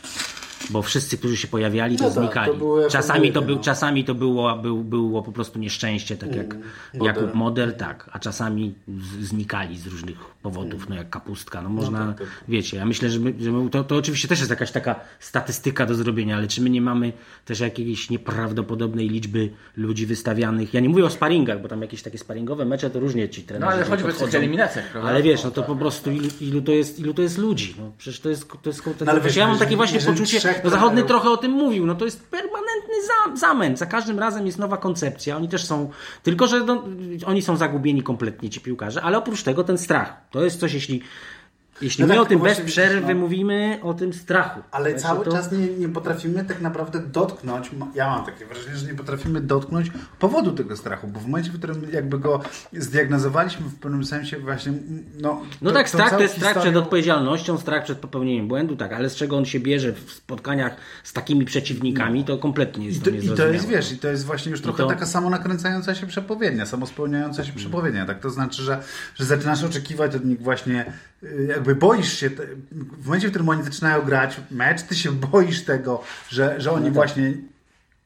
bo 0.70 0.82
wszyscy, 0.82 1.18
którzy 1.18 1.36
się 1.36 1.48
pojawiali, 1.48 1.96
to 1.96 2.04
No 2.04 2.10
tak, 2.10 2.18
znikali. 2.24 2.52
to 2.52 2.58
były 2.58 2.88
czasami, 2.90 3.32
to 3.32 3.42
był, 3.42 3.56
no. 3.56 3.62
czasami 3.62 4.04
to 4.04 4.14
było, 4.14 4.56
był, 4.56 4.84
było 4.84 5.22
po 5.22 5.32
prostu 5.32 5.58
nieszczęście, 5.58 6.16
tak 6.16 6.36
jak 6.36 6.56
Jakub 6.94 7.34
Model, 7.34 7.74
tak, 7.74 8.10
a 8.12 8.18
czasami 8.18 8.74
znikali 9.20 9.78
z 9.78 9.86
różnych 9.86 10.16
powodów, 10.42 10.88
no 10.88 10.94
jak 10.96 11.10
kapustka. 11.10 11.62
No 11.62 11.68
można, 11.68 12.14
wiecie, 12.48 12.76
ja 12.76 12.84
myślę, 12.86 13.10
że, 13.10 13.20
my, 13.20 13.34
że 13.40 13.52
my, 13.52 13.70
to, 13.70 13.84
to 13.84 13.96
oczywiście 13.96 14.28
też 14.28 14.38
jest 14.38 14.50
jakaś 14.50 14.70
taka 14.70 15.00
statystyka 15.20 15.86
do 15.86 15.94
zrobienia, 15.94 16.36
ale 16.36 16.48
czy 16.48 16.62
my 16.62 16.70
nie 16.70 16.80
mamy 16.82 17.12
też 17.44 17.60
jakiejś 17.60 18.10
nieprawdopodobnej 18.10 19.08
liczby 19.08 19.50
ludzi 19.76 20.06
wystawianych? 20.06 20.74
Ja 20.74 20.80
nie 20.80 20.88
mówię 20.88 21.04
o 21.04 21.10
sparingach, 21.10 21.62
bo 21.62 21.68
tam 21.68 21.82
jakieś 21.82 22.02
takie 22.02 22.18
sparingowe 22.18 22.64
mecze 22.64 22.90
to 22.90 23.00
różnie 23.00 23.28
ci 23.28 23.40
No 23.40 23.46
trenerzy 23.48 23.72
ale 23.72 23.82
tam 23.82 23.90
choćby 23.90 24.08
tych 24.08 24.16
podchodzą. 24.16 24.38
eliminacjach, 24.38 24.90
prawda? 24.90 25.08
Ale 25.10 25.22
wiesz, 25.22 25.44
no 25.44 25.50
to 25.50 25.62
po 25.62 25.76
prostu 25.76 26.10
ilu, 26.10 26.28
ilu, 26.40 26.62
to, 26.62 26.72
jest, 26.72 26.98
ilu 27.00 27.14
to 27.14 27.22
jest 27.22 27.38
ludzi? 27.38 27.74
No 27.78 27.92
przecież 27.98 28.20
to 28.20 28.28
jest. 28.28 28.48
To 28.62 28.70
jest, 28.70 28.84
to 28.84 29.04
No 29.04 29.12
ale 29.12 29.20
wiesz, 29.20 29.36
ja 29.36 29.48
mam 29.48 29.58
takie 29.58 29.76
właśnie 29.76 30.00
poczucie. 30.00 30.40
Trzech 30.52 30.64
No 30.64 30.70
Zachodny 30.70 31.02
trochę 31.02 31.30
o 31.30 31.36
tym 31.36 31.52
mówił. 31.52 31.86
No 31.86 31.94
to 31.94 32.04
jest 32.04 32.28
permanentny 32.28 32.94
za, 33.06 33.36
zamęt. 33.36 33.78
Za 33.78 33.86
każdym 33.86 34.18
razem 34.18 34.46
jest 34.46 34.58
nowa 34.58 34.76
koncepcja. 34.76 35.36
Oni 35.36 35.48
też 35.48 35.64
są. 35.64 35.90
Tylko, 36.22 36.46
że 36.46 36.60
no, 36.60 36.84
oni 37.26 37.42
są 37.42 37.56
zagubieni 37.56 38.02
kompletnie, 38.02 38.50
ci 38.50 38.60
piłkarze, 38.60 39.02
ale 39.02 39.18
oprócz 39.18 39.42
tego 39.42 39.64
ten 39.64 39.78
strach. 39.78 40.16
To 40.30 40.44
jest 40.44 40.60
coś, 40.60 40.74
jeśli. 40.74 41.02
Jeśli 41.82 42.02
No 42.04 42.08
my 42.08 42.14
tak, 42.14 42.22
o 42.22 42.26
tym 42.26 42.40
bez 42.40 42.60
przerwy 42.60 43.14
no. 43.14 43.20
mówimy 43.20 43.78
o 43.82 43.94
tym 43.94 44.12
strachu. 44.12 44.60
Ale 44.70 44.92
Wiesz, 44.92 45.02
cały 45.02 45.18
no 45.18 45.24
to- 45.24 45.32
czas 45.32 45.52
nie, 45.52 45.66
nie 45.66 45.88
potrafimy 45.88 46.44
tak 46.44 46.60
naprawdę 46.60 46.98
dotknąć, 47.00 47.70
ja 47.94 48.10
mam 48.10 48.26
takie 48.26 48.46
wrażenie, 48.46 48.76
że 48.76 48.86
nie 48.86 48.94
potrafimy 48.94 49.40
dotknąć 49.40 49.90
powodu 50.18 50.52
tego 50.52 50.76
strachu, 50.76 51.08
bo 51.08 51.20
w 51.20 51.26
momencie, 51.26 51.50
w 51.50 51.58
którym 51.58 51.86
jakby 51.92 52.18
go 52.18 52.40
zdiagnozowaliśmy 52.72 53.66
w 53.68 53.74
pewnym 53.74 54.04
sensie 54.04 54.38
właśnie, 54.38 54.72
no... 55.20 55.42
No 55.62 55.70
to- 55.70 55.76
tak, 55.76 55.88
strach 55.88 56.10
to 56.10 56.20
jest 56.20 56.36
strach 56.36 56.58
przed 56.60 56.76
odpowiedzialnością, 56.76 57.58
strach 57.58 57.84
przed 57.84 57.98
popełnieniem 57.98 58.48
błędu, 58.48 58.76
tak, 58.76 58.92
ale 58.92 59.10
z 59.10 59.14
czego 59.16 59.36
on 59.36 59.44
się 59.44 59.60
bierze 59.60 59.92
w 59.92 60.10
spotkaniach 60.12 60.76
z 61.04 61.12
takimi 61.12 61.44
przeciwnikami, 61.44 62.24
to 62.24 62.38
kompletnie 62.38 62.86
jest 62.86 62.98
I 62.98 63.00
to, 63.02 63.10
I 63.10 63.36
to 63.36 63.46
jest, 63.48 63.68
wiesz, 63.68 63.92
i 63.92 63.98
to 63.98 64.08
jest 64.08 64.24
właśnie 64.26 64.50
już 64.50 64.60
trochę 64.60 64.78
to- 64.82 64.88
taka 64.88 65.06
samonakręcająca 65.06 65.94
się 65.94 66.06
przepowiednia, 66.06 66.66
samospełniająca 66.66 67.44
się 67.44 67.52
przepowiednia, 67.52 68.06
tak? 68.06 68.20
To 68.20 68.30
znaczy, 68.30 68.62
że, 68.62 68.82
że 69.14 69.24
zaczynasz 69.24 69.64
oczekiwać 69.64 70.14
od 70.14 70.24
nich 70.24 70.42
właśnie, 70.42 70.92
jakby 71.48 71.74
boisz 71.74 72.12
się, 72.12 72.30
w 72.72 73.06
momencie, 73.06 73.26
w 73.28 73.30
którym 73.30 73.48
oni 73.48 73.62
zaczynają 73.62 74.02
grać 74.02 74.40
mecz, 74.50 74.82
ty 74.82 74.94
się 74.94 75.12
boisz 75.12 75.64
tego, 75.64 76.02
że, 76.28 76.60
że 76.60 76.70
No 76.70 76.76
oni 76.76 76.84
tak. 76.84 76.94
właśnie, 76.94 77.32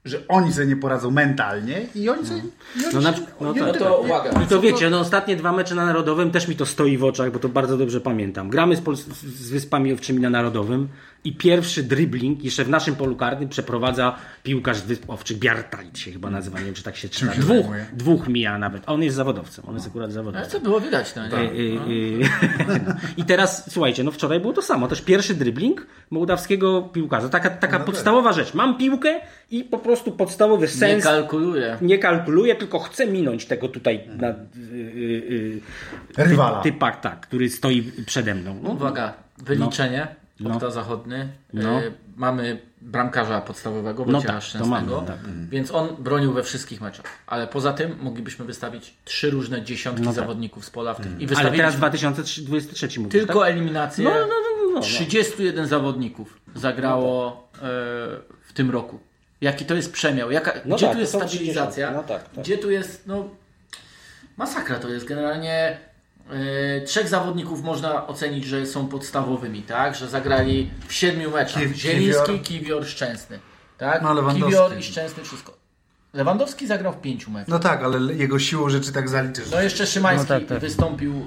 że 0.05 0.19
oni 0.29 0.53
sobie 0.53 0.67
nie 0.67 0.77
poradzą 0.77 1.11
mentalnie 1.11 1.87
i 1.95 2.09
oni 2.09 2.27
sobie... 2.27 2.41
I 2.41 2.95
No 2.95 3.01
na 3.01 3.11
no 3.41 3.49
oni 3.51 3.61
tak. 3.61 3.69
No 3.73 3.79
to 3.79 4.01
uwaga. 4.01 4.43
I 4.43 4.47
to 4.47 4.61
wiecie, 4.61 4.91
no 4.91 5.01
ostatnie 5.01 5.37
dwa 5.37 5.53
mecze 5.53 5.75
na 5.75 5.87
Narodowym 5.87 6.31
też 6.31 6.49
mi 6.49 6.57
to 6.57 6.67
stoi 6.67 6.99
w 6.99 7.05
oczach, 7.05 7.33
bo 7.33 7.39
to 7.39 7.49
bardzo 7.49 7.79
dobrze 7.79 8.01
pamiętam. 8.01 8.49
Gramy 8.51 8.77
z, 8.77 8.81
Pol- 8.81 8.97
z 8.97 9.51
Wyspami 9.51 9.93
Owczymi 9.93 10.21
na 10.21 10.31
Narodowym 10.31 10.89
i 11.25 11.37
pierwszy 11.37 11.83
dribbling 11.83 12.45
jeszcze 12.45 12.65
w 12.65 12.69
naszym 12.69 12.97
polu 12.97 13.17
karnym 13.17 13.49
przeprowadza 13.49 14.17
piłkarz 14.43 14.77
z 14.77 14.83
Wysp 14.83 15.11
Owczych, 15.11 15.39
Biartajt 15.39 15.99
się 15.99 16.13
chyba 16.13 16.31
nazywa, 16.31 16.59
nie 16.59 16.65
wiem 16.65 16.75
czy 16.75 16.83
tak 16.83 16.97
się 16.97 17.09
czyta. 17.09 17.35
się 17.35 17.41
Dwóch, 17.41 17.67
dwóch 17.93 18.29
mija 18.29 18.59
nawet. 18.59 18.83
On 18.87 19.03
jest 19.03 19.17
zawodowcem, 19.17 19.65
on 19.69 19.75
jest 19.75 19.87
akurat 19.87 20.05
Ale 20.07 20.13
zawodowcem. 20.15 20.51
co 20.51 20.61
było 20.61 20.81
widać, 20.81 21.15
no 21.17 21.29
nie? 21.29 21.35
Y, 21.35 21.53
y, 21.55 21.91
y. 21.91 22.29
I 23.17 23.25
teraz 23.25 23.71
słuchajcie, 23.73 24.05
no 24.05 24.11
wczoraj 24.11 24.41
było 24.41 24.53
to 24.53 24.63
samo. 24.63 24.89
Też 24.89 25.01
pierwszy 25.03 25.35
dribbling 25.35 25.87
mołdawskiego 26.11 26.83
piłkarza. 26.83 27.29
Taka, 27.29 27.51
taka 27.51 27.81
podstawowa 27.81 28.33
rzecz. 28.33 28.55
Mam 28.55 28.79
piłkę 28.79 29.21
i 29.51 29.65
po 29.65 29.79
prostu 29.79 30.13
podstawowy 30.13 30.67
Nie 30.67 30.73
sens 30.73 31.05
kalkuluje. 31.05 31.79
nie 31.81 31.99
kalkuluję, 31.99 32.55
tylko 32.55 32.79
chcę 32.79 33.07
minąć 33.07 33.47
tego 33.47 33.69
tutaj 33.69 34.09
na, 34.17 34.29
y, 34.29 34.33
y, 34.73 35.61
y, 36.19 36.25
Rywala. 36.25 36.61
typak, 36.61 37.01
tak, 37.01 37.21
który 37.21 37.51
stoi 37.51 37.83
przede 38.07 38.35
mną. 38.35 38.61
No, 38.63 38.71
Uwaga, 38.71 39.13
wyliczenie, 39.39 40.07
No. 40.41 40.55
Opta 40.55 40.71
Zachodny. 40.71 41.29
No. 41.53 41.81
Y, 41.83 41.93
mamy 42.17 42.61
bramkarza 42.81 43.41
podstawowego, 43.41 44.05
No 44.07 44.13
Wojciecha 44.13 44.33
tak, 44.33 44.43
to 44.43 44.47
Szczęsnego, 44.49 44.95
mamy, 44.97 45.07
tak. 45.07 45.19
więc 45.49 45.71
on 45.71 45.89
bronił 45.99 46.33
we 46.33 46.43
wszystkich 46.43 46.81
meczach. 46.81 47.05
Ale 47.27 47.47
poza 47.47 47.73
tym 47.73 47.97
moglibyśmy 48.03 48.45
wystawić 48.45 48.95
trzy 49.05 49.31
różne 49.31 49.63
dziesiątki 49.63 50.13
zawodników 50.13 50.65
z 50.65 50.71
pola 50.71 50.95
w 50.95 51.01
tym. 51.01 51.21
I 51.21 51.27
No 51.27 51.39
ale 51.39 51.51
teraz 51.53 51.77
2023 51.77 53.01
mówisz, 53.01 53.13
tylko 53.13 53.41
tak? 53.41 53.49
eliminację. 53.51 54.05
No, 54.05 54.11
no, 54.11 54.27
no, 54.27 54.54
no, 54.75 54.81
no. 54.81 54.87
31 54.87 55.67
zawodników 55.67 56.41
zagrało 56.55 57.49
e, 57.55 57.61
w 58.43 58.53
tym 58.55 58.71
roku. 58.71 58.99
Jaki 59.41 59.65
to 59.65 59.75
jest 59.75 59.93
przemiał? 59.93 60.31
Jaka, 60.31 60.53
No 60.65 60.77
gdzie 60.77 60.87
tak, 60.87 60.95
tu 60.95 61.01
jest 61.01 61.13
stabilizacja? 61.13 61.87
30. 61.87 61.97
No 61.97 62.03
tak, 62.03 62.29
tak. 62.29 62.45
Gdzie 62.45 62.59
tu 62.59 62.71
jest, 62.71 63.07
no... 63.07 63.29
Masakra 64.37 64.79
to 64.79 64.89
jest. 64.89 65.07
Generalnie 65.07 65.79
e, 66.31 66.81
trzech 66.81 67.09
zawodników 67.09 67.63
można 67.63 68.07
ocenić, 68.07 68.45
że 68.45 68.67
są 68.67 68.89
podstawowymi, 68.89 69.63
tak? 69.63 69.95
Że 69.95 70.09
zagrali 70.09 70.71
w 70.89 70.93
siedmiu 70.93 71.31
meczach. 71.31 71.63
Ki- 71.63 71.75
Zieliński, 71.75 72.25
Kiwior. 72.25 72.43
Kiwior, 72.43 72.87
Szczęsny. 72.87 73.39
Tak? 73.79 74.03
No. 74.03 74.35
Kiwior 74.35 74.79
i 74.79 74.83
Szczęsny, 74.83 75.25
wszystko. 75.25 75.64
Lewandowski 76.15 76.67
zagrał 76.67 76.93
w 76.93 77.01
pięciu 77.01 77.31
meczach. 77.31 77.49
No 77.49 77.59
tak, 77.59 77.83
ale 77.83 78.15
jego 78.15 78.39
siłą 78.39 78.69
rzeczy 78.69 78.93
tak 78.93 79.09
zaliczysz. 79.09 79.51
No 79.51 79.61
jeszcze 79.63 79.87
Szymański 79.87 80.29
No 80.33 80.39
tak, 80.39 80.49
tak. 80.49 80.59
wystąpił 80.59 81.13
e, 81.13 81.21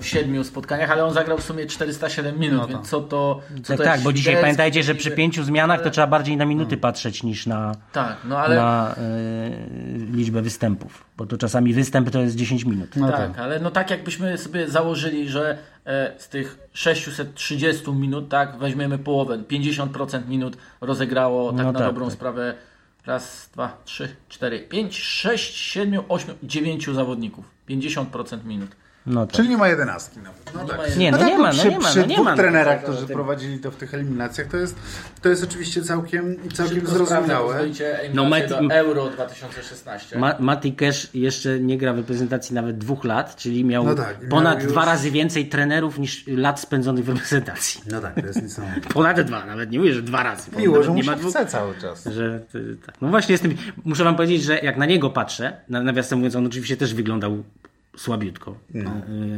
w 0.00 0.06
siedmiu 0.06 0.44
spotkaniach, 0.44 0.90
ale 0.90 1.04
on 1.04 1.14
zagrał 1.14 1.38
w 1.38 1.42
sumie 1.42 1.66
407 1.66 2.38
minut, 2.38 2.60
No 2.60 2.68
więc 2.68 2.88
co 2.88 3.00
to... 3.00 3.40
Co 3.62 3.68
Tak, 3.68 3.76
to 3.78 3.84
tak, 3.84 3.92
jest 3.92 4.04
bo 4.04 4.12
dzisiaj 4.12 4.22
świderski, 4.22 4.42
pamiętajcie, 4.42 4.82
że 4.82 4.94
przy 4.94 5.10
pięciu 5.10 5.44
zmianach 5.44 5.82
to 5.82 5.90
trzeba 5.90 6.06
bardziej 6.06 6.36
na 6.36 6.44
minuty 6.44 6.76
patrzeć 6.76 7.22
niż 7.22 7.46
na, 7.46 7.74
Tak, 7.92 8.16
no 8.24 8.38
ale... 8.38 8.56
na 8.56 8.94
y, 8.94 10.16
liczbę 10.16 10.42
występów, 10.42 11.04
bo 11.16 11.26
to 11.26 11.38
czasami 11.38 11.74
występ 11.74 12.10
to 12.10 12.20
jest 12.20 12.36
10 12.36 12.64
minut. 12.64 12.96
No 12.96 13.10
tak, 13.12 13.38
ale 13.38 13.60
no 13.60 13.70
tak 13.70 13.90
jakbyśmy 13.90 14.38
sobie 14.38 14.68
założyli, 14.68 15.28
że 15.28 15.58
e, 15.86 16.12
z 16.18 16.28
tych 16.28 16.58
630 16.72 17.92
minut, 17.92 18.28
tak, 18.28 18.58
weźmiemy 18.58 18.98
połowę, 18.98 19.38
50% 19.38 20.28
minut 20.28 20.56
rozegrało 20.80 21.52
tak 21.52 21.66
No 21.66 21.72
na 21.72 21.78
tak, 21.78 21.88
dobrą 21.88 22.06
tak. 22.06 22.14
sprawę 22.14 22.54
raz, 23.06 23.50
dwa, 23.52 23.82
trzy, 23.84 24.16
cztery, 24.28 24.60
pięć, 24.60 24.98
sześć, 24.98 25.56
siedmiu, 25.56 26.04
ośmiu, 26.08 26.34
dziewięciu 26.42 26.94
zawodników. 26.94 27.50
50% 27.68 28.44
minut. 28.44 28.76
No 29.06 29.26
tak. 29.26 29.36
Czyli 29.36 29.48
nie 29.48 29.56
ma 29.56 29.68
jedenastki 29.68 30.18
nawet. 30.20 30.54
No 30.54 30.62
Nie 30.62 30.68
tak. 30.68 30.78
ma. 30.78 30.86
Nie, 30.96 31.10
no 31.12 31.18
tak, 31.18 31.26
nie 31.28 31.38
ma, 31.38 31.46
no 31.48 31.52
przy, 31.52 31.68
nie 31.70 31.78
ma, 31.78 31.88
przy 31.88 32.00
no 32.00 32.06
nie 32.06 32.14
dwóch 32.14 32.24
ma. 32.24 32.30
no 32.30 32.36
trenerach, 32.36 32.84
to- 32.84 32.92
którzy 32.92 33.06
prowadzili 33.06 33.58
to 33.58 33.70
w 33.70 33.76
tych 33.76 33.94
eliminacjach, 33.94 34.46
to 34.46 34.56
jest, 34.56 34.76
to 35.22 35.28
jest 35.28 35.44
oczywiście 35.44 35.82
całkiem, 35.82 36.36
całkiem 36.52 36.86
zrozumiałe. 36.86 37.64
No, 38.14 38.24
do 38.48 38.74
Euro 38.74 39.08
2016. 39.10 40.18
Ma, 40.18 40.34
Mati 40.40 40.72
Cash 40.72 41.08
jeszcze 41.14 41.60
nie 41.60 41.78
gra 41.78 41.92
w 41.92 41.96
reprezentacji 41.96 42.54
nawet 42.54 42.78
dwóch 42.78 43.04
lat, 43.04 43.36
czyli 43.36 43.64
miał 43.64 43.84
No 43.84 43.94
tak, 43.94 44.20
miał 44.20 44.30
ponad 44.30 44.62
już- 44.62 44.72
dwa 44.72 44.84
razy 44.84 45.10
więcej 45.10 45.46
trenerów 45.48 45.98
niż 45.98 46.24
lat 46.26 46.60
spędzonych 46.60 47.04
w 47.04 47.08
reprezentacji. 47.08 47.80
No 47.90 48.00
tak, 48.00 48.14
to 48.14 48.26
jest 48.26 48.42
niesamowite. 48.42 48.88
Ponad 48.94 49.20
dwa, 49.20 49.46
nawet 49.46 49.70
nie 49.70 49.78
mówię, 49.78 49.94
że 49.94 50.02
dwa 50.02 50.22
razy. 50.22 50.50
bo 50.52 50.58
Miło, 50.58 50.82
że 50.82 50.90
nie 50.92 51.04
ma 51.04 51.16
dwóch. 51.16 51.30
chce 51.30 51.46
cały 51.46 51.74
czas. 51.74 52.04
Że, 52.04 52.40
y, 52.54 52.76
tak. 52.86 52.94
No 53.00 53.08
właśnie 53.08 53.32
jestem, 53.32 53.54
muszę 53.84 54.04
wam 54.04 54.16
powiedzieć, 54.16 54.42
że 54.42 54.58
jak 54.58 54.76
na 54.76 54.86
niego 54.86 55.10
patrzę, 55.10 55.56
na, 55.68 55.82
nawiasem 55.82 56.18
mówiąc, 56.18 56.36
on 56.36 56.46
oczywiście 56.46 56.76
też 56.76 56.94
wyglądał 56.94 57.42
słabiutko, 57.96 58.56
No. 58.74 58.90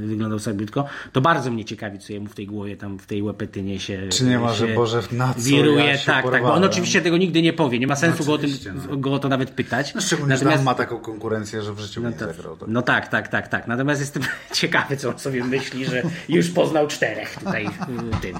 y, 0.02 0.06
wyglądał 0.06 0.38
słabiutko, 0.38 0.84
to 1.12 1.20
bardzo 1.20 1.50
mnie 1.50 1.64
ciekawi, 1.64 1.98
co 1.98 2.12
jemu 2.12 2.26
w 2.26 2.34
tej 2.34 2.46
głowie, 2.46 2.76
tam 2.76 2.98
w 2.98 3.06
tej 3.06 3.22
łepetynie 3.22 3.80
się 3.80 4.08
Czy 4.08 4.24
nie 4.24 4.38
ma, 4.38 4.52
że 4.52 4.68
Boże, 4.68 5.02
na 5.12 5.34
co 5.34 5.40
wiruje, 5.40 5.84
ja 5.84 5.96
tak, 5.96 6.04
tak, 6.06 6.22
bo 6.22 6.28
on 6.28 6.32
porwałem? 6.32 6.64
oczywiście 6.64 7.02
tego 7.02 7.16
nigdy 7.16 7.42
nie 7.42 7.52
powie, 7.52 7.78
nie 7.78 7.86
ma 7.86 7.96
sensu 7.96 8.24
go 8.24 8.32
o, 8.32 8.38
tym, 8.38 8.50
no. 8.90 8.96
go 8.96 9.12
o 9.12 9.18
to 9.18 9.28
nawet 9.28 9.50
pytać. 9.50 9.94
No, 9.94 10.00
szczególnie, 10.00 10.36
że 10.36 10.44
tam 10.44 10.62
ma 10.62 10.74
taką 10.74 10.98
konkurencję, 10.98 11.62
że 11.62 11.72
w 11.74 11.80
życiu 11.80 12.02
nie 12.02 12.12
zagrał. 12.12 12.56
Tak. 12.56 12.68
No 12.68 12.82
tak, 12.82 13.08
tak, 13.08 13.28
tak, 13.28 13.48
tak. 13.48 13.66
Natomiast 13.66 14.00
jestem 14.00 14.22
ciekawy, 14.52 14.96
co 14.96 15.08
on 15.08 15.18
sobie 15.18 15.44
myśli, 15.44 15.84
że 15.84 16.02
już 16.28 16.50
poznał 16.50 16.86
czterech 16.86 17.36
tutaj 17.38 17.68
w 17.88 18.20
tym. 18.20 18.36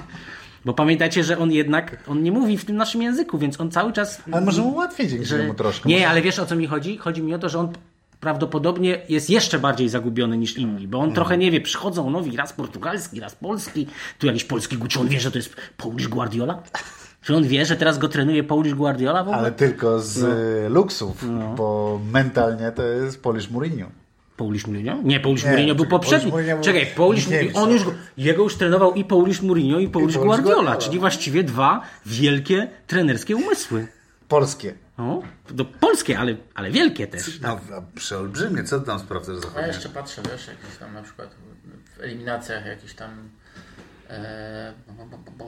Bo 0.65 0.73
pamiętacie, 0.73 1.23
że 1.23 1.37
on 1.37 1.51
jednak, 1.51 1.97
on 2.07 2.23
nie 2.23 2.31
mówi 2.31 2.57
w 2.57 2.65
tym 2.65 2.75
naszym 2.75 3.01
języku, 3.01 3.37
więc 3.37 3.61
on 3.61 3.71
cały 3.71 3.93
czas... 3.93 4.21
Ale 4.31 4.45
może 4.45 4.61
mu 4.61 4.75
łatwiej 4.75 5.07
dzięki 5.07 5.25
że... 5.25 5.37
temu 5.37 5.53
troszkę. 5.53 5.89
Nie, 5.89 5.95
Może- 5.95 6.09
ale 6.09 6.21
wiesz 6.21 6.39
o 6.39 6.45
co 6.45 6.55
mi 6.55 6.67
chodzi? 6.67 6.97
Chodzi 6.97 7.21
mi 7.23 7.33
o 7.33 7.39
to, 7.39 7.49
że 7.49 7.59
on 7.59 7.73
prawdopodobnie 8.29 9.01
jest 9.09 9.29
jeszcze 9.29 9.59
bardziej 9.59 9.89
zagubiony 9.89 10.37
niż 10.37 10.57
inni, 10.57 10.87
bo 10.87 10.97
on 10.97 11.03
Mm. 11.03 11.15
trochę 11.15 11.37
nie 11.37 11.51
wie, 11.51 11.61
przychodzą 11.61 12.09
nowi, 12.09 12.37
raz 12.37 12.53
portugalski, 12.53 13.19
raz 13.19 13.35
polski, 13.35 13.87
tu 14.19 14.27
jakiś 14.27 14.43
polski 14.43 14.77
gucz, 14.77 14.97
on 14.97 15.07
wie, 15.07 15.19
że 15.19 15.31
to 15.31 15.37
jest 15.37 15.55
Polish 15.77 16.07
Guardiola? 16.07 16.63
Czy 17.21 17.35
on 17.35 17.43
wie, 17.43 17.65
że 17.65 17.75
teraz 17.75 17.97
go 17.97 18.07
trenuje 18.07 18.43
Polish 18.43 18.73
Guardiola 18.73 19.19
w 19.23 19.27
ogóle? 19.27 19.37
Ale 19.37 19.51
tylko 19.51 19.99
z 19.99 20.17
y, 20.17 20.69
luksów, 20.69 21.23
No. 21.29 21.53
bo 21.55 21.99
mentalnie 22.11 22.71
to 22.71 22.83
jest 22.83 23.21
Polish 23.23 23.49
Mourinho. 23.49 23.85
Polish 24.37 24.67
Mourinho? 24.67 24.95
Nie, 25.03 25.19
Polish 25.19 25.43
Nie, 25.43 25.49
Mourinho 25.51 25.75
był 25.75 25.85
poprzedni. 25.85 26.31
Mourinho 26.31 26.61
Czekaj, 26.61 26.81
Niemiec, 26.81 26.97
Mourinho, 26.97 27.61
on 27.61 27.69
już, 27.71 27.83
go- 27.83 27.93
jego 28.17 28.43
już 28.43 28.55
trenował 28.55 28.93
i 28.93 29.03
Polish 29.03 29.41
Mourinho 29.41 29.79
i 29.79 29.87
Polish 29.87 30.17
Guardiola, 30.17 30.43
Guardiola. 30.43 30.75
czyli 30.77 30.99
właściwie 30.99 31.43
dwa 31.43 31.81
wielkie 32.05 32.67
trenerskie 32.87 33.35
umysły. 33.35 33.87
Polskie. 34.27 34.73
No, 34.97 35.21
to 35.57 35.65
polskie, 35.65 36.19
ale, 36.19 36.35
ale 36.55 36.71
wielkie 36.71 37.07
też. 37.07 37.39
No, 37.41 37.59
a 37.77 37.81
przeolbrzymie, 37.97 38.63
co 38.63 38.79
ty 38.79 38.85
tam 38.85 38.99
sprawdzasz 38.99 39.35
Ja 39.35 39.41
zachodnie? 39.41 39.67
jeszcze 39.67 39.89
patrzę, 39.89 40.21
wiesz, 40.31 40.47
jakieś 40.47 40.77
tam 40.79 40.93
na 40.93 41.01
przykład 41.03 41.29
w 41.97 42.01
eliminacjach 42.01 42.65
jakieś 42.65 42.93
tam... 42.93 43.29
E, 44.09 44.73
bo, 44.97 45.05
bo, 45.05 45.17
bo, 45.37 45.45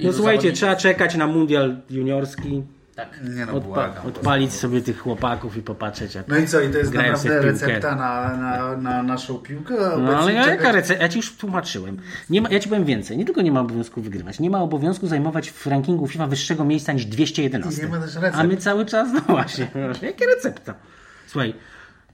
No 0.00 0.12
słuchajcie, 0.12 0.40
zawodników- 0.42 0.54
trzeba 0.54 0.76
czekać 0.76 1.14
na 1.14 1.26
mundial 1.26 1.76
juniorski. 1.90 2.62
Tak. 3.00 3.34
Nie 3.36 3.46
no, 3.46 3.52
Odpa- 3.52 3.60
błagam. 3.64 4.06
odpalić 4.06 4.52
sobie 4.52 4.80
tych 4.82 4.98
chłopaków 4.98 5.56
i 5.56 5.62
popatrzeć 5.62 6.14
jak 6.14 6.28
No 6.28 6.36
i 6.36 6.46
co, 6.46 6.60
i 6.60 6.70
to 6.70 6.78
jest 6.78 6.94
naprawdę 6.94 7.42
recepta 7.42 7.94
na, 7.96 8.36
na, 8.36 8.76
na 8.76 9.02
naszą 9.02 9.38
piłkę? 9.38 9.74
No 9.98 10.18
ale 10.18 10.32
czekać- 10.32 10.46
jaka 10.46 10.72
recepta? 10.72 11.02
Ja 11.02 11.08
ci 11.08 11.16
już 11.18 11.36
tłumaczyłem. 11.36 11.96
Nie 12.30 12.42
ma, 12.42 12.48
ja 12.48 12.60
ci 12.60 12.68
powiem 12.68 12.84
więcej. 12.84 13.18
Nie 13.18 13.24
tylko 13.24 13.42
nie 13.42 13.52
ma 13.52 13.60
obowiązku 13.60 14.02
wygrywać, 14.02 14.40
nie 14.40 14.50
ma 14.50 14.62
obowiązku 14.62 15.06
zajmować 15.06 15.50
w 15.50 15.66
rankingu 15.66 16.06
FIFA 16.06 16.26
wyższego 16.26 16.64
miejsca 16.64 16.92
niż 16.92 17.06
211. 17.06 17.82
I 17.82 17.84
nie 17.84 17.90
ma 17.90 17.98
też 17.98 18.14
recept. 18.14 18.36
A 18.36 18.44
my 18.44 18.56
cały 18.56 18.86
czas, 18.86 19.08
no 19.12 19.20
właśnie, 19.20 19.70
właśnie 19.74 20.08
jakie 20.12 20.26
recepta? 20.26 20.74
Słuchaj, 21.26 21.54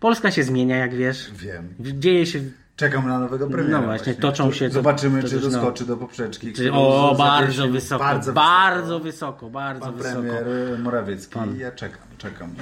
Polska 0.01 0.31
się 0.31 0.43
zmienia, 0.43 0.77
jak 0.77 0.95
wiesz. 0.95 1.31
Wiem. 1.35 1.75
Dzieje 1.81 2.27
się. 2.27 2.41
Czekam 2.77 3.09
na 3.09 3.19
nowego 3.19 3.47
premiera. 3.47 3.81
No 3.81 3.87
właśnie, 3.87 4.15
toczą 4.15 4.53
się- 4.53 4.71
Zobaczymy, 4.71 5.23
to- 5.23 5.29
czy 5.29 5.35
to 5.35 5.41
też, 5.43 5.53
no. 5.53 5.59
doskoczy 5.59 5.85
do 5.87 5.97
poprzeczki. 5.97 6.53
Czy, 6.53 6.73
o, 6.73 7.15
bardzo 7.19 7.69
wysoko, 7.69 8.05
bardzo, 8.05 8.33
Bardzo 8.33 9.01
wysoko, 9.01 9.51
bardzo 9.51 9.85
Pan 9.85 9.95
wysoko. 9.95 10.15
premier 10.23 10.45
Morawiecki. 10.79 11.39
Ja 11.59 11.73
czekam, 11.73 12.03
czekam. 12.19 12.55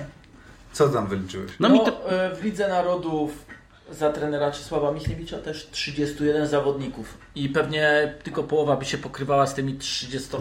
Co 0.73 0.89
tam 0.89 1.07
wyliczyłeś? 1.07 1.51
No, 1.61 1.69
mi 1.69 1.81
to. 1.81 2.11
e, 2.11 2.37
w 2.37 2.45
Lidze 2.45 2.69
Narodów 2.69 3.45
za 3.91 4.13
trenera 4.13 4.51
Czesława 4.51 4.93
Michniewicza 4.93 5.39
też 5.39 5.69
31 5.71 6.47
zawodników. 6.49 7.19
I 7.35 7.49
pewnie 7.49 8.15
tylko 8.23 8.43
połowa 8.43 8.77
by 8.77 8.85
się 8.85 8.99
pokrywała 8.99 9.47
z 9.47 9.55
tymi 9.55 9.75
30 9.75 10.37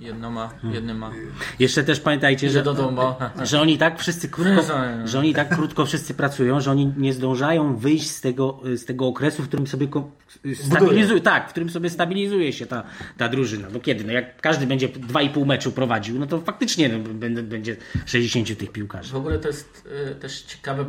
jednoma, 0.00 0.50
jednyma. 0.72 1.10
Jeszcze 1.58 1.84
też 1.84 2.00
pamiętajcie, 2.00 2.50
że, 2.50 2.62
do 2.62 2.74
domu. 2.74 3.14
że 3.42 3.60
oni 3.60 3.78
tak 3.78 3.98
wszyscy 3.98 4.28
krótko, 4.28 4.62
że 5.04 5.18
oni 5.18 5.34
tak 5.34 5.54
krótko 5.56 5.86
wszyscy 5.86 6.14
pracują, 6.14 6.60
że 6.60 6.70
oni 6.70 6.92
nie 6.96 7.12
zdążają 7.12 7.76
wyjść 7.76 8.10
z 8.10 8.20
tego, 8.20 8.60
z 8.74 8.84
tego 8.84 9.06
okresu, 9.06 9.42
w 9.42 9.48
którym 9.48 9.66
sobie 9.66 9.88
ko- 9.88 10.10
stabilizuje, 10.54 11.20
tak, 11.20 11.48
w 11.48 11.50
którym 11.50 11.70
sobie 11.70 11.90
stabilizuje 11.90 12.52
się 12.52 12.66
ta, 12.66 12.84
ta 13.16 13.28
drużyna. 13.28 13.68
No 13.72 13.80
kiedy? 13.80 14.04
No 14.04 14.12
jak 14.12 14.40
każdy 14.40 14.66
będzie 14.66 14.88
2,5 14.88 15.46
meczu 15.46 15.72
prowadził, 15.72 16.18
no 16.18 16.26
to 16.26 16.40
faktycznie 16.40 16.88
no, 16.88 16.98
będzie, 16.98 17.42
będzie 17.42 17.76
60 18.06 18.58
tych 18.58 18.72
piłkarzy. 18.72 19.12
W 19.12 19.16
ogóle 19.16 19.38
to 19.38 19.48
jest 19.48 19.88
y, 20.10 20.14
też 20.14 20.42
ciekawe, 20.42 20.84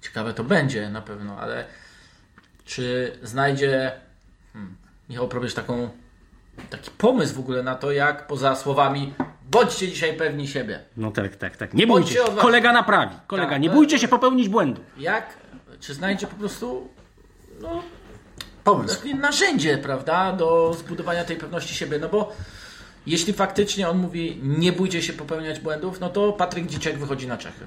ciekawe 0.00 0.34
to 0.34 0.44
będzie 0.44 0.90
na 0.90 1.02
pewno, 1.02 1.38
ale 1.38 1.64
czy 2.64 3.12
znajdzie 3.22 3.92
hmm, 4.52 4.76
Michał 5.08 5.28
Probierz 5.28 5.54
taką, 5.54 5.90
taki 6.70 6.90
pomysł 6.90 7.34
w 7.34 7.38
ogóle 7.38 7.62
na 7.62 7.74
to, 7.74 7.92
jak 7.92 8.26
poza 8.26 8.56
słowami 8.56 9.14
bądźcie 9.50 9.88
dzisiaj 9.88 10.14
pewni 10.16 10.48
siebie. 10.48 10.80
No 10.96 11.10
tak, 11.10 11.36
tak, 11.36 11.56
tak. 11.56 11.74
Nie 11.74 11.86
Bądźcie 11.86 12.18
bójcie 12.18 12.32
się. 12.34 12.40
Kolega 12.40 12.72
naprawi. 12.72 13.14
Kolega, 13.26 13.50
Tak, 13.50 13.62
nie 13.62 13.68
to- 13.68 13.74
bójcie 13.74 13.98
się 13.98 14.08
popełnić 14.08 14.48
błędu. 14.48 14.80
Jak, 14.98 15.26
czy 15.80 15.94
znajdzie 15.94 16.26
po 16.26 16.36
prostu 16.36 16.88
no, 17.60 17.82
Pomysł. 18.64 19.00
narzędzie, 19.20 19.78
prawda, 19.78 20.32
do 20.32 20.74
zbudowania 20.78 21.24
tej 21.24 21.36
pewności 21.36 21.74
siebie, 21.74 21.98
no 21.98 22.08
bo 22.08 22.32
jeśli 23.06 23.32
faktycznie 23.32 23.88
on 23.88 23.98
mówi 23.98 24.40
nie 24.42 24.72
bójcie 24.72 25.02
się 25.02 25.12
popełniać 25.12 25.60
błędów, 25.60 26.00
no 26.00 26.08
to 26.10 26.32
Patryk 26.32 26.66
Dzieciak 26.66 26.98
wychodzi 26.98 27.26
na 27.26 27.36
Czechy. 27.36 27.66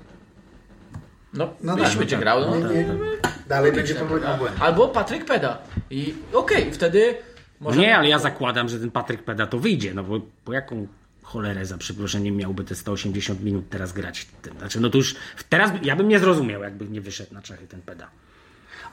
No, 1.33 1.49
No 1.61 1.75
no 1.75 1.83
tak, 1.83 1.95
będzie 1.95 2.15
no 2.15 2.21
grał. 2.21 2.41
No, 2.41 2.55
Nie, 2.55 2.75
nie, 2.83 2.85
Dalej 3.47 3.71
będzie 3.71 3.95
popełniał 3.95 4.37
błędy. 4.37 4.59
Albo 4.59 4.87
Patryk 4.87 5.25
Peda. 5.25 5.57
I 5.89 6.13
okej, 6.33 6.73
wtedy 6.73 7.15
może... 7.59 7.79
Nie, 7.79 7.97
ale 7.97 8.09
ja 8.09 8.19
zakładam, 8.19 8.69
że 8.69 8.79
ten 8.79 8.91
Patryk 8.91 9.23
Peda 9.23 9.47
to 9.47 9.59
wyjdzie, 9.59 9.93
no 9.93 10.03
bo 10.03 10.19
po 10.45 10.53
jaką 10.53 10.87
cholerę 11.23 11.65
za 11.65 11.77
przeproszeniem 11.77 12.35
miałby 12.35 12.63
te 12.63 12.75
180 12.75 13.43
minut 13.43 13.69
teraz 13.69 13.93
grać? 13.93 14.27
Znaczy, 14.59 14.79
no 14.79 14.89
to 14.89 14.97
już 14.97 15.15
teraz 15.49 15.71
ja 15.83 15.95
bym 15.95 16.07
nie 16.07 16.19
zrozumiał, 16.19 16.61
jakby 16.61 16.85
nie 16.85 17.01
wyszedł 17.01 17.33
na 17.33 17.41
Czechy 17.41 17.67
ten 17.67 17.81
Peda. 17.81 18.09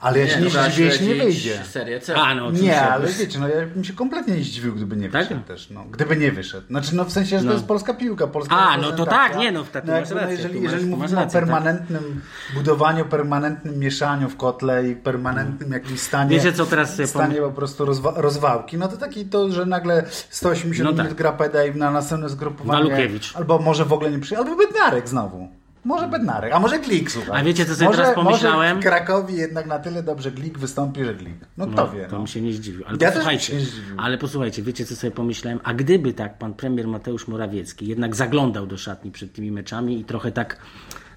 Ale 0.03 0.19
ja 0.19 0.27
się 0.27 0.41
nie 0.41 0.49
zdziwię, 0.49 0.85
jeśli 0.85 1.07
nie 1.07 1.15
śledzić 1.15 1.23
wyjdzie. 1.43 1.63
Serię 1.65 1.99
C. 1.99 2.15
A, 2.15 2.35
no. 2.35 2.51
Nie, 2.51 2.81
ale 2.81 3.07
wiecie, 3.07 3.39
no 3.39 3.47
ja 3.47 3.65
bym 3.65 3.83
się 3.83 3.93
kompletnie 3.93 4.35
nie 4.37 4.43
zdziwił, 4.43 4.75
gdyby 4.75 4.95
nie 4.97 5.09
Tak? 5.09 5.23
wyszedł 5.23 5.41
też. 5.47 5.69
No. 5.69 5.83
Gdyby 5.91 6.17
nie 6.17 6.31
wyszedł. 6.31 6.67
Znaczy, 6.67 6.95
no 6.95 7.05
w 7.05 7.11
sensie, 7.11 7.37
że 7.39 7.43
No. 7.45 7.51
to 7.51 7.53
jest 7.53 7.65
polska 7.67 7.93
piłka, 7.93 8.27
polska 8.27 8.55
A, 8.57 8.77
no 8.77 8.91
to 8.91 9.05
tak, 9.05 9.37
nie, 9.37 9.51
no, 9.51 9.63
wtedy 9.63 9.91
masz 9.91 9.99
jakby, 9.99 10.15
rację, 10.15 10.35
jeżeli, 10.35 10.53
masz- 10.61 10.63
jeżeli 10.63 10.85
mówimy 10.89 11.03
rację, 11.15 11.17
o 11.17 11.23
tak. 11.23 11.31
permanentnym 11.31 12.21
budowaniu, 12.53 13.05
permanentnym 13.05 13.79
mieszaniu 13.79 14.29
w 14.29 14.37
kotle 14.37 14.87
i 14.89 14.95
permanentnym 14.95 15.71
jakimś 15.71 15.99
stanie, 15.99 16.29
Wiecie, 16.37 16.53
co 16.53 16.65
teraz 16.65 16.95
sobie 16.95 17.07
stanie 17.07 17.35
po 17.35 17.51
prostu 17.51 17.85
rozwa 17.85 18.13
rozwałki, 18.15 18.77
no 18.77 18.87
to 18.87 18.97
taki 18.97 19.25
to, 19.25 19.49
że 19.51 19.65
nagle 19.65 20.03
180 20.29 20.89
No 20.89 20.95
tak. 20.97 21.05
minut 21.05 21.17
gra 21.17 21.31
Peda 21.31 21.65
i 21.65 21.75
na 21.75 21.91
następne 21.91 22.29
zgrupowanie 22.29 23.09
albo 23.33 23.59
może 23.59 23.85
w 23.85 23.93
ogóle 23.93 24.11
nie 24.11 24.19
przyjdzie, 24.19 24.37
albo 24.37 24.55
Bednarek 24.55 25.09
znowu. 25.09 25.47
Może 25.83 26.07
Bednarek, 26.07 26.53
a 26.53 26.59
może 26.59 26.79
Glik, 26.79 27.11
słuchaj. 27.11 27.41
A 27.41 27.43
wiecie, 27.43 27.65
co 27.65 27.75
sobie 27.75 27.85
może, 27.87 27.97
teraz 28.01 28.15
pomyślałem? 28.15 28.75
Może 28.75 28.79
w 28.79 28.83
Krakowi 28.83 29.35
jednak 29.35 29.65
na 29.65 29.79
tyle 29.79 30.03
dobrze 30.03 30.31
Glik 30.31 30.57
wystąpi, 30.57 31.03
że 31.05 31.15
Glik. 31.15 31.35
No 31.57 31.67
kto 31.67 31.89
wie. 31.91 32.05
To 32.05 32.11
No. 32.11 32.17
bym 32.17 32.27
się 32.27 32.41
nie 32.41 32.53
zdziwił. 32.53 32.83
Ale 32.87 32.97
Ja 33.01 33.11
posłuchajcie, 33.11 33.53
bym 33.53 33.61
się 33.61 33.65
nie 33.65 33.71
zdziwił. 33.71 33.95
ale 33.99 34.17
posłuchajcie, 34.17 34.61
wiecie 34.61 34.85
co 34.85 34.95
sobie 34.95 35.11
pomyślałem? 35.11 35.59
A 35.63 35.73
gdyby 35.73 36.13
tak 36.13 36.37
pan 36.37 36.53
premier 36.53 36.87
Mateusz 36.87 37.27
Morawiecki 37.27 37.87
jednak 37.87 38.15
zaglądał 38.15 38.67
do 38.67 38.77
szatni 38.77 39.11
przed 39.11 39.33
tymi 39.33 39.51
meczami 39.51 39.99
i 39.99 40.03
trochę 40.05 40.31
tak. 40.31 40.57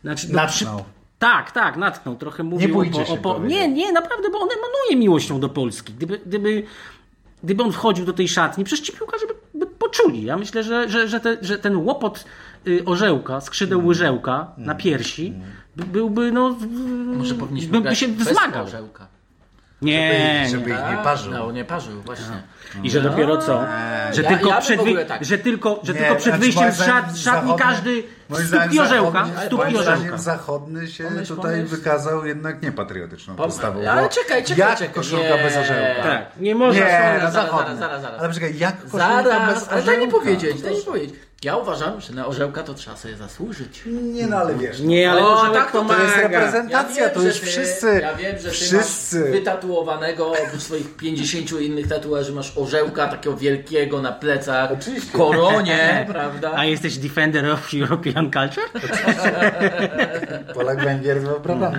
Znaczy, 0.03 0.27
no, 0.31 0.35
Natknął. 0.35 0.85
Tak, 1.19 1.51
tak, 1.53 1.77
natknął. 1.77 2.17
Trochę 2.17 2.43
mówił 2.43 2.75
bójcie 2.75 3.07
o, 3.09 3.13
o, 3.13 3.17
po... 3.17 3.39
Nie, 3.39 3.69
nie, 3.69 3.93
naprawdę, 3.93 4.31
bo 4.31 4.39
on 4.39 4.49
emanuje 4.59 4.97
miłością 4.97 5.41
do 5.41 5.49
Polski. 5.49 5.93
Gdyby, 5.93 6.21
gdyby, 6.27 6.63
gdyby 7.45 7.63
on 7.63 7.73
wchodził 7.73 8.05
do 8.05 8.13
tej 8.13 8.29
szatni, 8.29 8.65
przecież 8.65 8.87
ci 8.87 8.93
piłkarze 8.93 9.27
by, 9.27 9.59
by 9.59 9.67
poczuli. 9.67 10.25
Ja 10.25 10.37
myślę, 10.37 10.63
że, 10.63 10.89
że, 10.89 11.09
że, 11.09 11.21
te, 11.21 11.37
że 11.43 11.59
ten 11.59 11.77
łopot 11.77 12.25
orzełka, 12.87 13.41
skrzydeł 13.41 13.79
Mm. 13.79 13.89
łyżełka 13.89 14.47
na 14.59 14.75
piersi 14.75 15.35
by, 15.77 15.85
byłby, 15.85 16.33
no, 16.33 16.57
Może 17.17 17.35
powinniśmy 17.35 17.81
by, 17.81 17.89
by 17.89 17.97
się 17.97 18.09
wzmagał. 18.09 18.65
orzełka. 18.65 19.07
Nie, 19.83 20.47
żeby 20.51 20.71
ich 20.71 20.77
nie 20.91 20.99
parzył. 21.05 21.33
No, 21.33 21.53
nie 21.53 21.65
parzył, 21.65 22.03
właśnie. 22.03 22.43
I 22.83 22.91
że 22.91 23.01
dopiero 23.01 23.37
co? 23.37 23.65
Że 24.13 24.23
Ja- 24.23 24.29
tylko 24.29 24.49
ja 24.49 24.61
przed, 24.61 24.83
wy... 24.83 25.05
tak. 25.05 25.25
że 25.25 25.39
tylko, 25.39 25.81
że 25.83 25.93
Nie, 25.93 25.99
tylko 25.99 26.15
przed 26.15 26.25
znaczy, 26.25 26.41
wyjściem 26.41 26.73
z 26.73 26.79
szat, 26.85 27.19
szatni 27.19 27.53
każdy 27.59 28.03
stuknie 28.33 28.83
orzełka, 28.83 29.27
stuknie 29.47 29.65
moim 29.73 29.83
zdaniem 29.83 29.99
orzełka. 30.01 30.19
zachodny 30.19 30.89
się 30.89 31.05
Pomyśl, 31.05 31.35
tutaj 31.37 31.55
pomyśl. 31.57 31.77
wykazał 31.77 32.27
jednak 32.27 32.63
niepatriotyczną 32.63 33.37
postawą. 33.37 33.81
ale 33.91 34.09
czekaj, 34.09 34.45
czekaj, 34.45 34.59
Jak 34.69 34.79
czekaj. 34.79 34.95
koszulka 34.95 35.37
Nie. 35.37 35.43
bez 35.43 35.57
orzełka? 35.57 36.03
Tak, 36.03 36.23
nie 36.41 36.55
można. 36.55 36.85
Nie, 36.85 36.91
zaraz, 36.91 37.23
na 37.23 37.31
zaraz, 37.31 37.51
zachodny. 37.51 37.77
zaraz, 37.77 38.03
zaraz. 38.03 38.21
Ale 38.23 38.33
czekaj, 38.35 38.59
jak 38.59 38.77
koszulka 38.83 39.23
bez 39.23 39.25
Zaraz, 39.33 39.69
ale 39.71 39.83
daj 39.83 39.97
mi 39.99 40.03
orzełka? 40.05 40.19
powiedzieć, 40.25 40.63
daj 40.63 40.75
mi 40.75 40.83
powiedzieć. 40.83 41.15
Ja 41.45 41.57
uważam, 41.57 42.01
że 42.01 42.13
na 42.13 42.27
orzełka 42.27 42.63
to 42.63 42.75
trzeba 42.75 42.97
sobie 42.97 43.17
zasłużyć. 43.17 43.83
Nie, 43.87 44.27
no 44.27 44.37
ale 44.37 44.55
wiesz. 44.55 44.81
Nie, 44.81 45.11
ale 45.11 45.23
O, 45.25 45.41
orzełek 45.41 45.59
tak, 45.63 45.73
to- 45.73 45.83
to 45.83 45.89
To 45.95 46.03
jest 46.03 46.17
reprezentacja, 46.17 47.09
to 47.11 47.21
że 47.21 47.27
już 47.29 47.41
ty- 47.41 47.47
wszyscy, 47.47 47.99
Ja 48.03 48.15
wiem, 48.15 48.39
że 48.39 48.45
ty 48.49 48.51
wszyscy. 48.51 49.21
masz 49.21 49.31
wytatuowanego 49.31 50.33
oprócz 50.33 50.63
swoich 50.63 50.97
50 50.97 51.61
innych 51.61 51.89
tatuaży 51.89 52.33
masz 52.33 52.56
orzełka 52.57 53.09
takiego 53.09 53.37
wielkiego 53.37 54.03
na 54.03 54.13
plecach, 54.13 54.73
Oczywiście. 54.73 55.13
koronie, 55.13 56.05
prawda? 56.13 56.53
A 56.57 56.65
jesteś 56.65 56.99
defender 56.99 57.51
of 57.51 57.69
European 57.75 58.31
culture? 58.31 58.71
Polak 60.55 60.85
Węgier 60.85 61.21
z 61.21 61.43
prawami. 61.43 61.77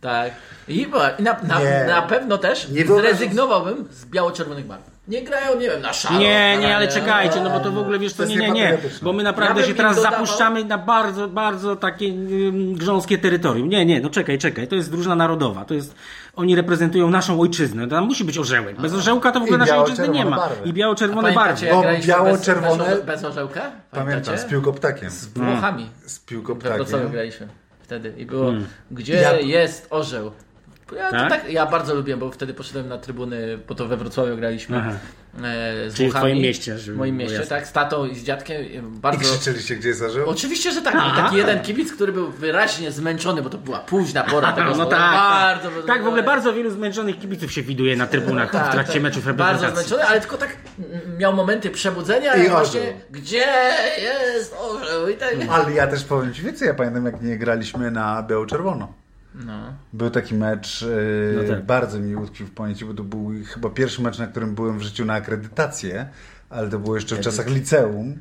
Tak. 0.00 0.32
I, 0.68 0.86
na, 1.18 1.36
na, 1.42 1.84
na 1.86 2.02
pewno 2.02 2.38
też 2.38 2.68
Nie 2.68 2.86
zrezygnowałbym 2.86 3.88
z 3.90 4.04
biało-czerwonych 4.04 4.66
barw. 4.66 4.97
Nie 5.08 5.22
grają, 5.22 5.58
nie 5.60 5.68
wiem, 5.70 5.82
na 5.82 5.92
szaro. 5.92 6.18
Nie, 6.18 6.58
nie, 6.58 6.76
ale 6.76 6.88
czekajcie, 6.88 7.40
no 7.40 7.50
bo 7.50 7.60
to 7.60 7.72
w 7.72 7.78
ogóle 7.78 7.98
wiesz 7.98 8.12
To 8.12 8.16
co, 8.16 8.22
jest 8.22 8.34
nie, 8.34 8.46
nie, 8.50 8.52
nie. 8.52 8.78
Bo 9.02 9.12
my 9.12 9.22
naprawdę 9.22 9.60
Ja 9.60 9.66
się 9.66 9.74
teraz 9.74 10.02
zapuszczamy 10.02 10.64
na 10.64 10.78
bardzo, 10.78 11.28
bardzo 11.28 11.76
takie 11.76 12.12
grząskie 12.72 13.18
terytorium. 13.18 13.68
Nie, 13.68 13.86
nie, 13.86 14.00
no 14.00 14.10
czekaj, 14.10 14.38
czekaj, 14.38 14.68
to 14.68 14.74
jest 14.74 14.90
drużyna 14.90 15.14
narodowa, 15.14 15.64
to 15.64 15.74
jest, 15.74 15.94
oni 16.36 16.56
reprezentują 16.56 17.10
naszą 17.10 17.40
ojczyznę, 17.40 17.88
tam 17.88 18.04
musi 18.04 18.24
być 18.24 18.38
orzełek. 18.38 18.80
Bez 18.80 18.94
orzełka 18.94 19.32
to 19.32 19.40
w 19.40 19.42
ogóle 19.42 19.58
naszej 19.58 19.78
ojczyzny 19.78 20.08
nie 20.08 20.24
ma. 20.24 20.36
barwy. 20.36 20.68
I 20.68 20.72
biało-czerwone 20.72 21.32
barwy. 21.32 21.66
Bo 21.70 21.82
biało-czerwone- 21.82 23.02
Bez, 23.04 23.24
orzełka? 23.24 23.60
Pamiętam, 23.90 24.22
z 24.22 24.26
Pamiętacie? 24.26 24.48
piłką 24.50 24.72
ptakiem. 24.72 25.10
Z 25.10 25.26
Włochami. 25.26 25.86
Z 26.06 26.18
piłką 26.18 26.54
We 26.54 26.60
Wrocławiu 26.60 26.84
ptakiem. 26.86 27.10
graliśmy 27.10 27.48
wtedy 27.82 28.12
i 28.16 28.26
było, 28.26 28.44
Hmm. 28.44 28.66
gdzie 28.90 29.14
Ja- 29.14 29.32
jest 29.40 29.86
orzeł? 29.90 30.32
Ja, 30.96 31.10
Tak? 31.10 31.22
to 31.22 31.28
tak, 31.28 31.52
ja 31.52 31.66
bardzo 31.66 31.94
lubiłem, 31.94 32.20
bo 32.20 32.30
wtedy 32.30 32.54
poszedłem 32.54 32.88
na 32.88 32.98
trybuny, 32.98 33.58
bo 33.68 33.74
to 33.74 33.86
we 33.88 33.96
Wrocławiu 33.96 34.36
graliśmy 34.36 34.76
Aha. 34.78 34.90
e, 35.44 35.90
z 35.90 35.94
Czyli 35.94 36.10
w 36.10 36.14
twoim 36.14 36.38
mieście, 36.38 36.78
żeby 36.78 36.94
W 36.94 36.98
moim 36.98 37.16
mieście, 37.16 37.34
jasne. 37.34 37.56
tak, 37.56 37.66
z 37.66 37.72
tatą 37.72 38.06
i 38.06 38.14
z 38.14 38.24
dziadkiem. 38.24 38.56
e, 38.62 38.64
I 38.64 38.80
Bardzo... 38.82 39.20
krzyczeliście, 39.20 39.76
gdzie 39.76 39.88
jest 39.88 40.02
orzeł? 40.02 40.28
Oczywiście, 40.28 40.72
że 40.72 40.82
tak. 40.82 40.92
Był 40.94 41.10
taki 41.24 41.36
jeden 41.36 41.60
kibic, 41.60 41.92
który 41.92 42.12
był 42.12 42.30
wyraźnie 42.30 42.92
zmęczony, 42.92 43.42
bo 43.42 43.50
to 43.50 43.58
była 43.58 43.78
późna 43.78 44.22
pora 44.24 44.52
tego 44.58 44.74
No 44.76 44.86
tak, 44.86 44.98
bardzo, 45.00 45.68
tak. 45.70 45.86
tak, 45.86 46.04
w 46.04 46.06
ogóle 46.06 46.22
bardzo 46.22 46.52
wielu 46.52 46.70
zmęczonych 46.70 47.18
kibiców 47.18 47.52
się 47.52 47.62
widuje 47.62 47.96
na 47.96 48.06
trybunach 48.06 48.48
w 48.48 48.70
trakcie 48.72 49.00
meczów 49.00 49.24
Tak, 49.24 49.36
Bardzo 49.36 49.52
reprezentacji. 49.66 49.88
zmęczony, 49.88 50.10
ale 50.10 50.20
tylko 50.20 50.36
tak 50.36 50.56
mm, 50.78 51.18
miał 51.18 51.32
momenty 51.32 51.70
przebudzenia 51.70 52.34
I 52.36 52.46
i 52.46 52.48
właśnie, 52.48 52.80
orzeł. 52.80 52.92
gdzie 53.10 53.46
jest 54.36 54.54
orzeł 54.60 55.08
i 55.08 55.14
tak. 55.14 55.34
Ale 55.50 55.72
ja 55.72 55.86
też 55.86 56.04
powiem 56.04 56.34
Ci 56.34 56.42
więcej, 56.42 56.68
ja 56.68 56.74
pamiętam 56.74 57.06
jak 57.06 57.22
nie 57.22 57.38
graliśmy 57.38 57.90
na 57.90 58.22
biało-czerwono. 58.22 58.92
No. 59.46 59.72
Był 59.92 60.10
taki 60.10 60.34
mecz, 60.34 60.82
yy, 60.82 61.34
No 61.36 61.54
tak. 61.54 61.66
bardzo 61.66 62.00
mi 62.00 62.16
utkwił 62.16 62.46
w 62.46 62.50
pamięci, 62.50 62.84
bo 62.84 62.94
to 62.94 63.04
był 63.04 63.30
chyba 63.46 63.70
pierwszy 63.70 64.02
mecz, 64.02 64.18
na 64.18 64.26
którym 64.26 64.54
byłem 64.54 64.78
w 64.78 64.82
życiu 64.82 65.04
na 65.04 65.14
akredytację. 65.14 66.08
Ale 66.50 66.68
to 66.68 66.78
było 66.78 66.94
jeszcze 66.94 67.16
w 67.16 67.20
czasach 67.20 67.46
liceum. 67.48 68.14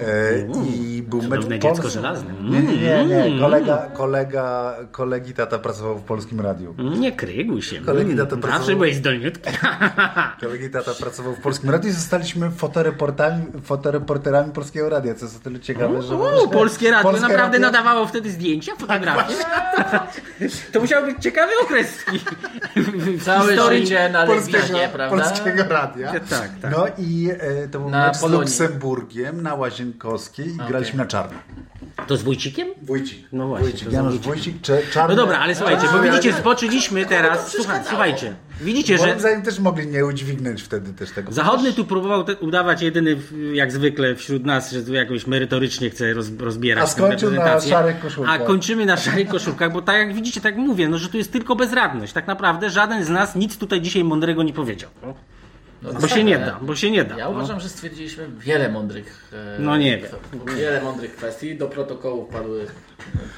E, 0.00 0.38
I 0.76 1.02
był 1.08 1.22
mecz 1.22 1.30
Cudowne 1.30 1.58
dziecko 1.58 1.88
żelazne. 1.88 2.32
Nie, 2.42 2.60
nie, 2.62 3.04
nie, 3.06 3.30
nie. 3.30 3.40
Kolega, 3.40 3.76
kolega, 3.76 4.74
kolegi 4.92 5.34
tata 5.34 5.58
pracował 5.58 5.98
w 5.98 6.02
polskim 6.02 6.40
radiu. 6.40 6.74
Nie 6.98 7.12
kryguj 7.12 7.62
się. 7.62 7.80
Kolegi 7.80 8.12
Mm, 8.12 8.26
to 8.26 8.34
Zawsze 8.36 8.48
pracował. 8.48 8.76
byłeś 8.76 8.96
zdolniutki. 8.96 9.50
Kolegi 10.40 10.70
tata 10.70 10.94
pracował 10.94 11.34
w 11.34 11.40
polskim 11.40 11.70
radiu 11.70 11.90
i 11.90 11.92
zostaliśmy 11.92 12.50
fotoreportami, 12.50 13.44
fotoreporterami 13.64 14.52
polskiego 14.52 14.88
radia, 14.88 15.14
co 15.14 15.24
jest 15.24 15.36
o 15.36 15.40
tyle 15.40 15.60
ciekawe, 15.60 16.02
że... 16.02 16.08
Że 16.08 16.48
polskie 16.52 16.90
radio 16.90 17.02
polskie 17.10 17.28
naprawdę 17.28 17.58
radio- 17.58 17.66
nadawało 17.72 18.06
wtedy 18.06 18.30
zdjęcia, 18.30 18.72
fotografie. 18.78 19.34
To 20.72 20.80
musiał 20.80 21.04
być 21.04 21.22
ciekawy 21.22 21.52
okres 21.62 21.86
w 22.76 23.24
Całe 23.24 23.52
historii. 23.52 23.80
życie 23.80 24.08
na 24.08 24.26
polskiego, 24.26 24.78
prawda? 24.92 25.24
polskiego 25.24 25.64
radia. 25.68 26.12
Tak, 26.12 26.50
tak. 26.62 26.70
No 26.72 26.86
i 26.98 27.17
e, 27.26 27.68
to 27.68 27.80
był 27.80 27.90
Na 27.90 28.06
mecz 28.06 28.16
z 28.16 28.20
Polonii. 28.20 28.40
Luksemburgiem 28.40 29.42
na 29.42 29.54
Łazienkowskiej 29.54 30.48
i 30.48 30.56
graliśmy 30.68 30.98
na 30.98 31.06
czarno. 31.06 31.38
To 32.06 32.16
z 32.16 32.22
Wójcikiem? 32.22 32.68
Wójcik. 32.82 33.26
No 33.32 33.48
właśnie, 33.48 33.68
Wójcik, 33.68 33.90
z 33.90 33.92
Janusz 33.92 34.10
Wójcikiem. 34.12 34.32
Wójcik, 34.34 34.60
cze- 34.62 34.82
czarny. 34.92 35.16
No 35.16 35.22
dobra, 35.22 35.38
ale 35.38 35.54
słuchajcie, 35.54 35.82
bo 35.92 35.98
A, 35.98 36.02
widzicie, 36.02 36.30
ale- 36.32 36.40
zboczyliśmy 36.40 37.06
teraz. 37.06 37.52
Słuchaj, 37.52 37.80
słuchajcie, 37.88 38.34
widzicie, 38.60 38.96
Moim 38.96 39.08
że 39.14 39.20
zdaniem 39.20 39.42
też 39.42 39.58
mogli 39.58 39.86
nie 39.86 40.06
udźwignąć 40.06 40.62
wtedy 40.62 40.92
też 40.92 41.10
tego. 41.10 41.32
Zachodny 41.32 41.72
tu 41.72 41.84
próbował 41.84 42.24
te, 42.24 42.36
udawać 42.36 42.82
jedyny, 42.82 43.16
jak 43.52 43.72
zwykle 43.72 44.14
wśród 44.14 44.44
nas, 44.46 44.72
że 44.72 44.82
tu 44.82 44.94
jakoś 44.94 45.26
merytorycznie 45.26 45.90
chce 45.90 46.12
roz, 46.14 46.26
rozbierać 46.38 46.84
A 46.84 46.86
skończył 46.86 47.30
na 47.30 47.60
szarych 47.60 48.00
koszulkach. 48.00 48.40
A 48.40 48.44
kończymy 48.44 48.86
na 48.86 48.96
szarych 48.96 49.28
koszulkach, 49.28 49.72
bo 49.72 49.82
tak 49.82 49.96
jak 49.96 50.14
widzicie, 50.14 50.40
tak 50.40 50.56
mówię, 50.56 50.88
no, 50.88 50.98
że 50.98 51.08
tu 51.08 51.16
jest 51.18 51.32
tylko 51.32 51.56
bezradność. 51.56 52.12
Tak 52.12 52.26
naprawdę 52.26 52.70
żaden 52.70 53.04
z 53.04 53.08
nas 53.08 53.34
nic 53.36 53.56
tutaj 53.58 53.80
dzisiaj 53.80 54.04
mądrego 54.04 54.42
nie 54.42 54.52
powiedział. 54.52 54.90
No. 55.02 55.14
Bo 55.82 56.08
się 56.08 56.24
nie 56.24 56.38
da, 56.38 56.58
bo 56.62 56.76
się 56.76 56.90
nie 56.90 57.04
da. 57.04 57.16
Ja 57.16 57.24
no. 57.24 57.30
uważam, 57.30 57.60
że 57.60 57.68
stwierdziliśmy 57.68 58.28
wiele 58.38 58.68
mądrych. 58.68 59.30
e, 59.32 59.58
No 59.58 59.76
nie 59.76 59.98
wiem. 59.98 60.10
Wiele 60.56 60.82
mądrych 60.82 61.16
kwestii. 61.16 61.56
Do 61.56 61.66
protokołu 61.68 62.24
padły 62.24 62.66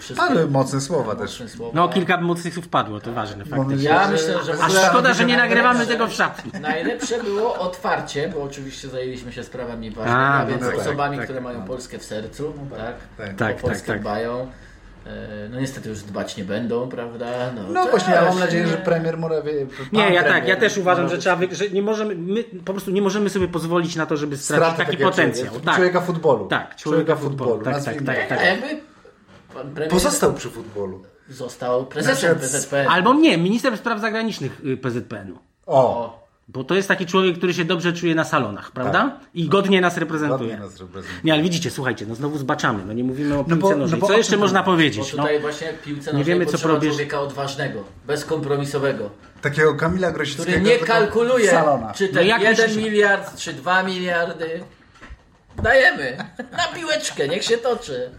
wszystkie 0.00 0.26
Ale 0.26 0.46
mocne 0.46 0.80
słowa 0.80 1.14
też. 1.16 1.30
mocne 1.40 1.48
słowa. 1.56 1.72
No 1.74 1.88
kilka 1.88 2.20
mocnych 2.20 2.54
słów 2.54 2.68
padło, 2.68 3.00
to 3.00 3.12
ważne 3.12 3.44
faktycznie. 3.44 3.84
Ja 3.88 4.08
myślę, 4.08 4.44
że 4.44 4.52
A 4.62 4.68
szkoda, 4.88 5.14
że 5.14 5.24
nie 5.24 5.36
nagrywamy 5.36 5.86
tego 5.86 6.06
w 6.06 6.12
szatni. 6.12 6.60
najlepsze 6.60 7.22
było 7.22 7.58
otwarcie, 7.58 8.28
bo 8.34 8.42
oczywiście 8.42 8.88
zajęliśmy 8.88 9.32
się 9.32 9.44
sprawami 9.44 9.90
ważnymi, 9.90 10.18
a, 10.18 10.40
no 10.44 10.46
więc 10.50 10.62
tak, 10.62 10.78
osobami, 10.78 11.16
tak, 11.16 11.24
które 11.26 11.40
mają 11.40 11.64
Polskę 11.64 11.98
w 11.98 12.04
sercu, 12.04 12.54
tak? 12.76 12.94
Tak. 13.26 13.36
Tak, 13.36 13.56
o 13.56 13.60
Polskę 13.60 13.78
tak, 13.86 13.86
tak. 13.86 14.00
dbają. 14.00 14.40
E, 14.40 14.46
No 15.50 15.60
niestety 15.60 15.88
już 15.88 16.02
dbać 16.02 16.36
nie 16.36 16.44
będą, 16.44 16.88
prawda? 16.88 17.26
No 17.72 17.82
też 17.82 17.90
właśnie, 17.90 18.14
ja 18.14 18.24
mam 18.24 18.38
nadzieję, 18.38 18.66
że 18.66 18.76
premier 18.76 19.18
Morawie... 19.18 19.52
Nie, 19.92 20.02
ja 20.10 20.22
tak, 20.22 20.30
premier 20.32 20.48
ja 20.48 20.56
też 20.56 20.78
uważam, 20.78 21.08
że 21.08 21.18
trzeba, 21.18 21.36
wy, 21.36 21.54
że 21.54 21.70
nie 21.70 21.82
możemy, 21.82 22.14
my 22.14 22.44
po 22.44 22.72
prostu 22.72 22.90
nie 22.90 23.02
możemy 23.02 23.30
sobie 23.30 23.48
pozwolić 23.48 23.96
na 23.96 24.06
to, 24.06 24.16
żeby 24.16 24.36
stracić 24.36 24.72
Straty 24.74 24.84
taki 24.92 25.02
potencjał. 25.04 25.46
człowieka, 25.46 25.64
Tak. 25.66 25.74
człowieka 25.76 26.00
futbolu. 26.00 26.46
Tak, 26.48 26.76
człowieka 26.76 27.16
futbolu. 27.16 27.64
Tak, 27.64 27.84
tak, 27.84 28.02
tak, 28.02 28.28
tak. 28.28 28.38
pan 29.54 29.70
premier 29.74 29.90
Pozostał 29.90 30.34
przy 30.34 30.50
futbolu. 30.50 31.02
został 31.28 31.86
prezesem 31.86 32.38
PZPN. 32.38 32.88
Albo 32.88 33.14
nie, 33.14 33.38
minister 33.38 33.76
spraw 33.78 34.00
zagranicznych 34.00 34.60
y, 34.64 34.76
PZPN-u. 34.76 35.38
O, 35.66 36.19
Bo 36.52 36.64
to 36.64 36.74
jest 36.74 36.88
taki 36.88 37.06
człowiek, 37.06 37.36
który 37.36 37.54
się 37.54 37.64
dobrze 37.64 37.92
czuje 37.92 38.14
na 38.14 38.24
salonach, 38.24 38.70
prawda? 38.72 39.18
I 39.34 39.48
godnie 39.48 39.80
nas 39.80 39.96
reprezentuje. 39.96 40.50
ładnie 40.50 40.66
nas 40.66 40.80
reprezentuje. 40.80 41.20
Nie, 41.24 41.32
ale 41.32 41.42
widzicie, 41.42 41.70
słuchajcie, 41.70 42.06
no 42.08 42.14
znowu 42.14 42.38
zbaczamy, 42.38 42.84
no 42.86 42.92
nie 42.92 43.04
mówimy 43.04 43.38
o 43.38 43.44
piłce 43.44 43.60
bo- 43.60 43.70
no 43.70 43.76
nożnej. 43.76 44.00
bo 44.00 44.06
Co 44.06 44.16
jeszcze 44.16 44.36
można 44.36 44.58
mówię? 44.60 44.66
bo 44.66 44.72
powiedzieć? 44.72 45.12
No, 45.12 45.22
tutaj 45.22 45.40
właśnie 45.40 45.72
w 45.72 45.82
piłce 45.82 46.12
nie 46.12 46.18
nożnej 46.18 46.24
wiemy, 46.38 46.46
co 46.46 46.58
probierz- 46.58 46.88
człowieka 46.90 47.20
odważnego, 47.20 47.84
bezkompromisowego, 48.06 49.10
Takiego 49.42 49.74
Kamila 49.74 50.10
Grosickiego. 50.10 50.42
który 50.50 50.60
nie 50.60 50.78
kalkuluje, 50.78 51.50
czy 51.94 52.08
No 52.08 52.14
ten 52.14 52.26
jak 52.26 52.42
1 52.42 52.66
myślisz- 52.70 52.76
miliard, 52.84 53.36
czy 53.36 53.52
2 53.52 53.82
miliardy. 53.82 54.64
Dajemy 55.62 56.16
na 56.52 56.66
piłeczkę, 56.74 57.28
niech 57.28 57.44
się 57.44 57.58
toczy. 57.58 58.10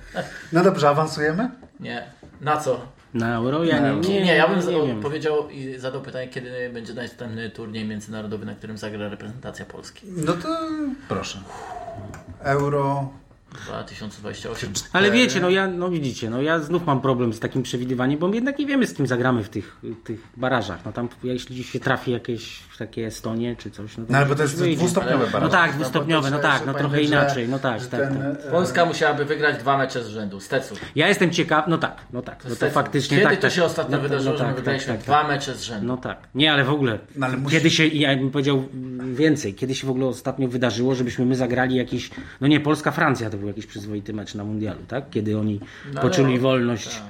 No 0.54 0.64
dobrze, 0.64 0.90
awansujemy? 0.90 1.50
Nie, 1.80 2.04
na 2.42 2.58
co? 2.58 2.80
Na 3.14 3.36
euro 3.36 3.64
ja 3.64 3.80
nie, 3.80 4.10
nie, 4.10 4.22
Nie, 4.22 4.36
ja 4.36 4.48
bym 4.48 4.88
nie, 4.88 5.02
powiedział 5.02 5.50
i 5.50 5.78
zadał 5.78 6.02
pytanie, 6.02 6.28
kiedy 6.28 6.70
będzie 6.74 6.94
następny 6.94 7.50
turniej 7.50 7.86
międzynarodowy, 7.86 8.46
na 8.46 8.56
którym 8.56 8.78
zagra 8.78 9.10
reprezentacja 9.10 9.66
Polski. 9.66 10.08
No 10.08 10.34
to 10.34 10.48
proszę. 11.08 11.40
Euro. 12.40 13.10
2028. 13.66 14.74
Ale 14.94 15.12
wiecie, 15.12 15.40
no 15.42 15.50
ja, 15.50 15.68
no 15.68 15.90
widzicie, 15.90 16.30
no 16.30 16.42
ja 16.42 16.60
znów 16.60 16.86
mam 16.86 17.02
problem 17.02 17.34
z 17.34 17.40
takim 17.40 17.64
przewidywaniem, 17.64 18.20
bo 18.20 18.28
my 18.28 18.36
jednak 18.36 18.60
nie 18.60 18.66
wiemy 18.66 18.88
z 18.88 18.94
kim 18.94 19.08
zagramy 19.08 19.44
w 19.44 19.50
tych, 19.50 19.78
tych 20.04 20.28
barażach. 20.38 20.80
No 20.86 20.92
tam 20.92 21.10
jeśli 21.24 21.64
się 21.64 21.80
trafi 21.80 22.12
jakieś 22.12 22.60
takie 22.80 23.06
Estonie 23.06 23.56
czy 23.56 23.72
coś, 23.72 23.98
no 23.98 24.06
to, 24.06 24.12
No 24.12 24.18
ale 24.18 24.28
bo 24.28 24.36
to 24.36 24.42
jest 24.44 24.56
wyjdzie. 24.60 24.78
dwustopniowe 24.78 25.26
No 25.26 25.32
baraże. 25.32 25.52
tak, 25.52 25.72
bo 25.72 25.78
dwustopniowe, 25.80 26.30
to 26.30 26.36
no 26.36 26.42
tak, 26.42 26.66
no 26.66 26.74
trochę 26.74 26.96
że- 26.98 27.04
inaczej, 27.04 27.50
no 27.50 27.60
tak, 27.60 27.82
że 27.82 27.88
tak, 27.88 28.00
tak. 28.02 28.12
e, 28.48 28.52
Polska 28.52 28.86
musiałaby 28.86 29.26
wygrać 29.26 29.58
dwa 29.60 29.78
mecze 29.78 30.04
z 30.04 30.08
rzędu, 30.08 30.40
z 30.40 30.48
Tecu. 30.48 30.76
Ja 30.96 31.08
jestem 31.08 31.32
ciekaw, 31.32 31.66
no 31.68 31.78
tak, 31.78 32.02
no 32.14 32.22
tak, 32.22 32.44
no 32.50 32.56
to 32.56 32.70
faktycznie 32.70 33.18
Kiedy 33.18 33.30
tak. 33.30 33.36
to 33.36 33.42
tak. 33.42 33.52
się 33.52 33.64
ostatnio 33.64 33.98
no, 33.98 34.04
wydarzyło, 34.04 34.32
no, 34.32 34.38
że 34.38 34.44
my 34.44 34.50
tak, 34.50 34.56
wygraliśmy 34.58 34.88
tak, 34.88 34.98
tak, 34.98 35.06
dwa 35.06 35.20
tak. 35.22 35.28
mecze 35.28 35.56
z 35.56 35.62
rzędu? 35.64 35.88
No 35.88 35.98
tak. 35.98 36.18
Nie, 36.36 36.54
ale 36.54 36.64
w 36.64 36.70
ogóle. 36.70 37.00
No, 37.16 37.26
ale 37.26 37.38
musi- 37.38 37.56
Kiedy 37.56 37.70
się, 37.70 37.88
ja 37.88 38.16
bym 38.16 38.32
powiedział 38.32 38.64
więcej, 39.14 39.54
kiedy 39.54 39.76
się 39.76 39.88
w 39.88 39.90
ogóle 39.90 40.06
ostatnio 40.06 40.48
wydarzyło, 40.48 40.96
żebyśmy 40.96 41.26
my 41.26 41.36
zagrali 41.36 41.76
jakiś, 41.76 42.10
no 42.42 42.48
nie, 42.48 42.60
Polska-Francja 42.60 43.30
to 43.30 43.38
był 43.42 43.48
jakiś 43.48 43.66
przyzwoity 43.66 44.14
mecz 44.14 44.36
na 44.36 44.44
mundialu, 44.44 44.80
tak? 44.88 45.10
Kiedy 45.10 45.40
oni 45.40 45.60
No 45.94 46.02
poczuli 46.02 46.40
wolność, 46.40 47.02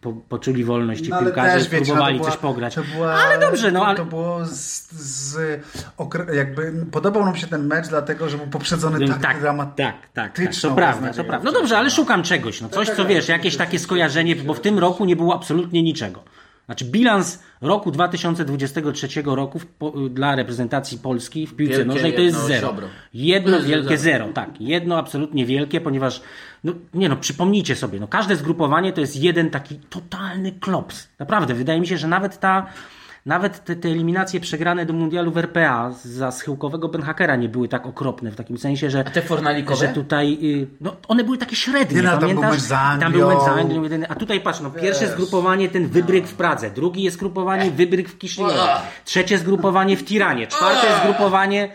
po, 0.00 0.12
poczuli 0.12 0.64
wolność 0.64 1.04
ci 1.04 1.10
No, 1.10 1.20
piłkarze, 1.20 1.58
też, 1.58 1.68
wiecie, 1.68 1.78
no, 1.78 1.86
próbowali 1.86 2.18
to 2.18 2.22
była- 2.24 2.30
coś 2.32 2.40
pograć. 2.40 2.76
Była, 2.94 3.12
ale 3.12 3.38
dobrze, 3.38 3.72
no 3.72 3.86
ale... 3.86 3.96
To 3.96 4.04
było 4.04 4.46
z, 4.46 4.92
z 4.92 5.38
okre- 5.98 6.34
jakby 6.34 6.72
podobał 6.92 7.24
nam 7.24 7.36
się 7.36 7.46
ten 7.46 7.66
mecz, 7.66 7.88
dlatego 7.88 8.28
że 8.28 8.36
był 8.36 8.46
poprzedzony 8.46 9.08
tak, 9.08 9.22
tak, 9.22 9.40
dramatyczną 9.40 9.84
tak, 9.86 9.94
tak, 10.12 10.36
tak, 10.36 10.54
to 10.62 10.70
prawda, 10.70 11.12
to 11.12 11.24
prawda. 11.24 11.50
No 11.52 11.58
dobrze, 11.58 11.78
ale 11.78 11.90
szukam 11.90 12.22
czegoś, 12.22 12.60
no 12.60 12.68
coś, 12.68 12.90
co 12.90 13.06
wiesz, 13.06 13.28
jakieś 13.28 13.56
takie 13.56 13.78
skojarzenie, 13.78 14.36
bo 14.36 14.54
w 14.54 14.60
tym 14.60 14.78
roku 14.78 15.04
nie 15.04 15.16
było 15.16 15.34
absolutnie 15.34 15.82
niczego. 15.82 16.22
Znaczy 16.68 16.84
bilans 16.84 17.42
roku 17.60 17.90
2023 17.90 19.22
roku 19.24 19.58
w, 19.58 19.66
po, 19.66 19.90
dla 19.90 20.36
reprezentacji 20.36 20.98
Polski 20.98 21.46
w 21.46 21.56
piłce 21.56 21.72
Wielkie 21.72 21.88
nożnej 21.88 22.14
to 22.14 22.20
jest 22.20 22.48
jedno 22.48 22.48
zero. 22.48 22.88
Jedno 23.14 23.56
jest 23.56 23.68
wielkie 23.68 23.98
zero. 23.98 24.24
zero, 24.24 24.32
tak. 24.32 24.60
Jedno 24.60 24.98
absolutnie 24.98 25.46
wielkie, 25.46 25.80
ponieważ 25.80 26.22
no, 26.64 26.72
nie 26.94 27.08
no, 27.08 27.16
przypomnijcie 27.16 27.76
sobie, 27.76 28.00
no 28.00 28.08
każde 28.08 28.36
zgrupowanie 28.36 28.92
to 28.92 29.00
jest 29.00 29.16
jeden 29.16 29.50
taki 29.50 29.74
totalny 29.74 30.52
klops. 30.52 31.08
Naprawdę, 31.18 31.54
wydaje 31.54 31.80
mi 31.80 31.86
się, 31.86 31.98
że 31.98 32.08
nawet 32.08 32.40
ta 32.40 32.66
nawet 33.26 33.64
te, 33.64 33.76
te 33.76 33.88
eliminacje 33.88 34.40
przegrane 34.40 34.86
do 34.86 34.92
mundialu 34.92 35.30
w 35.32 35.38
RPA 35.38 35.90
za 36.04 36.30
schyłkowego 36.30 36.88
Benhakera 36.88 37.36
nie 37.36 37.48
były 37.48 37.68
tak 37.68 37.86
okropne 37.86 38.30
w 38.30 38.36
takim 38.36 38.58
sensie, 38.58 38.90
że 38.90 39.04
A 39.06 39.10
te 39.10 39.22
fornalikowe? 39.22 39.76
że 39.76 39.88
tutaj, 39.88 40.38
y, 40.42 40.66
no 40.80 40.96
one 41.08 41.24
były 41.24 41.38
takie 41.38 41.56
średnie, 41.56 41.96
Nie, 41.96 42.02
no, 42.02 42.10
tam 42.10 42.20
pamiętasz? 42.20 42.42
był 42.44 42.52
mecz 42.52 42.60
z 42.62 42.72
Anglią. 42.72 43.00
Tam 43.00 43.12
był 43.12 43.28
mecz 43.28 43.38
z 43.44 43.48
Anglią, 43.48 43.82
jeden, 43.82 44.06
a 44.08 44.14
tutaj 44.14 44.40
patrz, 44.40 44.60
no 44.60 44.70
pierwsze 44.70 45.06
zgrupowanie 45.08 45.68
ten 45.68 45.88
wybryk 45.88 46.26
w 46.26 46.34
Pradze, 46.34 46.70
drugie 46.70 47.02
jest 47.02 47.16
zgrupowanie 47.16 47.70
wybryk 47.70 48.08
w 48.08 48.18
Kiszyniowie, 48.18 48.54
trzecie 49.04 49.38
zgrupowanie 49.38 49.96
w 49.96 50.04
Tiranie, 50.04 50.46
czwarte 50.46 50.86
zgrupowanie 51.02 51.68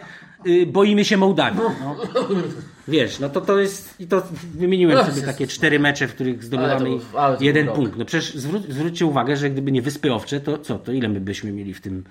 y, 0.48 0.66
boimy 0.66 1.06
się 1.06 1.18
Mołdawii. 1.18 1.60
No. 1.84 1.96
Wiesz, 2.88 3.20
no 3.20 3.30
to 3.30 3.42
to 3.42 3.60
jest, 3.60 3.96
i 4.00 4.08
to 4.08 4.24
wymieniłem 4.56 5.06
sobie 5.06 5.22
takie 5.22 5.48
cztery 5.48 5.80
mecze, 5.80 6.08
w 6.08 6.14
których 6.16 6.44
zdobywamy 6.44 6.74
Ale 6.90 7.00
to- 7.00 7.20
ale 7.22 7.34
to 7.34 7.38
był 7.40 7.46
jeden 7.48 7.66
rok. 7.68 7.76
punkt. 7.76 7.98
No 7.98 8.06
przecież 8.06 8.36
zwró- 8.36 8.72
zwróćcie 8.72 9.06
uwagę, 9.06 9.38
że 9.38 9.50
gdyby 9.50 9.72
nie 9.72 9.82
Wyspy 9.82 10.14
Owcze, 10.14 10.40
to 10.40 10.58
co, 10.58 10.80
to 10.80 10.92
ile 10.92 11.10
my 11.10 11.20
byśmy 11.20 11.52
mieli 11.52 11.74
w 11.74 11.82
tym, 11.82 12.04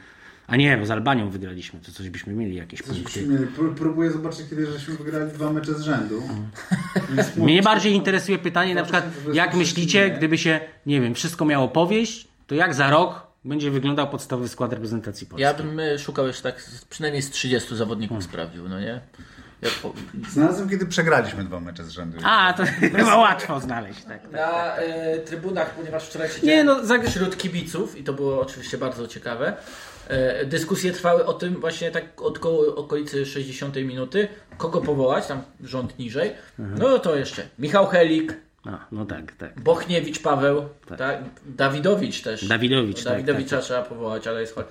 a 0.47 0.57
nie, 0.57 0.77
bo 0.77 0.87
z 0.87 0.91
Albanią 0.91 1.31
wygraliśmy, 1.31 1.81
to 1.81 1.93
coś 1.93 2.11
byśmy 2.11 2.33
mieli, 2.33 2.57
jakieś 2.57 2.83
punkty. 2.83 3.27
Pró- 3.59 3.75
Próbuję 3.77 4.11
zobaczyć, 4.11 4.41
kiedy 4.51 4.67
żeśmy 4.67 4.95
wygrali 4.97 5.33
dwa 5.33 5.53
mecze 5.53 5.75
z 5.75 5.81
rzędu. 5.81 6.23
Mnie 7.37 7.63
bardziej 7.63 7.93
interesuje 7.93 8.39
pytanie 8.39 8.75
na 8.75 8.83
przykład, 8.83 9.05
2023 9.05 9.37
jak 9.39 9.55
myślicie, 9.55 10.11
gdyby 10.11 10.39
się, 10.39 10.61
nie 10.87 11.01
wiem, 11.01 11.15
wszystko 11.15 11.45
miało 11.45 11.69
powieść, 11.69 12.29
to 12.47 12.55
jak 12.55 12.75
za 12.75 12.91
rok 12.91 13.27
będzie 13.45 13.71
wyglądał 13.71 14.09
podstawowy 14.09 14.49
skład 14.49 14.73
reprezentacji 14.73 15.27
Polski? 15.27 15.43
Ja 15.43 15.55
bym 15.55 15.81
e, 15.81 15.99
szukał 15.99 16.27
jeszcze 16.27 16.43
tak 16.43 16.71
przynajmniej 16.91 17.23
z 17.23 17.31
30 17.31 17.77
zawodników 17.77 18.15
Hmm. 18.15 18.31
sprawdził, 18.31 18.69
no 18.69 18.81
nie? 18.81 19.01
Ja 19.63 19.69
po... 19.83 19.93
Znalazłem, 20.31 20.69
kiedy 20.69 20.87
przegraliśmy 20.87 21.45
dwa 21.45 21.61
mecze 21.61 21.85
z 21.85 21.89
rzędu. 21.89 22.19
A, 22.25 22.53
to 22.53 22.65
chyba 22.97 23.17
łatwo 23.17 23.61
znaleźć, 23.61 24.05
tak. 24.05 24.23
tak. 24.23 24.33
Na 24.33 24.77
e, 24.77 25.19
trybunach, 25.19 25.75
ponieważ 25.75 26.05
wczoraj 26.09 26.29
siedziałem 26.29 26.47
Nie, 26.59 26.65
no, 26.65 26.85
zag- 26.85 27.09
wśród 27.09 27.37
kibiców 27.37 27.99
i 27.99 28.05
to 28.05 28.13
było 28.13 28.41
oczywiście 28.41 28.79
bardzo 28.79 29.09
ciekawe. 29.09 29.57
E, 30.09 30.47
dyskusje 30.47 30.93
trwały 30.93 31.27
o 31.27 31.33
tym 31.33 31.61
właśnie 31.61 31.91
tak 31.91 32.23
od 32.23 32.39
koło, 32.39 32.77
okolicy 32.77 33.27
60 33.27 33.77
minuty, 33.77 34.29
kogo 34.59 34.81
powołać, 34.81 35.27
tam 35.27 35.43
rząd 35.65 35.99
niżej. 35.99 36.33
Mhm. 36.59 36.79
No 36.79 36.99
to 36.99 37.17
jeszcze 37.17 37.43
Michał 37.59 37.87
Helik, 37.87 38.35
A, 38.65 38.87
no 38.93 39.05
tak, 39.05 39.33
tak. 39.33 39.61
Bochniewicz 39.61 40.19
Paweł, 40.23 40.65
tak. 40.99 41.19
Dawidowicz 41.47 42.23
też. 42.23 42.49
Dawidowicz, 42.49 43.05
tak, 43.05 43.13
Dawidowicza 43.13 43.61
trzeba 43.61 43.83
powołać, 43.83 44.27
ale 44.27 44.41
jest 44.41 44.55
chory. 44.55 44.67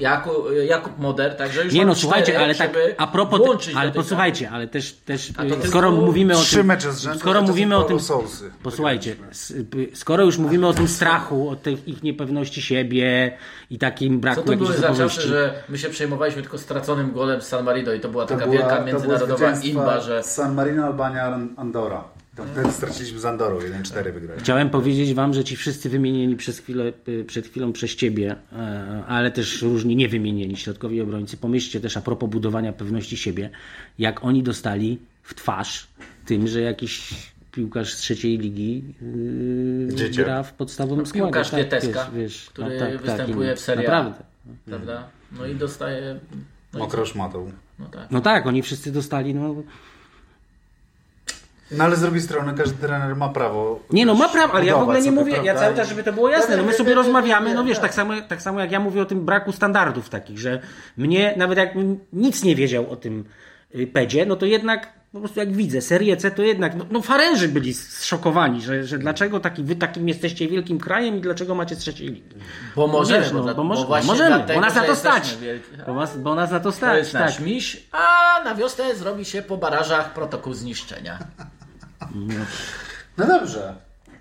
Jakub, 0.00 0.34
Jakub 0.68 0.98
Moder, 0.98 1.36
także 1.36 1.64
już 1.64 1.74
Nie 1.74 1.86
no, 1.86 1.94
słuchajcie, 1.94 2.38
ale 2.40 2.54
tak 2.54 2.78
a 2.98 3.06
propos, 3.06 3.40
ale 3.76 3.92
posłuchajcie, 3.92 4.50
ale 4.50 4.66
też, 4.68 4.92
też 4.92 5.30
y, 5.30 5.34
tylko 5.34 5.66
skoro 5.66 5.90
mówimy 5.90 6.36
o 6.36 6.40
Trzy 6.40 6.56
tym, 6.56 6.66
mecze 6.66 6.92
z 6.92 7.00
rzędu, 7.00 7.18
skoro 7.18 7.42
mówimy 7.42 7.76
o 7.76 7.82
tym, 7.82 8.00
Sousy. 8.00 8.50
posłuchajcie, 8.62 9.16
y, 9.74 9.88
skoro 9.94 10.24
już 10.24 10.38
mówimy 10.38 10.66
o 10.66 10.72
tym 10.72 10.88
strachu, 10.88 11.48
o 11.48 11.56
tej 11.56 11.90
ich 11.90 12.02
niepewności 12.02 12.62
siebie 12.62 13.36
i 13.70 13.78
takim 13.78 14.14
Co 14.14 14.20
braku 14.20 14.42
to 14.42 14.56
były 14.56 14.74
za 14.74 14.94
czasy, 14.94 15.20
że 15.20 15.62
my 15.68 15.78
się 15.78 15.88
przejmowaliśmy 15.88 16.42
tylko 16.42 16.58
straconym 16.58 17.12
golem 17.12 17.40
z 17.40 17.46
San 17.46 17.64
Marino 17.64 17.92
i 17.92 18.00
to 18.00 18.08
była 18.08 18.26
To 18.26 18.34
taka 18.34 18.46
była- 18.46 18.58
wielka 18.58 18.84
międzynarodowa 18.84 19.52
imba, 19.62 20.00
że 20.00 20.22
San 20.22 20.54
Marino, 20.54 20.84
Albania, 20.86 21.38
Andora. 21.56 22.04
To 22.40 22.46
wtedy 22.46 22.72
straciliśmy 22.72 23.18
z 23.18 23.24
Andorą, 23.24 23.58
1-4 23.58 24.12
wygrali. 24.12 24.40
Chciałem 24.40 24.70
powiedzieć 24.70 25.14
wam, 25.14 25.34
że 25.34 25.44
ci 25.44 25.56
wszyscy 25.56 25.88
wymienieni 25.90 26.36
przez 26.36 26.58
chwilę, 26.58 26.92
y, 27.08 27.24
przed 27.24 27.46
chwilą 27.46 27.72
przez 27.72 27.96
ciebie, 27.96 28.36
e, 28.52 29.04
ale 29.08 29.30
też 29.30 29.62
różni 29.62 29.96
niewymienieni 29.96 30.56
środkowi 30.56 31.00
obrońcy, 31.00 31.36
pomyślcie 31.36 31.80
też 31.80 31.96
a 31.96 32.00
propos 32.00 32.30
budowania 32.30 32.72
pewności 32.72 33.16
siebie, 33.16 33.50
jak 33.98 34.24
oni 34.24 34.42
dostali 34.42 34.98
w 35.22 35.34
twarz 35.34 35.86
tym, 36.26 36.48
że 36.48 36.60
jakiś 36.60 37.14
piłkarz 37.52 37.94
z 37.94 37.96
trzeciej 37.96 38.38
ligi 38.38 38.84
yy, 39.98 40.10
gra 40.10 40.42
w 40.42 40.52
podstawowym 40.52 41.06
składzie. 41.06 41.24
piłkarz 41.24 41.52
Lieteska, 41.52 42.10
wiesz, 42.14 42.22
wiesz, 42.22 42.50
który 42.50 42.74
no 42.74 42.78
tak, 42.80 42.92
tak, 42.92 43.00
występuje 43.02 43.52
i- 43.52 43.56
w 43.56 43.60
Serie 43.60 43.88
A. 43.92 44.02
Naprawdę. 44.04 44.24
prawda? 44.66 45.08
No 45.32 45.46
i 45.46 45.54
dostaje... 45.54 46.20
No, 46.72 46.78
i, 46.78 46.82
Mokro 46.82 47.06
szmatą. 47.06 47.50
no 47.78 47.86
tak. 47.86 48.10
No 48.10 48.20
tak, 48.20 48.46
oni 48.46 48.62
wszyscy 48.62 48.92
dostali, 48.92 49.34
no... 49.34 49.54
No 51.72 51.84
ale 51.84 51.96
z 51.96 52.00
drugiej 52.00 52.20
strony 52.20 52.54
każdy 52.54 52.86
trener 52.86 53.16
ma 53.16 53.28
prawo. 53.28 53.80
Nie 53.90 54.06
no, 54.06 54.14
ma 54.14 54.28
prawo, 54.28 54.54
ale 54.54 54.64
ja 54.64 54.76
w 54.76 54.82
ogóle 54.82 54.98
nie 54.98 55.04
sobie, 55.04 55.16
mówię, 55.16 55.36
ja 55.44 55.54
cały 55.54 55.76
czas, 55.76 55.88
żeby 55.88 56.02
to 56.02 56.12
było 56.12 56.28
jasne, 56.28 56.56
no 56.56 56.62
my 56.62 56.72
sobie 56.72 56.94
rozmawiamy, 56.94 57.54
no 57.54 57.64
wiesz, 57.64 57.78
tak. 57.78 57.94
samo, 57.94 58.14
tak 58.28 58.42
samo 58.42 58.60
jak 58.60 58.72
ja 58.72 58.80
mówię 58.80 59.02
o 59.02 59.04
tym 59.04 59.24
braku 59.24 59.52
standardów 59.52 60.08
takich, 60.08 60.38
że 60.38 60.60
mnie, 60.96 61.34
nawet 61.36 61.58
jak 61.58 61.70
nic 62.12 62.44
nie 62.44 62.56
wiedział 62.56 62.90
o 62.90 62.96
tym 62.96 63.24
y, 63.74 63.86
pedzie, 63.86 64.26
no 64.26 64.36
to 64.36 64.46
jednak 64.46 65.00
po 65.12 65.18
prostu 65.18 65.40
jak 65.40 65.52
widzę 65.52 65.80
serię 65.80 66.16
C, 66.16 66.30
to 66.30 66.42
jednak, 66.42 66.74
no, 66.74 66.86
no 66.90 67.02
faręży 67.02 67.48
byli 67.48 67.74
zszokowani, 67.74 68.60
że, 68.60 68.84
że 68.84 68.98
dlaczego 68.98 69.40
taki, 69.40 69.62
wy 69.62 69.76
takim 69.76 70.08
jesteście 70.08 70.48
wielkim 70.48 70.78
krajem 70.78 71.16
i 71.16 71.20
dlaczego 71.20 71.54
macie 71.54 71.76
trzeciej 71.76 72.08
ligi. 72.08 72.36
Bo 72.76 72.86
możemy, 72.86 73.20
wiesz, 73.20 73.32
no, 73.32 73.38
bo, 73.42 73.46
bo, 73.48 73.54
bo, 73.54 73.64
może, 73.64 73.84
właśnie 73.84 74.06
możemy, 74.06 74.36
dlatego, 74.36 74.60
bo 74.60 74.66
nas 74.66 74.74
na 74.74 74.82
to 74.82 74.96
stać. 74.96 75.36
Bo, 75.86 75.94
nas, 75.94 76.18
bo 76.18 76.34
nas 76.34 76.50
na 76.50 76.60
to 76.60 76.64
To 76.64 76.72
stać, 76.72 76.98
jest 76.98 77.14
nasz 77.14 77.36
tak. 77.36 77.46
miś, 77.46 77.86
a 77.92 78.44
na 78.44 78.54
wiosnę 78.54 78.94
zrobi 78.94 79.24
się 79.24 79.42
po 79.42 79.56
barażach 79.56 80.12
protokół 80.12 80.54
zniszczenia. 80.54 81.18
No 83.18 83.26
dobrze. 83.26 83.74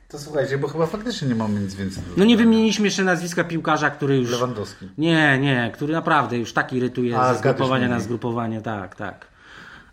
To 0.09 0.19
słuchajcie, 0.19 0.57
bo 0.57 0.67
chyba 0.67 0.85
faktycznie 0.85 1.27
nie 1.27 1.35
mamy 1.35 1.59
nic 1.59 1.75
więcej. 1.75 2.03
do 2.03 2.09
No 2.17 2.25
nie 2.25 2.37
wymieniliśmy 2.37 2.85
jeszcze 2.85 3.03
nazwiska 3.03 3.43
piłkarza, 3.43 3.89
który 3.89 4.17
już... 4.17 4.31
Lewandowski. 4.31 4.87
Nie, 4.97 5.39
nie, 5.39 5.71
który 5.73 5.93
naprawdę 5.93 6.37
już 6.37 6.53
tak 6.53 6.73
irytuje 6.73 7.17
A, 7.17 7.23
zgadłeś 7.23 7.39
zgrupowania 7.39 7.89
na 7.89 7.99
zgrupowanie, 7.99 8.61
tak, 8.61 8.95
tak. 8.95 9.27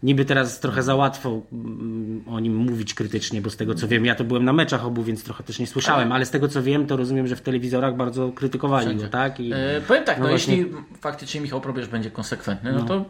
Niby 0.02 0.24
teraz 0.24 0.60
trochę 0.60 0.82
za 0.82 0.94
łatwo 0.94 1.40
mm, 1.52 2.24
o 2.28 2.40
nim 2.40 2.56
mówić 2.56 2.94
krytycznie, 2.94 3.40
bo 3.40 3.50
z 3.50 3.56
tego 3.56 3.74
co 3.74 3.88
wiem, 3.88 4.04
ja 4.04 4.14
to 4.14 4.24
byłem 4.24 4.44
na 4.44 4.52
meczach 4.52 4.86
obu, 4.86 5.02
więc 5.02 5.24
trochę 5.24 5.44
też 5.44 5.58
nie 5.58 5.66
słyszałem, 5.66 6.12
ale 6.12 6.26
z 6.26 6.30
tego 6.30 6.48
co 6.48 6.62
wiem, 6.62 6.86
to 6.86 6.96
rozumiem, 6.96 7.26
że 7.26 7.36
w 7.36 7.40
telewizorach 7.40 7.96
bardzo 7.96 8.32
krytykowali 8.32 8.96
go, 8.96 9.08
tak? 9.08 9.40
I, 9.40 9.52
E, 9.52 9.80
powiem 9.88 10.04
tak, 10.04 10.18
no, 10.18 10.24
no 10.24 10.30
właśnie- 10.30 10.56
jeśli 10.56 10.72
faktycznie 11.00 11.40
Michał 11.40 11.60
Probierz 11.60 11.88
będzie 11.88 12.10
konsekwentny, 12.10 12.72
no, 12.72 12.82
to 12.82 13.04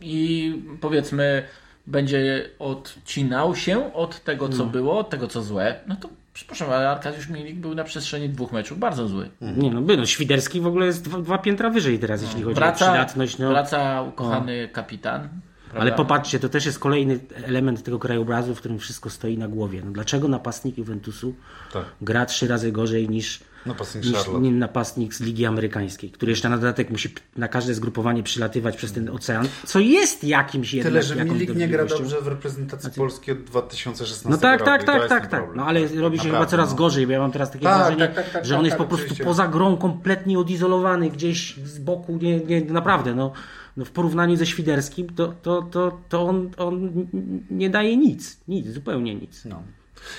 i 0.00 0.54
powiedzmy 0.80 1.42
będzie 1.90 2.50
odcinał 2.58 3.56
się 3.56 3.94
od 3.94 4.20
tego, 4.24 4.48
co 4.48 4.64
było, 4.64 4.98
od 4.98 5.10
tego, 5.10 5.28
co 5.28 5.42
złe, 5.42 5.80
no 5.86 5.96
to 5.96 6.08
przepraszam, 6.32 6.70
ale 6.70 6.90
Arkadiusz 6.90 7.28
Milik 7.28 7.56
był 7.56 7.74
na 7.74 7.84
przestrzeni 7.84 8.28
dwóch 8.28 8.52
meczów 8.52 8.78
bardzo 8.78 9.08
zły. 9.08 9.30
Nie 9.40 9.70
no, 9.70 9.80
by, 9.82 9.96
no, 9.96 10.06
Świderski 10.06 10.60
w 10.60 10.66
ogóle 10.66 10.86
jest 10.86 11.04
dwa, 11.04 11.18
dwa 11.18 11.38
piętra 11.38 11.70
wyżej 11.70 11.98
teraz, 11.98 12.22
jeśli 12.22 12.42
chodzi 12.42 12.62
o 12.62 12.72
przydatność. 12.72 13.38
No. 13.38 13.48
wraca 13.48 14.02
ukochany 14.02 14.68
kapitan. 14.68 15.28
Ale 15.74 15.80
prawda? 15.80 15.96
popatrzcie, 15.96 16.40
to 16.40 16.48
też 16.48 16.66
jest 16.66 16.78
kolejny 16.78 17.20
element 17.44 17.82
tego 17.82 17.98
krajobrazu, 17.98 18.54
w 18.54 18.58
którym 18.58 18.78
wszystko 18.78 19.10
stoi 19.10 19.38
na 19.38 19.48
głowie. 19.48 19.82
No, 19.84 19.90
dlaczego 19.90 20.28
napastnik 20.28 20.78
Juventusu 20.78 21.34
Tak. 21.72 21.84
gra 22.00 22.26
trzy 22.26 22.48
razy 22.48 22.72
gorzej 22.72 23.08
niż, 23.08 23.40
Napastnik 23.66 24.04
niż 24.04 24.14
Charlotte. 24.14 24.50
napastnik 24.50 25.14
z 25.14 25.20
Ligi 25.20 25.46
Amerykańskiej, 25.46 26.10
który 26.10 26.32
jeszcze 26.32 26.48
na 26.48 26.56
dodatek 26.58 26.90
musi 26.90 27.08
na 27.36 27.48
każde 27.48 27.74
zgrupowanie 27.74 28.22
przylatywać 28.22 28.76
przez 28.76 28.92
ten 28.92 29.08
ocean, 29.08 29.48
co 29.66 29.78
jest 29.78 30.24
jakimś 30.24 30.74
jednak 30.74 30.92
Tyle, 30.92 31.02
że 31.02 31.24
Milik 31.24 31.54
nie 31.54 31.68
gra 31.68 31.84
dobrze 31.84 32.20
w 32.20 32.26
reprezentacji 32.26 32.90
Polski 32.96 33.32
od 33.32 33.38
2016 33.38 34.28
No 34.28 34.36
tak, 34.38 34.60
roku. 34.60 34.70
tak, 34.70 34.84
tak, 34.84 35.08
tak, 35.08 35.26
tak. 35.26 35.44
No 35.54 35.66
ale 35.66 35.88
robi 35.88 36.18
się 36.18 36.24
chyba 36.24 36.46
coraz 36.46 36.70
no. 36.70 36.76
gorzej, 36.76 37.06
bo 37.06 37.12
ja 37.12 37.18
mam 37.18 37.32
teraz 37.32 37.50
takie 37.50 37.64
Tak, 37.64 37.78
wrażenie, 37.78 38.06
tak, 38.06 38.14
tak, 38.14 38.30
tak, 38.30 38.44
że 38.44 38.54
on 38.54 38.60
tak, 38.60 38.64
jest 38.64 38.78
tak, 38.78 38.86
po 38.86 38.88
prostu 38.88 39.04
oczywiście. 39.06 39.24
poza 39.24 39.48
grą 39.48 39.76
kompletnie 39.76 40.38
odizolowany, 40.38 41.10
gdzieś 41.10 41.56
z 41.56 41.78
boku, 41.78 42.18
nie, 42.22 42.40
nie, 42.40 42.60
naprawdę, 42.60 43.14
no, 43.14 43.32
no 43.76 43.84
w 43.84 43.90
porównaniu 43.90 44.36
ze 44.36 44.46
Świderskim, 44.46 45.08
to, 45.14 45.34
to, 45.42 45.62
to, 45.62 46.00
to 46.08 46.22
on, 46.22 46.50
on 46.56 47.06
nie 47.50 47.70
daje 47.70 47.96
nic, 47.96 48.40
nic, 48.48 48.68
zupełnie 48.68 49.14
nic. 49.14 49.44
No. 49.44 49.62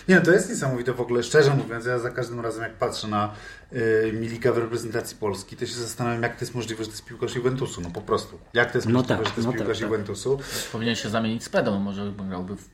Nie, 0.07 0.15
no 0.15 0.21
to 0.21 0.31
jest 0.31 0.49
niesamowite 0.49 0.93
w 0.93 1.01
ogóle, 1.01 1.23
szczerze 1.23 1.55
mówiąc, 1.55 1.85
ja 1.85 1.99
za 1.99 2.09
każdym 2.09 2.39
razem 2.39 2.63
jak 2.63 2.73
patrzę 2.73 3.07
na 3.07 3.33
y, 3.73 4.11
Milika 4.13 4.51
w 4.51 4.57
reprezentacji 4.57 5.17
Polski, 5.17 5.57
to 5.57 5.65
się 5.65 5.73
zastanawiam, 5.73 6.23
jak 6.23 6.35
to 6.35 6.41
jest 6.41 6.55
możliwe, 6.55 6.83
że 6.83 6.89
to 6.89 6.93
jest 6.93 7.05
piłkarz 7.05 7.35
Juventusu, 7.35 7.81
no 7.81 7.89
po 7.89 8.01
prostu. 8.01 8.39
Jak 8.53 8.71
to 8.71 8.77
jest 8.77 8.87
No 8.87 8.93
możliwe, 8.93 9.15
tak, 9.17 9.25
że 9.27 9.31
to 9.31 9.37
jest 9.37 9.47
no 9.47 9.53
piłkarz 9.53 9.67
tak, 9.67 9.89
tak. 9.89 9.91
Juventusu. 9.91 10.39
Powinien 10.71 10.95
się 10.95 11.09
zamienić 11.09 11.43
z 11.43 11.49
pedą, 11.49 11.79
może 11.79 12.11
grałby, 12.27 12.55
w, 12.55 12.69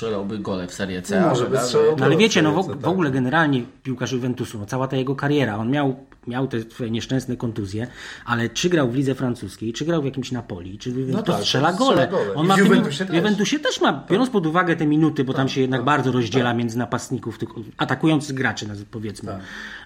strzelałby 0.00 0.38
gole 0.38 0.66
w 0.66 0.74
Serie 0.74 1.02
C. 1.02 1.20
Może 1.20 1.40
prawda? 1.40 1.60
by 1.60 1.64
strzelał. 1.66 1.96
No 1.98 2.04
ale 2.04 2.16
wiecie, 2.16 2.42
no 2.42 2.62
w, 2.62 2.66
w 2.68 2.76
tak. 2.80 2.86
ogóle 2.86 3.10
generalnie 3.10 3.62
piłkarz 3.82 4.12
Juventusu, 4.12 4.58
no 4.58 4.66
cała 4.66 4.88
ta 4.88 4.96
jego 4.96 5.14
kariera, 5.16 5.56
on 5.56 5.70
miał, 5.70 5.96
miał 6.26 6.46
te 6.48 6.60
swoje 6.60 6.90
nieszczęsne 6.90 7.36
kontuzje, 7.36 7.86
ale 8.24 8.48
czy 8.48 8.68
grał 8.68 8.90
w 8.90 8.94
lidze 8.94 9.14
francuskiej, 9.14 9.72
czy 9.72 9.84
grał 9.84 10.02
w 10.02 10.04
jakimś 10.04 10.32
Napoli, 10.32 10.78
czy 10.78 10.92
to 11.12 11.22
tak, 11.22 11.40
strzela 11.40 11.72
to 11.72 11.78
gole. 11.78 11.96
strzela 12.02 12.06
gole. 12.24 12.34
On 12.34 12.44
I 12.44 12.48
ma 12.48 12.54
w 12.54 12.58
w 12.58 12.62
tym- 12.62 12.66
Juventusie 12.72 13.04
w 13.04 13.08
też. 13.08 13.16
Juventusie 13.16 13.58
też 13.58 13.80
ma, 13.80 14.04
biorąc 14.10 14.30
pod 14.30 14.46
uwagę 14.46 14.76
te 14.76 14.86
minuty, 14.86 15.24
bo 15.24 15.34
tam 15.34 15.48
się 15.48 15.60
jednak 15.60 15.84
bardzo 15.84 16.12
rozdziela 16.12 16.54
między 16.54 16.78
napastników, 16.78 17.38
tych 17.38 17.48
atakujących 17.76 18.36
graczy, 18.36 18.66
powiedzmy, 18.90 19.32
Tak. 19.32 19.40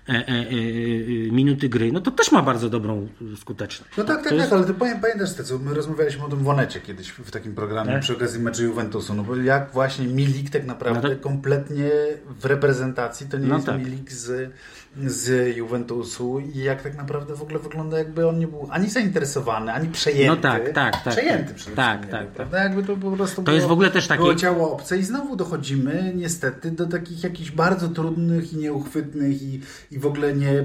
e, 0.08 0.12
e, 0.12 0.32
e, 0.32 0.32
e, 0.32 1.32
minuty 1.32 1.68
gry, 1.68 1.92
no 1.92 2.00
to 2.00 2.10
też 2.10 2.32
ma 2.32 2.42
bardzo 2.42 2.70
dobrą 2.70 3.08
skuteczność. 3.40 3.92
No 3.96 4.04
tak, 4.04 4.22
tak, 4.24 4.32
jest- 4.32 4.44
tak, 4.50 4.52
ale 4.58 4.66
ty 4.66 4.74
pamię- 4.74 5.00
pamiętasz 5.02 5.34
te, 5.34 5.44
co 5.44 5.58
my 5.58 5.74
rozmawialiśmy 5.74 6.24
o 6.24 6.28
tym 6.28 6.38
Wonecie 6.38 6.80
kiedyś 6.80 7.08
w 7.10 7.30
takim 7.30 7.54
programie 7.54 7.92
Tak. 7.92 8.00
przy 8.02 8.16
okazji 8.16 8.40
meczu 8.40 8.62
Juventusu, 8.62 9.14
no 9.14 9.22
bo 9.24 9.36
jak 9.36 9.70
właśnie 9.72 9.99
Milik 10.08 10.50
tak 10.50 10.66
naprawdę 10.66 11.08
No 11.08 11.14
to- 11.14 11.20
kompletnie 11.20 11.90
w 12.40 12.44
reprezentacji 12.44 13.26
to 13.28 13.38
nie 13.38 13.46
No 13.48 13.54
jest 13.54 13.66
tak. 13.66 13.78
Milik 13.78 14.12
z, 14.12 14.52
z 15.06 15.56
Juventusu 15.56 16.40
i 16.40 16.58
jak 16.58 16.82
tak 16.82 16.96
naprawdę 16.96 17.34
w 17.36 17.42
ogóle 17.42 17.58
wygląda 17.58 17.98
jakby 17.98 18.28
on 18.28 18.38
nie 18.38 18.46
był 18.46 18.66
ani 18.70 18.88
zainteresowany, 18.90 19.72
ani 19.72 19.88
przejęty. 19.88 20.26
No 20.26 20.36
tak, 20.36 20.72
tak, 20.72 21.04
tak, 21.04 21.12
Przejęty 21.14 21.44
tak. 21.44 21.54
przede 21.54 21.76
Tak, 21.76 21.98
wszystkim, 22.00 22.10
tak, 22.10 22.20
jakby, 22.20 22.36
prawda? 22.36 22.62
Jakby 22.62 22.82
to 22.82 22.96
po 22.96 23.10
prostu 23.10 23.42
było, 23.42 23.54
jest 23.54 23.66
w 23.68 23.72
ogóle 23.72 23.90
też 23.90 24.06
takie- 24.06 24.18
było 24.22 24.34
ciało 24.34 24.72
obce 24.72 24.98
i 24.98 25.02
znowu 25.02 25.36
dochodzimy 25.36 26.12
niestety 26.16 26.70
do 26.70 26.86
takich 26.86 27.24
jakichś 27.24 27.50
bardzo 27.50 27.88
trudnych 27.88 28.52
i 28.52 28.56
nieuchwytnych 28.56 29.42
i, 29.42 29.60
i 29.90 29.98
w 29.98 30.06
ogóle 30.06 30.34
nie 30.34 30.62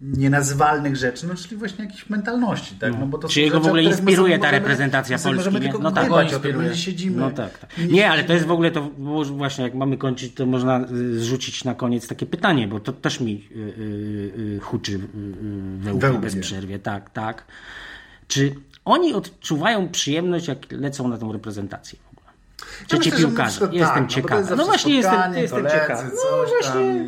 nienazywalnych 0.00 0.96
rzeczy, 0.96 1.26
no 1.26 1.34
czyli 1.34 1.56
właśnie 1.56 1.84
jakiejś 1.84 2.10
mentalności, 2.10 2.74
tak? 2.74 2.92
No, 3.00 3.06
bo 3.06 3.18
to 3.18 3.28
Czy 3.28 3.40
jego 3.40 3.54
rzeczy, 3.54 3.64
w 3.64 3.66
ogóle 3.66 3.82
inspiruje 3.82 4.38
ta 4.38 4.44
możemy- 4.44 4.58
reprezentacja 4.58 5.18
Polski, 5.18 5.60
nie? 5.60 5.72
No 5.80 5.90
tak. 5.92 6.04
gdybać 6.04 6.30
Go 6.30 6.36
o 6.36 6.40
tym, 6.40 6.50
inspiruje. 6.50 6.76
siedzimy. 6.76 7.16
No 7.16 7.30
tak, 7.30 7.58
tak. 7.58 7.70
Nie, 7.90 8.10
ale 8.10 8.24
to 8.24 8.32
jest 8.32 8.46
w 8.46 8.50
ogóle, 8.50 8.70
to 8.70 8.90
właśnie 9.24 9.64
jak 9.64 9.74
mamy 9.74 9.96
kończyć, 9.98 10.34
to 10.34 10.46
można 10.46 10.80
y, 10.92 11.18
zrzucić 11.18 11.64
na 11.64 11.74
koniec 11.74 12.08
takie 12.08 12.26
pytanie, 12.26 12.68
bo 12.68 12.80
to 12.80 12.92
też 12.92 13.09
mi 13.20 13.48
y, 13.50 13.58
y, 13.58 14.56
y, 14.56 14.60
huczy 14.60 15.00
we 15.78 15.94
łbie 15.94 16.18
bez 16.20 16.36
przerwie. 16.36 16.78
Tak, 16.78 17.10
tak. 17.10 17.44
Czy 18.28 18.54
oni 18.84 19.14
odczuwają 19.14 19.88
przyjemność, 19.88 20.48
jak 20.48 20.58
lecą 20.72 21.08
na 21.08 21.18
tą 21.18 21.32
reprezentację 21.32 21.98
w 21.98 22.18
ogóle? 22.18 22.32
Czy 22.86 22.96
Ja 22.96 23.02
że 23.02 23.10
piłkarze? 23.10 23.60
myślę, 23.60 23.78
jestem 23.78 23.94
tak, 23.94 24.02
no 24.02 24.08
to 24.08 24.14
ciekawy. 24.14 24.42
No, 24.42 24.46
zawsze 24.48 24.64
właśnie 24.64 24.94
jestem, 24.96 25.34
jestem 25.34 25.66
ciekawy. 25.66 26.10
No 26.14 26.46
właśnie. 26.46 27.04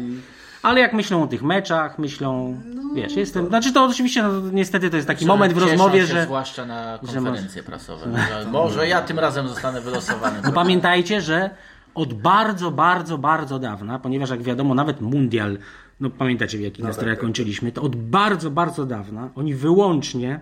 Ale 0.62 0.80
jak 0.80 0.92
myślą 0.92 1.22
o 1.22 1.26
tych 1.26 1.42
meczach, 1.42 1.98
myślą, 1.98 2.60
No, 2.74 2.82
wiesz, 2.94 3.16
jestem, 3.16 3.48
znaczy 3.48 3.72
to 3.72 3.84
oczywiście, 3.84 4.22
no, 4.22 4.40
niestety 4.52 4.90
to 4.90 4.96
jest 4.96 5.08
taki 5.08 5.20
Że 5.20 5.26
moment 5.26 5.52
w 5.52 5.58
rozmowie, 5.58 6.06
że... 6.06 6.24
Zwłaszcza 6.24 6.66
na 6.66 6.98
że 7.02 7.14
konferencje 7.14 7.62
prasowe. 7.62 8.06
Że 8.28 8.50
może 8.50 8.88
ja 8.88 9.02
tym 9.02 9.18
razem 9.18 9.48
zostanę 9.48 9.80
wylosowany. 9.80 10.38
No 10.44 10.52
pamiętajcie, 10.52 11.20
że 11.20 11.50
od 11.94 12.14
bardzo, 12.14 12.70
bardzo, 12.70 13.18
bardzo 13.18 13.58
dawna, 13.58 13.98
ponieważ 13.98 14.30
jak 14.30 14.42
wiadomo, 14.42 14.74
nawet 14.74 15.00
mundial, 15.00 15.58
no 16.02 16.10
pamiętacie 16.10 16.58
w 16.58 16.60
jakich 16.60 16.84
nastrojach 16.84 17.16
tak. 17.16 17.20
kończyliśmy, 17.24 17.72
to 17.72 17.82
od 17.82 17.96
bardzo, 17.96 18.50
bardzo 18.50 18.86
dawna 18.86 19.30
oni 19.34 19.54
wyłącznie 19.54 20.40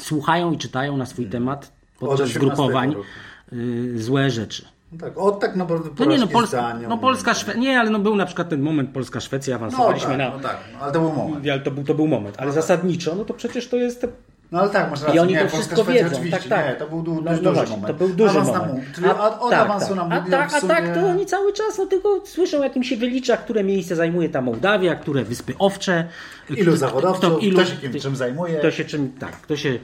słuchają 0.00 0.52
i 0.52 0.58
czytają 0.58 0.96
na 0.96 1.06
swój 1.06 1.26
temat 1.26 1.72
podczas 1.98 2.20
18 2.20 2.38
zgrupowań 2.38 2.90
roku. 2.94 3.04
y, 3.52 4.02
złe 4.02 4.30
rzeczy. 4.30 4.64
No 4.92 4.98
tak, 4.98 5.18
od 5.18 5.40
tak 5.40 5.56
naprawdę 5.56 5.90
No 5.98 6.04
nie, 6.06 6.18
no, 6.18 6.26
porażki 6.26 6.34
Pols- 6.36 6.48
z 6.48 6.50
Danią. 6.52 6.88
no 6.88 6.98
Polska, 6.98 7.32
Szwe- 7.32 7.58
nie, 7.58 7.80
ale 7.80 7.90
no 7.90 7.98
był 7.98 8.16
na 8.16 8.26
przykład 8.26 8.48
ten 8.48 8.62
moment 8.62 8.90
Polska-Szwecja, 8.90 9.50
No 9.50 9.56
awansowaliśmy 9.56 10.08
tak, 10.08 10.18
na 10.18 10.30
no 10.30 10.40
tak, 10.40 10.58
no, 10.72 10.78
ale 10.78 10.92
to 10.92 11.00
był 11.00 11.08
moment. 11.12 11.30
mundial, 11.34 11.62
to 11.62 11.70
był, 11.70 11.84
to 11.84 11.94
był 11.94 12.06
moment, 12.08 12.34
ale 12.38 12.52
zasadniczo, 12.52 13.14
no 13.14 13.24
to 13.24 13.34
przecież 13.34 13.68
to 13.68 13.76
jest, 13.76 14.06
No 14.54 14.60
ale 14.60 14.70
tak, 14.70 14.90
masz 14.90 15.00
rację. 15.02 15.16
I 15.16 15.18
oni 15.18 15.32
nie, 15.32 15.38
to 15.38 15.42
Polska 15.42 15.58
wszystko 15.58 15.82
Szwecja 15.82 16.04
wiedzą. 16.04 16.16
Oczywiście, 16.16 16.48
Tak, 16.48 16.58
tak. 16.58 16.68
Nie, 16.68 16.74
to 16.76 16.86
był 16.88 17.02
du, 17.02 17.14
No, 17.14 17.30
duży 17.30 17.42
no 17.42 17.52
właśnie, 17.52 17.76
moment. 17.76 17.98
to 17.98 18.04
był 18.06 18.14
duży 18.16 18.30
Awans 18.40 18.48
moment. 18.58 18.88
Na 18.88 18.94
czyli 18.94 19.06
od, 19.06 19.42
od 19.42 19.50
tak, 19.50 19.60
awansu 19.60 19.86
tak. 19.86 19.96
na 19.96 20.02
A, 20.16 20.20
mód. 20.20 20.30
tak, 20.30 20.50
w 20.50 20.54
a 20.54 20.60
sumie... 20.60 20.74
tak, 20.74 20.94
to 20.94 21.06
oni 21.06 21.26
cały 21.26 21.52
czas 21.52 21.78
no, 21.78 21.86
tylko 21.86 22.20
słyszą, 22.24 22.62
jak 22.62 22.76
im 22.76 22.84
się 22.84 22.96
wylicza, 22.96 23.36
które 23.36 23.64
miejsce 23.64 23.96
zajmuje 23.96 24.28
ta 24.28 24.40
Mołdawia, 24.40 24.94
które 24.94 25.24
Wyspy 25.24 25.54
Owcze. 25.58 26.04
Ilu 26.50 26.72
kto- 26.72 26.76
zawodowców, 26.76 27.42
ilu- 27.42 27.52
kto 27.60 27.64
się 27.70 27.76
kim, 27.76 28.00
czym 28.00 28.16
zajmuje. 28.16 28.58
Kto 28.58 28.70
się 28.70 28.84
czym, 28.84 29.12
tak, 29.12 29.32
kto 29.32 29.56
się 29.56 29.78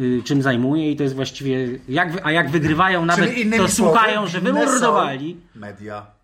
y, 0.00 0.22
czym 0.24 0.42
zajmuje 0.42 0.90
i 0.90 0.96
to 0.96 1.02
jest 1.02 1.14
właściwie, 1.14 1.68
jak, 1.88 2.08
a 2.22 2.32
jak 2.32 2.50
wygrywają 2.50 3.04
nawet, 3.04 3.30
to 3.56 3.68
słuchają, 3.68 4.26
że 4.26 4.40
wymordowali. 4.40 5.36
Media. 5.54 6.15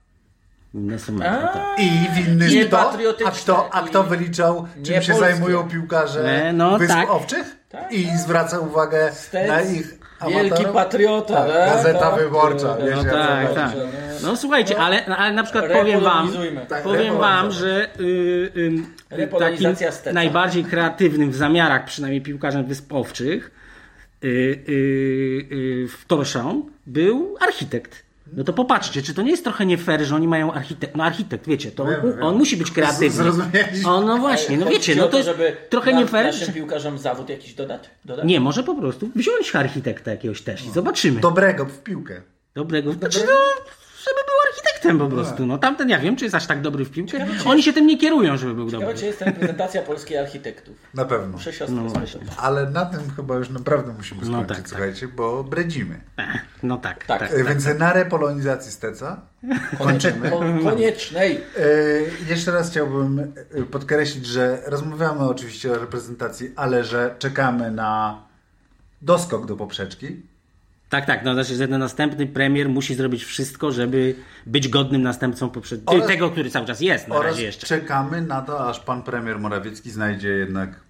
Inne 0.75 0.99
tak. 0.99 1.79
I 1.79 1.91
winny 2.17 2.49
Nie 2.49 2.65
kto? 2.65 2.91
A 3.25 3.31
kto, 3.31 3.75
a 3.75 3.83
kto 3.83 4.05
i 4.05 4.09
wyliczał, 4.09 4.67
czym 4.83 5.03
się 5.03 5.15
zajmują 5.15 5.69
piłkarze 5.69 6.45
E, 6.45 6.53
no 6.53 6.79
Wysp 6.79 6.93
tak. 6.95 7.11
Owczych? 7.11 7.57
Tak, 7.69 7.93
I 7.93 8.19
zwraca 8.19 8.59
uwagę 8.61 9.13
Stec, 9.13 9.49
na 9.49 9.61
ich 9.61 9.99
Wielki 10.29 10.53
amatorów? 10.53 10.73
patriota. 10.75 11.35
Tak, 11.35 11.47
tak, 11.53 11.69
Gazeta 11.69 12.11
tak, 12.11 12.21
Wyborcza, 12.21 12.77
wiesz, 12.77 12.97
No 12.97 13.03
jak 13.03 13.13
tak, 13.13 13.55
tak. 13.55 13.73
No 14.23 14.37
słuchajcie, 14.37 14.79
ale, 14.79 15.07
ale 15.07 15.35
na 15.35 15.43
przykład 15.43 15.65
powiem 15.73 16.01
wam. 16.01 16.33
Tak, 16.69 16.83
powiem 16.83 17.19
wam, 17.19 17.51
że 17.51 17.89
y, 18.01 18.53
y, 19.19 19.29
takim 19.39 19.77
Steca. 19.77 20.13
najbardziej 20.13 20.65
kreatywnym 20.65 21.31
w 21.31 21.37
zamiarach, 21.37 21.85
przynajmniej 21.85 22.23
piłkarzem 22.23 22.65
Wysp 22.67 22.93
Owczych 22.93 23.51
y, 24.25 24.27
y, 24.29 24.73
y, 25.53 25.89
w 25.89 26.05
Torszą 26.07 26.67
był 26.87 27.37
architekt. 27.41 28.03
No 28.37 28.45
to 28.45 28.53
popatrzcie, 28.53 29.03
czy 29.03 29.15
to 29.15 29.23
nie 29.23 29.31
jest 29.31 29.45
trochę 29.45 29.67
nie 29.67 29.79
fair, 29.79 30.05
że 30.05 30.17
oni 30.17 30.29
mają 30.29 30.53
architekt, 30.53 30.97
no 30.97 31.05
architekt, 31.05 31.47
wiecie, 31.47 31.71
to 31.71 31.85
Wiemy, 31.85 32.03
on, 32.03 32.23
on 32.23 32.37
musi 32.37 32.57
być 32.57 32.71
kreatywny. 32.71 33.11
Zrozumieliśmy. 33.11 33.91
O, 33.91 34.01
no 34.01 34.19
właśnie, 34.19 34.57
no 34.57 34.67
wiecie, 34.67 34.93
ci 34.93 34.99
no 34.99 35.09
to 35.09 35.17
jest 35.17 35.29
żeby 35.29 35.57
trochę 35.69 35.95
nie 35.95 36.07
fair. 36.07 36.27
naszym 36.27 36.55
piłkarzom 36.55 36.99
zawód 36.99 37.29
jakiś 37.29 37.55
dodać? 37.55 37.91
dodać? 38.05 38.27
Nie, 38.27 38.41
może 38.41 38.63
po 38.63 38.75
prostu 38.75 39.11
wziąć 39.15 39.57
architekta 39.57 40.11
jakiegoś 40.11 40.43
też 40.43 40.65
i 40.65 40.71
zobaczymy. 40.71 41.21
Dobrego 41.21 41.65
w 41.65 41.83
piłkę. 41.83 42.23
Dobrego. 42.55 42.93
Znaczy, 42.93 43.19
no, 43.27 43.33
architektem 44.87 44.99
po 44.99 45.09
prostu. 45.15 45.47
No 45.47 45.59
tamten 45.59 45.89
ja 45.89 45.99
wiem, 45.99 46.17
czy 46.17 46.25
jest 46.25 46.35
aż 46.35 46.47
tak 46.47 46.61
dobry 46.61 46.85
w 46.85 46.91
piłkę. 46.91 47.27
Oni 47.47 47.63
się 47.63 47.73
tym 47.73 47.87
nie 47.87 47.99
kierują, 47.99 48.37
żeby 48.37 48.55
był 48.55 48.67
Ciekawe, 48.67 48.85
dobry. 48.85 48.99
czy 49.01 49.07
jest 49.07 49.23
reprezentacja 49.23 49.83
polskiej 49.83 50.19
architektów. 50.19 50.77
Na 50.95 51.05
pewno. 51.05 51.29
Muszę 51.29 51.53
siostrę 51.53 51.77
No 51.83 51.91
spytać. 51.91 52.13
właśnie. 52.13 52.33
Ale 52.37 52.71
na 52.71 52.85
tym 52.87 53.01
chyba 53.17 53.35
już 53.37 53.51
naprawdę 53.51 53.93
musimy 53.93 54.21
No 54.21 54.27
skończyć, 54.27 54.49
tak, 54.49 54.57
tak. 54.59 54.69
słuchajcie, 54.69 55.09
bo 55.09 55.45
bredzimy. 55.45 56.01
Ech, 56.17 56.41
No 56.63 56.77
tak, 56.77 57.05
Tak. 57.07 57.21
tak. 57.21 57.33
E, 57.33 57.45
Więc 57.45 57.67
na 57.79 57.93
repolonizacji 57.93 58.73
Steca 58.73 59.21
kończymy. 59.79 60.31
Ko- 60.31 60.41
Koniecznej. 60.65 61.37
E, 61.37 62.31
Jeszcze 62.31 62.51
raz 62.53 62.71
chciałbym 62.71 63.33
e, 63.55 63.63
podkreślić, 63.63 64.27
że 64.27 64.63
rozmawiamy 64.67 65.21
oczywiście 65.21 65.73
o 65.73 65.79
reprezentacji, 65.79 66.51
ale 66.57 66.85
że 66.85 67.15
czekamy 67.19 67.71
na 67.71 68.23
doskok 69.03 69.47
do 69.47 69.57
poprzeczki. 69.57 70.23
Tak, 70.93 71.07
tak. 71.07 71.25
No, 71.25 71.35
znaczy, 71.35 71.55
że 71.55 71.69
ten 71.69 71.81
następny 71.81 72.27
premier 72.27 72.69
musi 72.69 72.95
zrobić 72.95 73.25
wszystko, 73.25 73.73
żeby 73.73 74.15
być 74.47 74.69
godnym 74.69 75.03
następcą 75.03 75.51
poprzed... 75.51 75.81
Oraz- 75.87 76.07
tego, 76.07 76.31
który 76.31 76.51
cały 76.51 76.67
czas 76.67 76.81
jest 76.81 77.09
na 77.09 77.23
razie 77.23 77.43
jeszcze. 77.43 77.67
czekamy 77.67 78.23
na 78.23 78.43
to, 78.43 78.69
aż 78.69 78.81
pan 78.81 79.03
premier 79.03 79.39
Morawiecki 79.39 79.91
znajdzie 79.91 80.29
jednak 80.29 80.81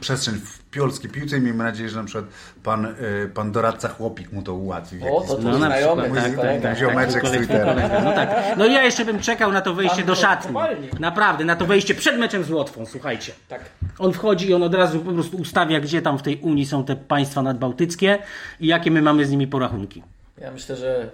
przestrzeń 0.00 0.34
w 0.34 0.78
polskiej 0.78 1.10
piłce 1.10 1.38
i 1.38 1.40
miejmy 1.40 1.64
nadzieję, 1.64 1.88
że 1.88 1.98
na 1.98 2.04
przykład 2.04 2.24
pan, 2.62 2.86
e, 2.86 2.92
pan 3.34 3.52
doradca 3.52 3.88
chłopik 3.88 4.32
mu 4.32 4.42
to 4.42 4.54
ułatwi. 4.54 4.98
W 4.98 5.04
O, 5.04 5.20
to 5.20 5.36
tu 5.36 5.42
na 5.42 5.54
znajomy, 5.54 6.10
tak, 6.10 6.36
tak, 6.36 6.62
tak, 6.62 6.78
Ziomeczek 6.78 7.22
tak, 7.22 7.32
z 7.32 7.36
Twittera. 7.36 8.00
No 8.04 8.12
tak. 8.12 8.56
No 8.56 8.66
ja 8.66 8.82
jeszcze 8.82 9.04
bym 9.04 9.18
czekał 9.18 9.52
na 9.52 9.60
to 9.60 9.74
wejście 9.74 9.96
Pan 9.96 10.06
do 10.06 10.14
szatni. 10.14 10.56
Naprawdę, 11.00 11.44
na 11.44 11.56
to 11.56 11.66
wejście 11.66 11.94
przed 11.94 12.18
meczem 12.18 12.44
z 12.44 12.50
Łotwą, 12.50 12.86
słuchajcie. 12.86 13.32
Tak. 13.48 13.60
On 13.98 14.12
wchodzi 14.12 14.48
i 14.48 14.54
on 14.54 14.62
od 14.62 14.74
razu 14.74 15.00
po 15.00 15.12
prostu 15.12 15.36
ustawia, 15.36 15.80
gdzie 15.80 16.02
tam 16.02 16.18
w 16.18 16.22
tej 16.22 16.36
Unii 16.36 16.66
są 16.66 16.84
te 16.84 16.96
państwa 16.96 17.42
nadbałtyckie 17.42 18.18
i 18.60 18.66
jakie 18.66 18.90
my 18.90 19.02
mamy 19.02 19.26
z 19.26 19.30
nimi 19.30 19.46
porachunki. 19.46 20.02
Ja 20.40 20.50
myślę, 20.50 20.76
że 20.76 21.10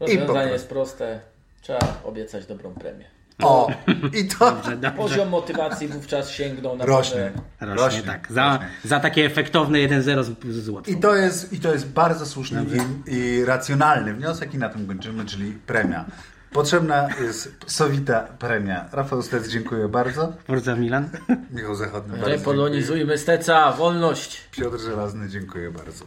rozwiązanie 0.00 0.52
jest 0.52 0.68
proste. 0.68 1.20
Trzeba 1.62 1.78
obiecać 2.04 2.46
dobrą 2.46 2.74
premię. 2.74 3.13
O, 3.42 3.70
i 4.12 4.28
to 4.28 4.50
Dobrze, 4.50 4.76
dobrze. 4.76 4.90
Poziom 4.90 5.28
motywacji 5.28 5.88
wówczas 5.88 6.30
sięgnął 6.30 6.76
na 6.76 6.86
rośnie. 6.86 7.32
Rośnie, 7.60 8.02
tak. 8.02 8.32
Za, 8.32 8.52
rośnie. 8.52 8.68
za 8.84 9.00
takie 9.00 9.24
efektowne 9.24 9.78
1-0 9.78 10.22
z, 10.24 10.54
z 10.54 10.68
Łotwą. 10.68 10.92
I 10.92 10.96
to, 10.96 11.14
jest, 11.16 11.52
I 11.52 11.60
to 11.60 11.72
jest 11.72 11.88
bardzo 11.88 12.26
słuszny 12.26 12.66
i, 13.06 13.14
i 13.14 13.44
racjonalny 13.44 14.14
wniosek 14.14 14.54
i 14.54 14.58
na 14.58 14.68
tym 14.68 14.86
kończymy, 14.86 15.24
czyli 15.24 15.52
premia. 15.52 16.04
Potrzebna 16.52 17.08
jest 17.20 17.56
sowita 17.66 18.20
premia. 18.20 18.88
Rafał 18.92 19.22
Stec, 19.22 19.48
dziękuję 19.48 19.88
bardzo. 19.88 20.32
Forza 20.46 20.76
Milan. 20.76 21.08
Michał 21.50 21.74
Zachodny, 21.74 22.00
bardzo 22.08 22.14
dziękuję. 22.16 22.36
Repolonizujmy 22.36 23.18
steca, 23.18 23.72
wolność. 23.72 24.48
Piotr 24.50 24.80
Żelazny, 24.80 25.28
dziękuję 25.28 25.70
bardzo. 25.70 26.04